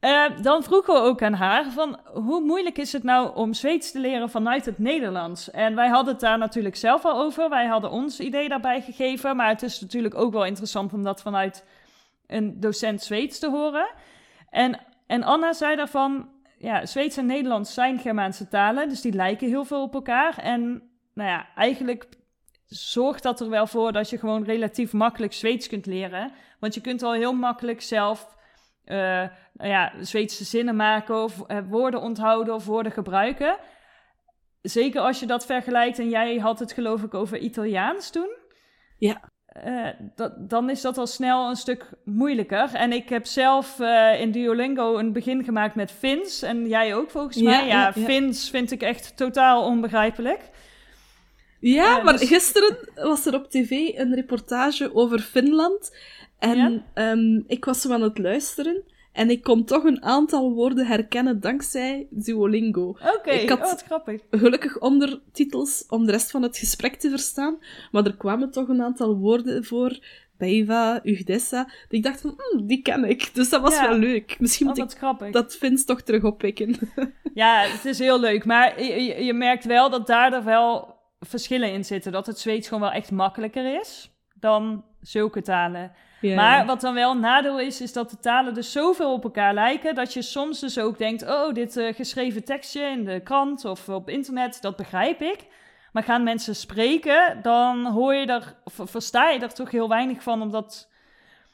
Uh, 0.00 0.42
dan 0.42 0.62
vroegen 0.62 0.94
we 0.94 1.00
ook 1.00 1.22
aan 1.22 1.32
haar 1.32 1.72
van 1.72 2.00
hoe 2.04 2.40
moeilijk 2.40 2.78
is 2.78 2.92
het 2.92 3.02
nou 3.02 3.36
om 3.36 3.54
Zweeds 3.54 3.92
te 3.92 4.00
leren 4.00 4.30
vanuit 4.30 4.64
het 4.64 4.78
Nederlands? 4.78 5.50
En 5.50 5.74
wij 5.74 5.88
hadden 5.88 6.12
het 6.12 6.22
daar 6.22 6.38
natuurlijk 6.38 6.76
zelf 6.76 7.04
al 7.04 7.20
over. 7.20 7.48
Wij 7.48 7.66
hadden 7.66 7.90
ons 7.90 8.20
idee 8.20 8.48
daarbij 8.48 8.80
gegeven. 8.80 9.36
Maar 9.36 9.48
het 9.48 9.62
is 9.62 9.80
natuurlijk 9.80 10.14
ook 10.14 10.32
wel 10.32 10.44
interessant 10.44 10.92
om 10.92 11.02
dat 11.02 11.22
vanuit 11.22 11.64
een 12.26 12.60
docent 12.60 13.02
Zweeds 13.02 13.38
te 13.38 13.50
horen. 13.50 13.94
En, 14.50 14.80
en 15.08 15.22
Anna 15.22 15.52
zei 15.52 15.76
daarvan, 15.76 16.28
ja, 16.58 16.86
Zweeds 16.86 17.16
en 17.16 17.26
Nederlands 17.26 17.74
zijn 17.74 17.98
Germaanse 17.98 18.48
talen, 18.48 18.88
dus 18.88 19.00
die 19.00 19.12
lijken 19.12 19.48
heel 19.48 19.64
veel 19.64 19.82
op 19.82 19.94
elkaar. 19.94 20.38
En 20.38 20.90
nou 21.14 21.28
ja, 21.28 21.48
eigenlijk 21.54 22.08
zorgt 22.66 23.22
dat 23.22 23.40
er 23.40 23.48
wel 23.48 23.66
voor 23.66 23.92
dat 23.92 24.10
je 24.10 24.18
gewoon 24.18 24.44
relatief 24.44 24.92
makkelijk 24.92 25.32
Zweeds 25.32 25.68
kunt 25.68 25.86
leren. 25.86 26.32
Want 26.60 26.74
je 26.74 26.80
kunt 26.80 27.02
al 27.02 27.12
heel 27.12 27.32
makkelijk 27.32 27.82
zelf 27.82 28.36
uh, 28.84 28.96
nou 29.52 29.70
ja, 29.70 29.92
Zweedse 30.00 30.44
zinnen 30.44 30.76
maken 30.76 31.22
of 31.22 31.44
uh, 31.46 31.58
woorden 31.68 32.00
onthouden 32.00 32.54
of 32.54 32.64
woorden 32.64 32.92
gebruiken. 32.92 33.56
Zeker 34.62 35.00
als 35.00 35.20
je 35.20 35.26
dat 35.26 35.46
vergelijkt 35.46 35.98
en 35.98 36.08
jij 36.08 36.36
had 36.36 36.58
het 36.58 36.72
geloof 36.72 37.02
ik 37.02 37.14
over 37.14 37.38
Italiaans 37.38 38.10
toen. 38.10 38.36
Ja. 38.98 39.30
Uh, 39.66 39.88
dat, 40.14 40.50
dan 40.50 40.70
is 40.70 40.80
dat 40.80 40.98
al 40.98 41.06
snel 41.06 41.48
een 41.48 41.56
stuk 41.56 41.90
moeilijker. 42.04 42.74
En 42.74 42.92
ik 42.92 43.08
heb 43.08 43.26
zelf 43.26 43.78
uh, 43.78 44.20
in 44.20 44.30
Duolingo 44.30 44.96
een 44.96 45.12
begin 45.12 45.44
gemaakt 45.44 45.74
met 45.74 45.90
Fins. 45.90 46.42
En 46.42 46.68
jij 46.68 46.94
ook 46.94 47.10
volgens 47.10 47.36
mij. 47.36 47.66
Ja, 47.66 47.92
ja, 47.92 47.92
Fins 47.92 48.50
vind 48.50 48.70
ik 48.70 48.82
echt 48.82 49.16
totaal 49.16 49.64
onbegrijpelijk. 49.64 50.40
Ja, 51.60 51.98
uh, 51.98 52.04
maar 52.04 52.18
dus... 52.18 52.28
gisteren 52.28 52.76
was 52.94 53.26
er 53.26 53.34
op 53.34 53.50
tv 53.50 53.70
een 53.70 54.14
reportage 54.14 54.94
over 54.94 55.18
Finland. 55.18 55.96
En 56.38 56.84
um, 56.94 57.44
ik 57.46 57.64
was 57.64 57.80
zo 57.80 57.92
aan 57.92 58.02
het 58.02 58.18
luisteren. 58.18 58.82
En 59.18 59.30
ik 59.30 59.42
kon 59.42 59.64
toch 59.64 59.84
een 59.84 60.02
aantal 60.02 60.52
woorden 60.52 60.86
herkennen 60.86 61.40
dankzij 61.40 62.06
Duolingo. 62.10 62.88
Oké, 62.88 63.14
okay. 63.16 63.48
oh, 63.48 63.60
wat 63.60 63.82
grappig. 63.82 64.20
Gelukkig 64.30 64.78
ondertitels 64.78 65.84
om 65.88 66.06
de 66.06 66.12
rest 66.12 66.30
van 66.30 66.42
het 66.42 66.58
gesprek 66.58 66.94
te 66.94 67.10
verstaan. 67.10 67.58
Maar 67.90 68.04
er 68.04 68.16
kwamen 68.16 68.50
toch 68.50 68.68
een 68.68 68.82
aantal 68.82 69.16
woorden 69.16 69.64
voor. 69.64 69.98
Beiva, 70.36 71.00
Ugdessa. 71.04 71.64
Dat 71.64 71.72
ik 71.88 72.02
dacht 72.02 72.20
van, 72.20 72.34
hm, 72.36 72.66
die 72.66 72.82
ken 72.82 73.04
ik. 73.04 73.34
Dus 73.34 73.48
dat 73.48 73.60
was 73.60 73.74
ja. 73.74 73.88
wel 73.88 73.98
leuk. 73.98 74.36
Misschien 74.40 74.68
oh, 74.68 74.74
moet 74.74 74.92
ik 74.92 74.98
grappig. 74.98 75.30
dat 75.30 75.56
Vins 75.56 75.84
toch 75.84 76.02
terug 76.02 76.24
oppikken. 76.24 76.76
ja, 77.34 77.60
het 77.60 77.84
is 77.84 77.98
heel 77.98 78.20
leuk. 78.20 78.44
Maar 78.44 78.82
je, 78.82 79.24
je 79.24 79.32
merkt 79.32 79.64
wel 79.64 79.90
dat 79.90 80.06
daar 80.06 80.32
er 80.32 80.44
wel 80.44 80.96
verschillen 81.20 81.72
in 81.72 81.84
zitten. 81.84 82.12
Dat 82.12 82.26
het 82.26 82.38
Zweeds 82.38 82.68
gewoon 82.68 82.82
wel 82.82 82.92
echt 82.92 83.10
makkelijker 83.10 83.80
is 83.80 84.10
dan 84.34 84.84
zulke 85.00 85.42
talen. 85.42 85.92
Maar 86.20 86.66
wat 86.66 86.80
dan 86.80 86.94
wel 86.94 87.10
een 87.10 87.20
nadeel 87.20 87.60
is, 87.60 87.80
is 87.80 87.92
dat 87.92 88.10
de 88.10 88.18
talen 88.18 88.54
dus 88.54 88.72
zoveel 88.72 89.12
op 89.12 89.24
elkaar 89.24 89.54
lijken, 89.54 89.94
dat 89.94 90.12
je 90.12 90.22
soms 90.22 90.60
dus 90.60 90.78
ook 90.78 90.98
denkt, 90.98 91.22
oh, 91.22 91.52
dit 91.52 91.76
uh, 91.76 91.94
geschreven 91.94 92.44
tekstje 92.44 92.82
in 92.82 93.04
de 93.04 93.20
krant 93.20 93.64
of 93.64 93.88
op 93.88 94.08
internet, 94.08 94.58
dat 94.60 94.76
begrijp 94.76 95.20
ik. 95.20 95.46
Maar 95.92 96.02
gaan 96.02 96.22
mensen 96.22 96.56
spreken, 96.56 97.38
dan 97.42 97.86
hoor 97.86 98.14
je 98.14 98.26
er, 98.26 98.56
of 98.64 98.80
versta 98.90 99.30
je 99.30 99.40
er 99.40 99.54
toch 99.54 99.70
heel 99.70 99.88
weinig 99.88 100.22
van, 100.22 100.42
omdat 100.42 100.90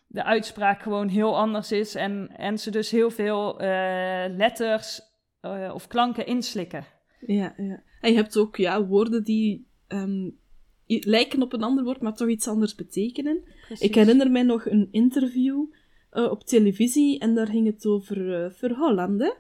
de 0.07 0.25
uitspraak 0.25 0.83
gewoon 0.83 1.09
heel 1.09 1.37
anders 1.37 1.73
is 1.73 1.95
en, 1.95 2.31
en 2.37 2.59
ze 2.59 2.71
dus 2.71 2.91
heel 2.91 3.11
veel 3.11 3.63
uh, 3.63 4.25
letters 4.29 5.01
uh, 5.43 5.75
of 5.75 5.87
klanken 5.87 6.27
inslikken. 6.27 6.85
Ja, 7.27 7.55
ja. 7.57 7.83
En 8.01 8.11
je 8.11 8.17
hebt 8.17 8.37
ook 8.37 8.57
ja, 8.57 8.85
woorden 8.85 9.25
die 9.25 9.69
um, 9.89 10.39
lijken 10.87 11.43
op 11.43 11.53
een 11.53 11.63
ander 11.63 11.85
woord, 11.85 12.01
maar 12.01 12.15
toch 12.15 12.29
iets 12.29 12.49
anders 12.49 12.75
betekenen. 12.75 13.43
Precies. 13.67 13.87
Ik 13.87 13.95
herinner 13.95 14.31
mij 14.31 14.43
nog 14.43 14.67
een 14.67 14.89
interview 14.91 15.65
uh, 16.13 16.31
op 16.31 16.45
televisie 16.45 17.19
en 17.19 17.35
daar 17.35 17.47
ging 17.47 17.67
het 17.67 17.87
over 17.87 18.45
uh, 18.45 18.51
verhollanden. 18.51 19.35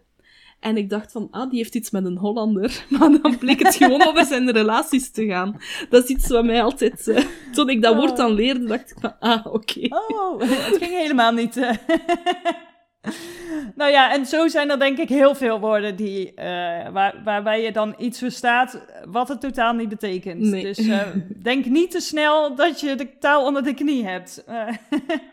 En 0.60 0.76
ik 0.76 0.90
dacht 0.90 1.12
van, 1.12 1.28
ah, 1.30 1.50
die 1.50 1.58
heeft 1.58 1.74
iets 1.74 1.90
met 1.90 2.04
een 2.04 2.16
Hollander. 2.16 2.84
Maar 2.98 3.20
dan 3.22 3.38
bleek 3.38 3.62
het 3.62 3.76
gewoon 3.76 4.06
over 4.08 4.24
zijn 4.24 4.50
relaties 4.50 5.10
te 5.10 5.26
gaan. 5.26 5.60
Dat 5.90 6.04
is 6.04 6.10
iets 6.10 6.28
wat 6.28 6.44
mij 6.44 6.62
altijd... 6.62 7.06
Uh, 7.06 7.24
toen 7.52 7.68
ik 7.68 7.82
dat 7.82 7.92
oh. 7.92 7.98
woord 7.98 8.16
dan 8.16 8.32
leerde, 8.32 8.64
dacht 8.64 8.90
ik 8.90 8.96
van, 9.00 9.18
ah, 9.18 9.46
oké. 9.46 9.86
Okay. 9.86 10.00
Oh, 10.08 10.40
het 10.40 10.76
ging 10.76 10.92
helemaal 10.92 11.32
niet... 11.32 11.56
nou 13.80 13.90
ja, 13.90 14.12
en 14.12 14.26
zo 14.26 14.48
zijn 14.48 14.70
er 14.70 14.78
denk 14.78 14.98
ik 14.98 15.08
heel 15.08 15.34
veel 15.34 15.60
woorden 15.60 15.96
die, 15.96 16.30
uh, 16.30 16.44
waar, 16.88 17.20
waarbij 17.24 17.62
je 17.62 17.72
dan 17.72 17.94
iets 17.98 18.18
verstaat 18.18 18.84
wat 19.04 19.28
het 19.28 19.40
totaal 19.40 19.72
niet 19.72 19.88
betekent. 19.88 20.40
Nee. 20.40 20.62
Dus 20.62 20.78
uh, 20.78 21.02
denk 21.42 21.64
niet 21.64 21.90
te 21.90 22.00
snel 22.00 22.54
dat 22.54 22.80
je 22.80 22.94
de 22.94 23.18
taal 23.18 23.44
onder 23.44 23.62
de 23.62 23.74
knie 23.74 24.06
hebt. 24.06 24.44
Uh, 24.48 24.68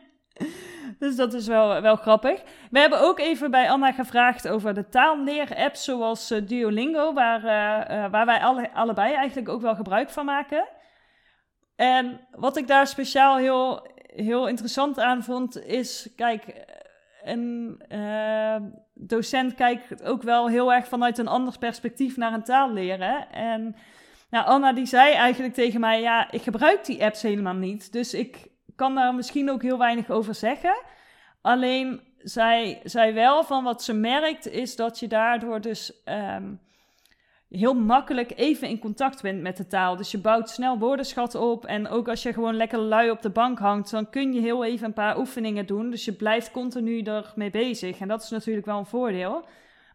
dus 1.00 1.16
dat 1.16 1.34
is 1.34 1.48
wel, 1.48 1.82
wel 1.82 1.96
grappig. 1.96 2.42
We 2.72 2.80
hebben 2.80 3.02
ook 3.02 3.20
even 3.20 3.52
bij 3.52 3.70
Anna 3.70 3.92
gevraagd 3.92 4.48
over 4.48 4.74
de 4.74 4.90
taalleer-apps 4.90 5.84
zoals 5.84 6.34
Duolingo, 6.46 7.14
waar, 7.14 7.42
waar 8.12 8.26
wij 8.26 8.40
alle, 8.40 8.72
allebei 8.74 9.14
eigenlijk 9.14 9.50
ook 9.50 9.62
wel 9.62 9.76
gebruik 9.76 10.10
van 10.10 10.26
maken. 10.26 10.68
En 11.76 12.20
wat 12.32 12.58
ik 12.58 12.68
daar 12.68 12.88
speciaal 12.88 13.38
heel, 13.38 13.88
heel 14.16 14.48
interessant 14.48 15.00
aan 15.00 15.24
vond, 15.24 15.66
is, 15.66 16.10
kijk, 16.16 16.44
een 17.24 17.82
uh, 17.90 18.56
docent 18.94 19.54
kijkt 19.56 20.04
ook 20.04 20.22
wel 20.24 20.50
heel 20.50 20.74
erg 20.74 20.88
vanuit 20.88 21.18
een 21.18 21.28
ander 21.28 21.58
perspectief 21.58 22.18
naar 22.18 22.34
een 22.34 22.44
taal 22.44 22.74
leren. 22.74 23.32
En 23.32 23.76
nou, 24.30 24.46
Anna 24.46 24.74
die 24.74 24.86
zei 24.86 25.14
eigenlijk 25.14 25.54
tegen 25.54 25.80
mij, 25.80 26.02
ja, 26.02 26.32
ik 26.32 26.42
gebruik 26.42 26.86
die 26.86 27.04
apps 27.04 27.22
helemaal 27.22 27.54
niet. 27.54 27.92
Dus 27.92 28.14
ik 28.14 28.48
kan 28.76 28.96
daar 28.96 29.16
misschien 29.16 29.50
ook 29.50 29.62
heel 29.62 29.78
weinig 29.78 30.10
over 30.10 30.36
zeggen. 30.36 30.84
Alleen 31.42 32.02
zij 32.18 32.80
zei 32.84 33.14
wel 33.14 33.44
van 33.44 33.64
wat 33.64 33.84
ze 33.84 33.94
merkt 33.94 34.48
is 34.48 34.76
dat 34.76 35.00
je 35.00 35.08
daardoor 35.08 35.62
dus 35.62 36.02
um, 36.06 36.60
heel 37.52 37.74
makkelijk 37.74 38.32
even 38.36 38.68
in 38.68 38.80
contact 38.80 39.22
bent 39.22 39.42
met 39.42 39.58
de 39.58 39.68
taal. 39.68 39.96
Dus 39.96 40.12
je 40.12 40.18
bouwt 40.18 40.50
snel 40.50 40.78
woordenschat 40.78 41.36
op. 41.36 41.66
En 41.66 41.88
ook 41.88 42.08
als 42.08 42.24
je 42.24 42.34
gewoon 42.34 42.56
lekker 42.56 42.80
lui 42.80 43.10
op 43.10 43.22
de 43.22 43.30
bank 43.30 43.60
hangt, 43.60 43.92
dan 43.92 44.10
kun 44.10 44.34
je 44.34 44.42
heel 44.42 44.66
even 44.66 44.86
een 44.86 44.94
paar 44.94 45.18
oefeningen 45.18 45.66
doen. 45.66 45.90
Dus 45.90 46.06
je 46.06 46.14
blijft 46.14 46.52
continu 46.52 47.02
ermee 47.02 47.50
bezig. 47.50 48.00
En 48.00 48.08
dat 48.08 48.24
is 48.24 48.30
natuurlijk 48.30 48.66
wel 48.66 48.78
een 48.78 48.86
voordeel. 48.86 49.46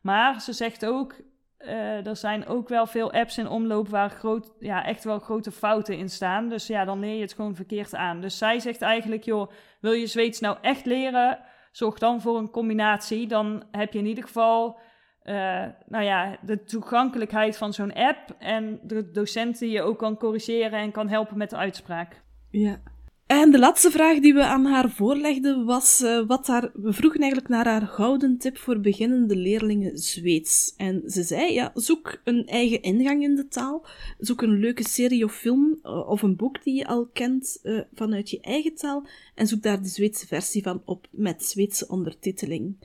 Maar 0.03 0.41
ze 0.41 0.53
zegt 0.53 0.87
ook, 0.87 1.15
uh, 1.59 2.07
er 2.07 2.17
zijn 2.17 2.47
ook 2.47 2.69
wel 2.69 2.87
veel 2.87 3.13
apps 3.13 3.39
in 3.39 3.49
omloop 3.49 3.89
waar 3.89 4.11
groot, 4.11 4.53
ja, 4.59 4.85
echt 4.85 5.05
wel 5.05 5.19
grote 5.19 5.51
fouten 5.51 5.97
in 5.97 6.11
staan. 6.11 6.49
Dus 6.49 6.67
ja, 6.67 6.85
dan 6.85 7.01
leer 7.01 7.15
je 7.15 7.21
het 7.21 7.35
gewoon 7.35 7.55
verkeerd 7.55 7.95
aan. 7.95 8.21
Dus 8.21 8.39
zij 8.39 8.59
zegt 8.59 8.83
eigenlijk, 8.83 9.25
joh, 9.25 9.51
wil 9.81 9.93
je 9.93 10.07
Zweeds 10.07 10.41
nou 10.41 10.57
echt 10.61 10.87
leren? 10.87 11.39
Zorg 11.73 11.99
dan 11.99 12.21
voor 12.21 12.39
een 12.39 12.51
combinatie. 12.51 13.27
Dan 13.27 13.63
heb 13.71 13.93
je 13.93 13.99
in 13.99 14.07
ieder 14.07 14.25
geval 14.25 14.79
uh, 15.27 15.65
nou 15.87 16.05
ja, 16.05 16.37
de 16.43 16.65
toegankelijkheid 16.65 17.57
van 17.57 17.73
zo'n 17.73 17.95
app 17.95 18.35
en 18.39 18.79
de 18.83 19.11
docent 19.11 19.59
die 19.59 19.71
je 19.71 19.83
ook 19.83 19.99
kan 19.99 20.17
corrigeren 20.17 20.79
en 20.79 20.91
kan 20.91 21.09
helpen 21.09 21.39
met 21.39 21.51
de 21.51 21.57
uitspraak. 21.57 22.23
Ja. 22.51 22.79
En 23.27 23.51
de 23.51 23.59
laatste 23.59 23.91
vraag 23.91 24.19
die 24.19 24.35
we 24.35 24.45
aan 24.45 24.65
haar 24.65 24.91
voorlegden 24.91 25.65
was 25.65 26.01
uh, 26.03 26.27
wat 26.27 26.47
haar, 26.47 26.71
we 26.75 26.93
vroegen 26.93 27.21
eigenlijk 27.21 27.51
naar 27.51 27.65
haar 27.65 27.87
gouden 27.87 28.39
tip 28.39 28.57
voor 28.57 28.81
beginnende 28.81 29.37
leerlingen 29.37 29.99
Zweeds. 29.99 30.75
En 30.77 31.03
ze 31.07 31.23
zei, 31.23 31.53
ja, 31.53 31.71
zoek 31.75 32.21
een 32.25 32.47
eigen 32.47 32.83
ingang 32.83 33.23
in 33.23 33.35
de 33.35 33.49
taal, 33.49 33.87
zoek 34.19 34.43
een 34.43 34.59
leuke 34.59 34.89
serie 34.89 35.25
of 35.25 35.35
film 35.35 35.79
uh, 35.83 36.09
of 36.09 36.23
een 36.23 36.37
boek 36.37 36.63
die 36.65 36.75
je 36.75 36.87
al 36.87 37.07
kent 37.07 37.59
uh, 37.63 37.81
vanuit 37.95 38.31
je 38.31 38.41
eigen 38.41 38.75
taal 38.75 39.07
en 39.35 39.47
zoek 39.47 39.63
daar 39.63 39.83
de 39.83 39.89
Zweedse 39.89 40.27
versie 40.27 40.63
van 40.63 40.83
op 40.85 41.07
met 41.11 41.45
Zweedse 41.45 41.89
ondertiteling. 41.89 42.77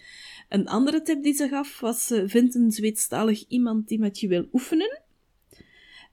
Een 0.50 0.68
andere 0.68 1.02
tip 1.02 1.24
die 1.24 1.34
ze 1.34 1.48
gaf 1.48 1.80
was: 1.80 2.12
vind 2.26 2.56
een 2.56 2.72
Zweedstalig 2.72 3.48
iemand 3.48 3.88
die 3.88 4.00
met 4.00 4.20
je 4.20 4.28
wil 4.28 4.48
oefenen. 4.54 5.02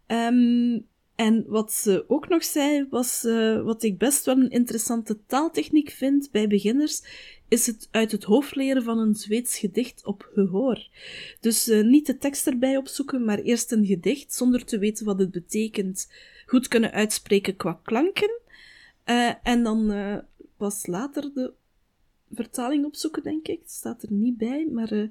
Um, 0.06 0.86
en 1.18 1.44
wat 1.46 1.72
ze 1.72 2.04
ook 2.08 2.28
nog 2.28 2.44
zei, 2.44 2.86
was 2.90 3.24
uh, 3.24 3.62
wat 3.62 3.82
ik 3.82 3.98
best 3.98 4.24
wel 4.24 4.36
een 4.36 4.50
interessante 4.50 5.18
taaltechniek 5.26 5.90
vind 5.90 6.30
bij 6.30 6.46
beginners, 6.46 7.02
is 7.48 7.66
het 7.66 7.88
uit 7.90 8.12
het 8.12 8.24
hoofd 8.24 8.54
leren 8.54 8.82
van 8.82 8.98
een 8.98 9.14
Zweeds 9.14 9.58
gedicht 9.58 10.04
op 10.04 10.30
gehoor. 10.34 10.88
Dus 11.40 11.68
uh, 11.68 11.84
niet 11.84 12.06
de 12.06 12.18
tekst 12.18 12.46
erbij 12.46 12.76
opzoeken, 12.76 13.24
maar 13.24 13.38
eerst 13.38 13.72
een 13.72 13.86
gedicht 13.86 14.34
zonder 14.34 14.64
te 14.64 14.78
weten 14.78 15.06
wat 15.06 15.18
het 15.18 15.30
betekent, 15.30 16.12
goed 16.46 16.68
kunnen 16.68 16.92
uitspreken 16.92 17.56
qua 17.56 17.80
klanken. 17.82 18.40
Uh, 19.04 19.32
en 19.42 19.62
dan 19.62 19.92
pas 20.56 20.86
later 20.86 21.30
de 21.34 21.52
vertaling 22.32 22.84
opzoeken, 22.84 23.22
denk 23.22 23.48
ik. 23.48 23.58
Het 23.60 23.70
staat 23.70 24.02
er 24.02 24.12
niet 24.12 24.36
bij, 24.36 24.68
maar 24.72 25.08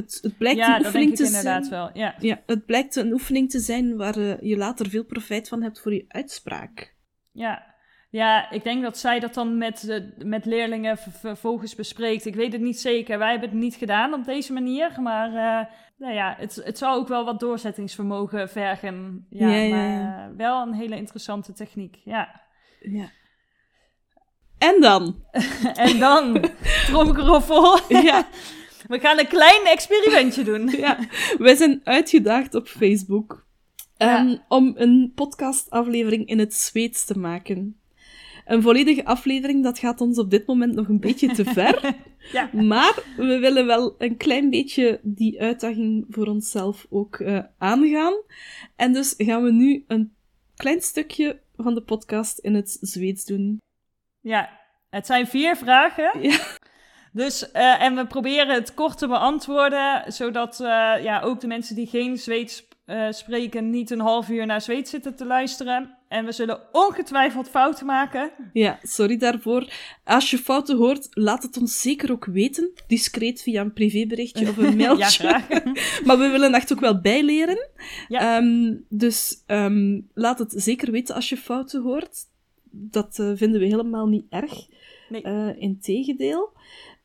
het, 0.00 0.18
het 0.22 0.38
blijkt 0.38 0.58
ja, 0.58 0.78
een 0.78 0.84
oefening 0.84 1.16
te 1.16 1.24
inderdaad 1.24 1.68
wel. 1.68 1.90
Ja. 1.92 2.14
ja, 2.18 2.42
het 2.46 2.66
blijkt 2.66 2.96
een 2.96 3.12
oefening 3.12 3.50
te 3.50 3.58
zijn 3.58 3.96
waar 3.96 4.18
uh, 4.18 4.40
je 4.40 4.56
later 4.56 4.88
veel 4.88 5.04
profijt 5.04 5.48
van 5.48 5.62
hebt 5.62 5.80
voor 5.80 5.94
je 5.94 6.04
uitspraak. 6.08 6.94
Ja. 7.32 7.68
Ja, 8.10 8.50
ik 8.50 8.64
denk 8.64 8.82
dat 8.82 8.98
zij 8.98 9.20
dat 9.20 9.34
dan 9.34 9.58
met, 9.58 9.84
uh, 9.88 10.24
met 10.24 10.44
leerlingen 10.44 10.98
vervolgens 10.98 11.74
bespreekt. 11.74 12.26
Ik 12.26 12.34
weet 12.34 12.52
het 12.52 12.60
niet 12.60 12.80
zeker. 12.80 13.18
Wij 13.18 13.30
hebben 13.30 13.48
het 13.48 13.58
niet 13.58 13.74
gedaan 13.74 14.14
op 14.14 14.24
deze 14.24 14.52
manier. 14.52 15.00
Maar 15.00 15.28
uh, 15.28 15.72
nou 15.96 16.14
ja, 16.14 16.34
het, 16.38 16.60
het 16.64 16.78
zal 16.78 16.94
ook 16.94 17.08
wel 17.08 17.24
wat 17.24 17.40
doorzettingsvermogen 17.40 18.48
vergen. 18.48 19.26
Ja, 19.28 19.46
maar 19.46 20.30
uh, 20.30 20.36
wel 20.36 20.62
een 20.62 20.74
hele 20.74 20.96
interessante 20.96 21.52
techniek. 21.52 21.96
Ja. 22.04 22.40
ja. 22.80 23.10
En 24.58 24.80
dan? 24.80 25.24
en 25.86 25.98
dan, 25.98 26.44
tromgeroffel. 26.86 27.78
ja. 27.88 28.26
We 28.90 28.98
gaan 28.98 29.18
een 29.18 29.28
klein 29.28 29.66
experimentje 29.66 30.44
doen. 30.44 30.68
ja, 30.86 30.98
wij 31.38 31.54
zijn 31.54 31.80
uitgedaagd 31.84 32.54
op 32.54 32.68
Facebook 32.68 33.46
um, 33.98 34.38
om 34.48 34.72
een 34.76 35.12
podcastaflevering 35.14 36.26
in 36.26 36.38
het 36.38 36.54
Zweeds 36.54 37.04
te 37.04 37.18
maken. 37.18 37.80
Een 38.44 38.62
volledige 38.62 39.04
aflevering, 39.04 39.62
dat 39.62 39.78
gaat 39.78 40.00
ons 40.00 40.18
op 40.18 40.30
dit 40.30 40.46
moment 40.46 40.74
nog 40.74 40.88
een 40.88 41.00
beetje 41.00 41.28
te 41.28 41.44
ver. 41.54 41.94
ja. 42.32 42.50
Maar 42.52 43.02
we 43.16 43.38
willen 43.38 43.66
wel 43.66 43.94
een 43.98 44.16
klein 44.16 44.50
beetje 44.50 45.00
die 45.02 45.40
uitdaging 45.40 46.06
voor 46.08 46.26
onszelf 46.26 46.86
ook 46.88 47.18
uh, 47.18 47.40
aangaan. 47.58 48.14
En 48.76 48.92
dus 48.92 49.14
gaan 49.16 49.42
we 49.42 49.52
nu 49.52 49.84
een 49.86 50.14
klein 50.56 50.80
stukje 50.80 51.40
van 51.56 51.74
de 51.74 51.82
podcast 51.82 52.38
in 52.38 52.54
het 52.54 52.78
Zweeds 52.80 53.24
doen. 53.24 53.58
Ja, 54.20 54.60
het 54.88 55.06
zijn 55.06 55.26
vier 55.26 55.56
vragen. 55.56 56.22
Ja. 56.22 56.38
Dus, 57.12 57.50
uh, 57.52 57.82
en 57.82 57.94
we 57.94 58.06
proberen 58.06 58.54
het 58.54 58.74
kort 58.74 58.98
te 58.98 59.06
beantwoorden, 59.06 60.12
zodat 60.12 60.60
uh, 60.60 60.66
ja, 61.02 61.20
ook 61.20 61.40
de 61.40 61.46
mensen 61.46 61.74
die 61.74 61.86
geen 61.86 62.16
Zweeds 62.16 62.68
uh, 62.90 63.06
spreken 63.10 63.70
niet 63.70 63.90
een 63.90 64.00
half 64.00 64.28
uur 64.28 64.46
naar 64.46 64.60
Zweeds 64.60 64.90
zitten 64.90 65.16
te 65.16 65.26
luisteren. 65.26 65.98
En 66.08 66.24
we 66.24 66.32
zullen 66.32 66.60
ongetwijfeld 66.72 67.48
fouten 67.48 67.86
maken. 67.86 68.30
Ja, 68.52 68.78
sorry 68.82 69.16
daarvoor. 69.16 69.72
Als 70.04 70.30
je 70.30 70.38
fouten 70.38 70.76
hoort, 70.76 71.08
laat 71.10 71.42
het 71.42 71.56
ons 71.56 71.80
zeker 71.80 72.12
ook 72.12 72.24
weten. 72.24 72.70
Discreet 72.86 73.42
via 73.42 73.60
een 73.60 73.72
privéberichtje 73.72 74.48
of 74.48 74.56
een 74.56 74.76
mailtje. 74.86 75.22
ja, 75.28 75.62
maar 76.06 76.18
we 76.18 76.28
willen 76.28 76.54
echt 76.54 76.72
ook 76.72 76.80
wel 76.80 77.00
bijleren. 77.00 77.68
Ja. 78.08 78.36
Um, 78.36 78.84
dus 78.88 79.44
um, 79.46 80.08
laat 80.14 80.38
het 80.38 80.52
zeker 80.56 80.90
weten 80.90 81.14
als 81.14 81.28
je 81.28 81.36
fouten 81.36 81.82
hoort. 81.82 82.18
Dat 82.70 83.14
vinden 83.34 83.60
we 83.60 83.66
helemaal 83.66 84.06
niet 84.06 84.26
erg. 84.30 84.66
Nee. 85.08 85.56
Integendeel. 85.58 86.52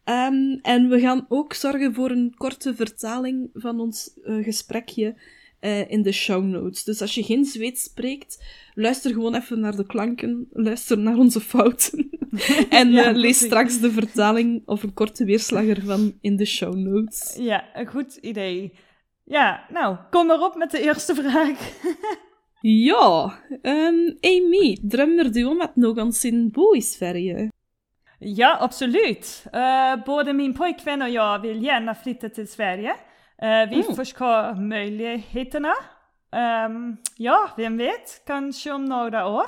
Um, 0.05 0.59
en 0.61 0.89
we 0.89 0.99
gaan 0.99 1.25
ook 1.29 1.53
zorgen 1.53 1.93
voor 1.93 2.09
een 2.09 2.33
korte 2.37 2.75
vertaling 2.75 3.49
van 3.53 3.79
ons 3.79 4.19
uh, 4.23 4.43
gesprekje 4.43 5.15
uh, 5.61 5.91
in 5.91 6.01
de 6.01 6.11
show 6.11 6.43
notes. 6.43 6.83
Dus 6.83 7.01
als 7.01 7.15
je 7.15 7.23
geen 7.23 7.45
Zweeds 7.45 7.83
spreekt, 7.83 8.43
luister 8.73 9.11
gewoon 9.11 9.35
even 9.35 9.59
naar 9.59 9.75
de 9.75 9.85
klanken, 9.85 10.47
luister 10.51 10.97
naar 10.97 11.17
onze 11.17 11.41
fouten. 11.41 12.09
en 12.69 12.91
ja, 12.91 13.09
uh, 13.09 13.15
lees 13.15 13.39
straks 13.39 13.79
de 13.79 13.91
vertaling 13.91 14.61
of 14.65 14.83
een 14.83 14.93
korte 14.93 15.25
weerslag 15.25 15.65
ervan 15.65 16.17
in 16.21 16.35
de 16.35 16.45
show 16.45 16.75
notes. 16.75 17.35
Ja, 17.39 17.65
een 17.73 17.87
goed 17.87 18.15
idee. 18.15 18.73
Ja, 19.23 19.65
nou, 19.69 19.97
kom 20.09 20.27
maar 20.27 20.41
op 20.41 20.55
met 20.55 20.71
de 20.71 20.81
eerste 20.81 21.15
vraag. 21.15 21.59
ja, 22.89 23.39
um, 23.61 24.17
Amy, 24.21 24.77
drömmer 24.81 25.31
du 25.31 25.43
om 25.43 25.61
att 25.61 25.75
någonsin 25.75 26.51
bo 26.51 26.75
i 26.75 26.81
Sverige? 26.81 27.53
Ja, 28.27 28.57
absolut. 28.61 29.43
Uh, 29.45 30.05
både 30.05 30.33
min 30.33 30.53
pojkvän 30.53 31.01
och 31.01 31.09
jag 31.09 31.39
vill 31.39 31.63
gärna 31.63 31.95
flytta 31.95 32.29
till 32.29 32.47
Sverige. 32.47 32.89
Uh, 32.89 33.69
vi 33.69 33.83
mm. 33.83 34.05
ha 34.19 34.55
möjligheterna. 34.55 35.73
Um, 36.65 36.97
ja, 37.17 37.49
vem 37.57 37.77
vet? 37.77 38.25
Kanske 38.25 38.71
om 38.71 38.85
några 38.85 39.27
år. 39.27 39.45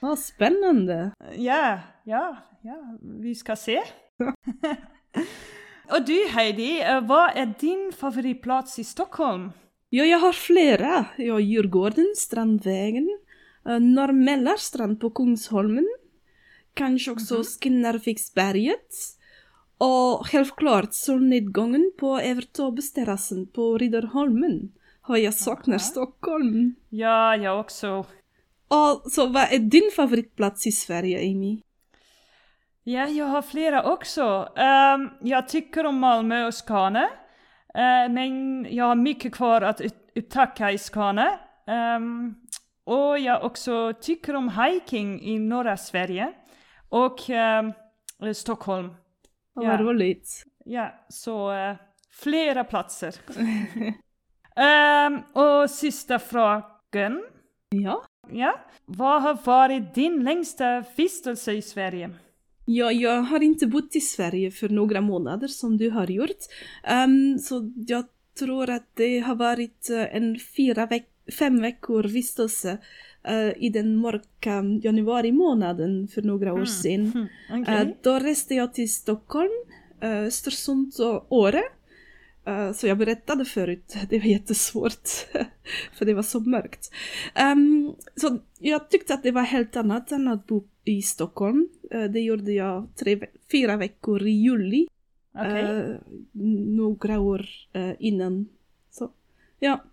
Vad 0.00 0.18
spännande. 0.18 1.10
Ja, 1.36 1.78
ja, 2.04 2.36
ja, 2.62 2.98
vi 3.20 3.34
ska 3.34 3.56
se. 3.56 3.82
och 5.90 6.04
du 6.06 6.28
Heidi, 6.30 6.84
uh, 6.90 7.00
vad 7.00 7.30
är 7.34 7.54
din 7.58 7.92
favoritplats 8.00 8.78
i 8.78 8.84
Stockholm? 8.84 9.52
Ja, 9.88 10.04
jag 10.04 10.18
har 10.18 10.32
flera. 10.32 11.04
Ja, 11.16 11.40
Djurgården, 11.40 12.14
Strandvägen, 12.16 13.18
uh, 13.68 13.80
Norrmällarstrand 13.80 15.00
på 15.00 15.10
Kungsholmen, 15.10 15.88
kanske 16.78 17.10
också 17.10 17.34
mm 17.34 17.42
-hmm. 17.42 17.62
Skinnarviksberget. 17.62 18.94
Och 19.78 20.26
självklart 20.26 20.94
solnedgången 20.94 21.92
på 21.98 22.18
Evertobes-terrassen 22.18 23.46
på 23.46 23.78
Riddarholmen 23.78 24.72
har 25.00 25.16
jag 25.16 25.34
saknar 25.34 25.78
Stockholm. 25.78 26.74
Ja, 26.88 27.36
jag 27.36 27.60
också. 27.60 28.06
Och 28.68 29.12
så 29.12 29.26
vad 29.26 29.52
är 29.52 29.58
din 29.58 29.90
favoritplats 29.96 30.66
i 30.66 30.72
Sverige, 30.72 31.18
Amy? 31.18 31.60
Ja, 32.84 33.06
jag 33.06 33.26
har 33.26 33.42
flera 33.42 33.92
också. 33.92 34.48
Um, 34.56 35.10
jag 35.22 35.48
tycker 35.48 35.86
om 35.86 35.98
Malmö 35.98 36.46
och 36.46 36.54
Skåne. 36.54 37.02
Uh, 37.78 38.12
men 38.14 38.66
jag 38.70 38.84
har 38.84 38.94
mycket 38.94 39.32
kvar 39.32 39.62
att 39.62 39.80
upptäcka 40.14 40.72
i 40.72 40.78
Skåne. 40.78 41.38
Um, 41.96 42.34
och 42.84 43.18
jag 43.18 43.44
också 43.44 43.92
tycker 44.00 44.36
om 44.36 44.48
hiking 44.48 45.22
i 45.22 45.38
norra 45.38 45.76
Sverige. 45.76 46.32
Och 46.88 47.30
um, 48.20 48.34
Stockholm. 48.34 48.94
Vad 49.54 49.66
ja. 49.66 49.76
roligt. 49.76 50.44
Ja, 50.64 51.06
så 51.08 51.52
uh, 51.52 51.76
flera 52.10 52.64
platser. 52.64 53.14
um, 55.06 55.22
och 55.42 55.70
sista 55.70 56.18
frågan. 56.18 57.24
Ja. 57.68 58.04
Ja. 58.30 58.60
Vad 58.84 59.22
har 59.22 59.38
varit 59.44 59.94
din 59.94 60.24
längsta 60.24 60.84
vistelse 60.96 61.52
i 61.52 61.62
Sverige? 61.62 62.10
Ja, 62.64 62.92
jag 62.92 63.22
har 63.22 63.42
inte 63.42 63.66
bott 63.66 63.96
i 63.96 64.00
Sverige 64.00 64.50
för 64.50 64.68
några 64.68 65.00
månader 65.00 65.48
som 65.48 65.76
du 65.76 65.90
har 65.90 66.06
gjort. 66.06 66.36
Um, 67.06 67.38
så 67.38 67.72
jag 67.86 68.04
tror 68.38 68.70
att 68.70 68.90
det 68.94 69.18
har 69.18 69.34
varit 69.34 69.88
uh, 69.90 70.16
en 70.16 70.38
fyra 70.56 70.86
veck 70.86 71.08
fem 71.38 71.60
veckor 71.60 72.02
vistelse 72.02 72.78
uh, 73.30 73.64
i 73.64 73.68
den 73.68 73.96
mörka 73.96 74.64
januari 74.82 75.32
månaden 75.32 76.08
för 76.08 76.22
några 76.22 76.52
år 76.52 76.56
mm. 76.56 76.66
sedan. 76.66 77.28
Mm. 77.48 77.62
Okay. 77.62 77.84
Uh, 77.84 77.94
då 78.02 78.18
reste 78.18 78.54
jag 78.54 78.74
till 78.74 78.92
Stockholm, 78.92 79.50
uh, 80.04 80.10
Östersund 80.10 80.92
och 81.00 81.32
Åre. 81.32 81.62
Uh, 82.48 82.72
så 82.72 82.86
jag 82.86 82.98
berättade 82.98 83.44
förut, 83.44 83.96
det 84.08 84.18
var 84.18 84.26
jättesvårt, 84.26 85.08
för 85.92 86.04
det 86.04 86.14
var 86.14 86.22
så 86.22 86.40
mörkt. 86.40 86.90
Um, 87.52 87.94
så 88.16 88.38
jag 88.58 88.90
tyckte 88.90 89.14
att 89.14 89.22
det 89.22 89.30
var 89.30 89.42
helt 89.42 89.76
annat 89.76 90.12
än 90.12 90.28
att 90.28 90.46
bo 90.46 90.64
i 90.84 91.02
Stockholm. 91.02 91.68
Det 92.10 92.20
gjorde 92.20 92.52
jag 92.52 92.88
tre, 92.96 93.20
fyra 93.52 93.76
veckor 93.76 94.26
i 94.26 94.30
juli. 94.30 94.88
Okay. 95.34 95.96
Några 96.66 97.20
år 97.20 97.46
innan. 97.98 98.48
Så, 98.90 99.10
ja. 99.58 99.84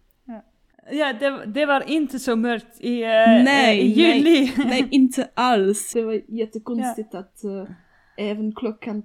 Ja, 0.92 1.14
det, 1.14 1.46
det, 1.46 1.66
var 1.66 1.90
inte 1.90 2.20
så 2.20 2.36
mörkt 2.36 2.82
i, 2.82 3.04
uh, 3.04 3.44
nej, 3.44 3.80
i 3.80 3.88
juli. 3.88 4.54
Nej, 4.58 4.66
nej, 4.66 4.88
inte 4.92 5.30
alls. 5.34 5.94
Det 5.94 6.04
var 6.04 6.22
jättekonstigt 6.28 7.10
ja. 7.12 7.20
att 7.20 7.42
uh, 7.46 7.70
även 8.18 8.56
klockan 8.56 9.04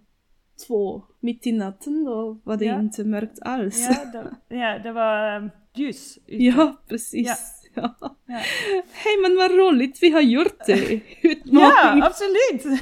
två 0.66 1.02
mitt 1.20 1.46
i 1.46 1.52
natten 1.52 2.04
då 2.04 2.40
var 2.44 2.56
det 2.56 2.64
ja. 2.64 2.80
inte 2.80 3.04
mörkt 3.04 3.38
alls. 3.42 3.88
Ja, 3.88 4.04
det, 4.12 4.36
ja, 4.56 4.78
det 4.78 4.92
var 4.92 5.36
um, 5.36 5.50
ljus 5.74 6.18
ute. 6.26 6.44
Ja, 6.44 6.82
precis. 6.88 7.26
Ja. 7.74 7.94
Hej, 8.92 9.16
men 9.22 9.36
vad 9.36 9.50
roligt 9.50 9.98
vi 10.02 10.10
har 10.10 10.20
gjort 10.20 10.66
det! 10.66 11.00
ja, 11.44 12.02
absolut! 12.02 12.80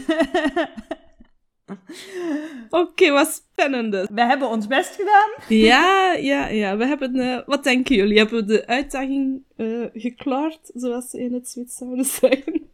Oké, 2.70 2.82
okay, 2.82 3.12
wat 3.12 3.42
spannend. 3.52 4.08
We 4.10 4.22
hebben 4.22 4.48
ons 4.48 4.66
best 4.66 4.94
gedaan. 4.94 5.30
Ja, 5.48 6.12
ja, 6.32 6.48
ja. 6.48 6.76
We 6.76 6.86
hebben, 6.86 7.16
uh, 7.16 7.38
wat 7.46 7.64
denken 7.64 7.96
jullie? 7.96 8.18
Hebben 8.18 8.38
we 8.38 8.44
de 8.44 8.66
uitdaging 8.66 9.42
uh, 9.56 9.86
geklaard, 9.92 10.70
zoals 10.74 11.10
ze 11.10 11.20
in 11.20 11.32
het 11.32 11.48
Zwits 11.48 11.76
zouden 11.76 12.04
zeggen? 12.20 12.66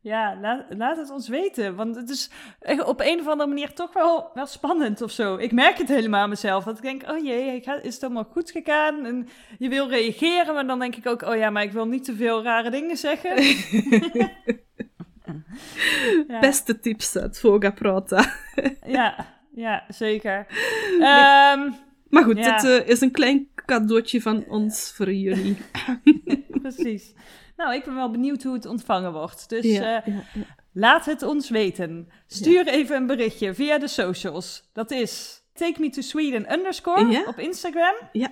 Ja, 0.00 0.38
laat, 0.40 0.64
laat 0.68 0.96
het 0.96 1.10
ons 1.10 1.28
weten. 1.28 1.74
Want 1.74 1.96
het 1.96 2.10
is 2.10 2.30
op 2.84 3.00
een 3.00 3.20
of 3.20 3.28
andere 3.28 3.48
manier 3.48 3.72
toch 3.72 3.92
wel, 3.92 4.30
wel 4.34 4.46
spannend 4.46 5.02
of 5.02 5.10
zo. 5.10 5.36
Ik 5.36 5.52
merk 5.52 5.78
het 5.78 5.88
helemaal 5.88 6.22
aan 6.22 6.28
mezelf. 6.28 6.64
Dat 6.64 6.76
ik 6.76 6.82
denk, 6.82 7.10
oh 7.10 7.24
jee, 7.24 7.60
is 7.82 7.94
het 7.94 8.02
allemaal 8.02 8.28
goed 8.30 8.50
gegaan? 8.50 9.04
En 9.04 9.28
je 9.58 9.68
wil 9.68 9.88
reageren, 9.88 10.54
maar 10.54 10.66
dan 10.66 10.78
denk 10.78 10.96
ik 10.96 11.06
ook, 11.06 11.22
oh 11.22 11.36
ja, 11.36 11.50
maar 11.50 11.62
ik 11.62 11.72
wil 11.72 11.86
niet 11.86 12.04
te 12.04 12.14
veel 12.14 12.42
rare 12.42 12.70
dingen 12.70 12.96
zeggen. 12.96 13.34
Ja. 16.28 16.38
Beste 16.40 16.80
tipset, 16.80 17.40
våga 17.40 17.70
prata. 17.70 18.32
ja, 18.98 19.26
ja, 19.54 19.84
zeker. 19.88 20.46
Um, 20.98 21.74
maar 22.08 22.24
goed, 22.24 22.38
ja. 22.38 22.56
dit 22.56 22.64
uh, 22.64 22.88
is 22.88 23.00
een 23.00 23.10
klein 23.10 23.48
cadeautje 23.54 24.22
van 24.22 24.44
ons 24.48 24.92
voor 24.94 25.12
jullie. 25.12 25.56
Precies. 26.62 27.14
Nou, 27.56 27.74
ik 27.74 27.84
ben 27.84 27.94
wel 27.94 28.10
benieuwd 28.10 28.42
hoe 28.42 28.54
het 28.54 28.66
ontvangen 28.66 29.12
wordt. 29.12 29.48
Dus 29.48 29.64
ja, 29.64 30.06
uh, 30.08 30.16
laat 30.72 31.04
het 31.04 31.22
ons 31.22 31.50
weten. 31.50 32.08
Stuur 32.26 32.66
even 32.66 32.96
een 32.96 33.06
berichtje 33.06 33.54
via 33.54 33.78
de 33.78 33.88
socials. 33.88 34.70
Dat 34.72 34.90
is 34.90 35.42
take 35.52 35.80
me 35.80 35.90
to 35.90 36.00
Sweden 36.00 36.52
underscore 36.52 37.26
op 37.26 37.38
Instagram. 37.38 37.94
Ja. 38.12 38.30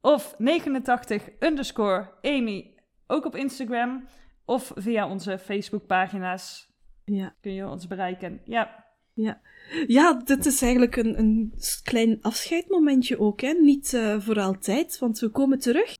Of 0.00 0.34
89 0.38 1.22
underscore 1.38 2.10
Amy 2.22 2.74
ook 3.06 3.24
op 3.24 3.36
Instagram. 3.36 4.04
Of 4.44 4.72
via 4.74 5.10
onze 5.10 5.38
Facebookpagina's. 5.38 6.72
Ja. 7.04 7.34
kun 7.40 7.52
je 7.52 7.68
ons 7.68 7.86
bereiken. 7.86 8.40
Ja. 8.44 8.84
Ja, 9.14 9.40
ja 9.86 10.12
dit 10.12 10.46
is 10.46 10.62
eigenlijk 10.62 10.96
een, 10.96 11.18
een 11.18 11.52
klein 11.82 12.18
afscheidmomentje 12.22 13.18
ook. 13.18 13.40
Hè? 13.40 13.52
Niet 13.52 13.92
uh, 13.92 14.20
voor 14.20 14.40
altijd, 14.40 14.98
want 14.98 15.18
we 15.18 15.28
komen 15.28 15.58
terug. 15.58 15.96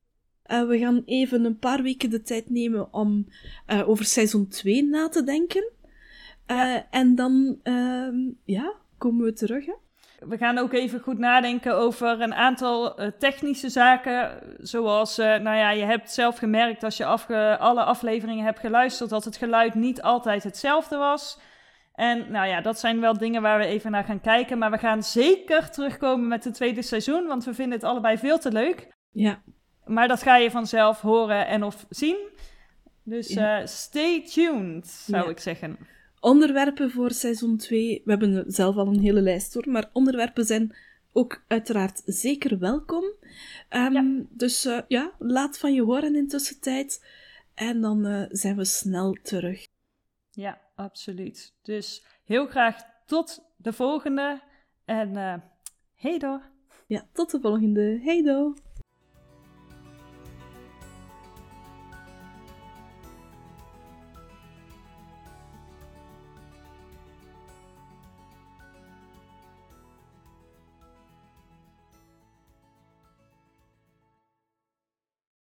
Uh, 0.46 0.68
we 0.68 0.78
gaan 0.78 1.02
even 1.04 1.44
een 1.44 1.58
paar 1.58 1.82
weken 1.82 2.10
de 2.10 2.22
tijd 2.22 2.50
nemen 2.50 2.92
om 2.92 3.28
uh, 3.66 3.88
over 3.88 4.04
seizoen 4.04 4.48
2 4.48 4.84
na 4.84 5.08
te 5.08 5.24
denken. 5.24 5.72
Ja. 6.46 6.90
En 6.90 7.14
dan 7.14 7.58
ehm, 7.62 8.16
ja, 8.44 8.74
komen 8.98 9.24
we 9.24 9.32
terug. 9.32 9.66
Hè? 9.66 9.74
We 10.28 10.36
gaan 10.38 10.58
ook 10.58 10.72
even 10.72 11.00
goed 11.00 11.18
nadenken 11.18 11.76
over 11.76 12.20
een 12.20 12.34
aantal 12.34 13.00
uh, 13.00 13.08
technische 13.18 13.68
zaken. 13.68 14.42
Zoals, 14.58 15.18
uh, 15.18 15.26
nou 15.26 15.56
ja, 15.56 15.70
je 15.70 15.84
hebt 15.84 16.12
zelf 16.12 16.38
gemerkt 16.38 16.82
als 16.82 16.96
je 16.96 17.04
afge 17.04 17.56
alle 17.58 17.82
afleveringen 17.82 18.44
hebt 18.44 18.58
geluisterd 18.58 19.10
dat 19.10 19.24
het 19.24 19.36
geluid 19.36 19.74
niet 19.74 20.02
altijd 20.02 20.42
hetzelfde 20.42 20.96
was. 20.96 21.38
En 21.94 22.30
nou 22.30 22.46
ja, 22.46 22.60
dat 22.60 22.78
zijn 22.78 23.00
wel 23.00 23.18
dingen 23.18 23.42
waar 23.42 23.58
we 23.58 23.64
even 23.64 23.90
naar 23.90 24.04
gaan 24.04 24.20
kijken. 24.20 24.58
Maar 24.58 24.70
we 24.70 24.78
gaan 24.78 25.02
zeker 25.02 25.70
terugkomen 25.70 26.28
met 26.28 26.44
het 26.44 26.54
tweede 26.54 26.82
seizoen, 26.82 27.26
want 27.26 27.44
we 27.44 27.54
vinden 27.54 27.78
het 27.78 27.88
allebei 27.88 28.18
veel 28.18 28.38
te 28.38 28.52
leuk. 28.52 28.88
Ja. 29.10 29.42
Maar 29.84 30.08
dat 30.08 30.22
ga 30.22 30.36
je 30.36 30.50
vanzelf 30.50 31.00
horen 31.00 31.46
en 31.46 31.62
of 31.62 31.86
zien. 31.88 32.16
Dus 33.02 33.28
ja. 33.28 33.60
uh, 33.60 33.66
stay 33.66 34.22
tuned, 34.22 34.86
zou 34.86 35.24
Ja. 35.24 35.30
ik 35.30 35.40
zeggen. 35.40 35.78
Onderwerpen 36.24 36.90
voor 36.90 37.10
seizoen 37.10 37.56
2. 37.56 38.02
We 38.04 38.10
hebben 38.10 38.44
zelf 38.52 38.76
al 38.76 38.86
een 38.86 39.00
hele 39.00 39.20
lijst 39.20 39.54
hoor, 39.54 39.68
maar 39.68 39.90
onderwerpen 39.92 40.44
zijn 40.44 40.76
ook 41.12 41.44
uiteraard 41.48 42.02
zeker 42.04 42.58
welkom. 42.58 43.04
Um, 43.70 43.92
Ja. 43.92 44.24
Dus 44.30 44.66
uh, 44.66 44.80
ja, 44.88 45.12
laat 45.18 45.58
van 45.58 45.74
je 45.74 45.82
horen 45.82 46.16
in 46.16 46.28
tussentijd. 46.28 47.06
En 47.54 47.80
dan 47.80 48.06
uh, 48.06 48.24
zijn 48.28 48.56
we 48.56 48.64
snel 48.64 49.16
terug. 49.22 49.66
Ja, 50.30 50.60
absoluut. 50.74 51.54
Dus 51.62 52.04
heel 52.24 52.46
graag 52.46 52.76
tot 53.06 53.44
de 53.56 53.72
volgende. 53.72 54.42
En 54.84 55.08
uh, 55.08 55.34
hey 55.94 56.18
door. 56.18 56.42
Ja, 56.86 57.06
tot 57.12 57.30
de 57.30 57.40
volgende. 57.40 58.00
Hey 58.02 58.22
do! 58.22 58.54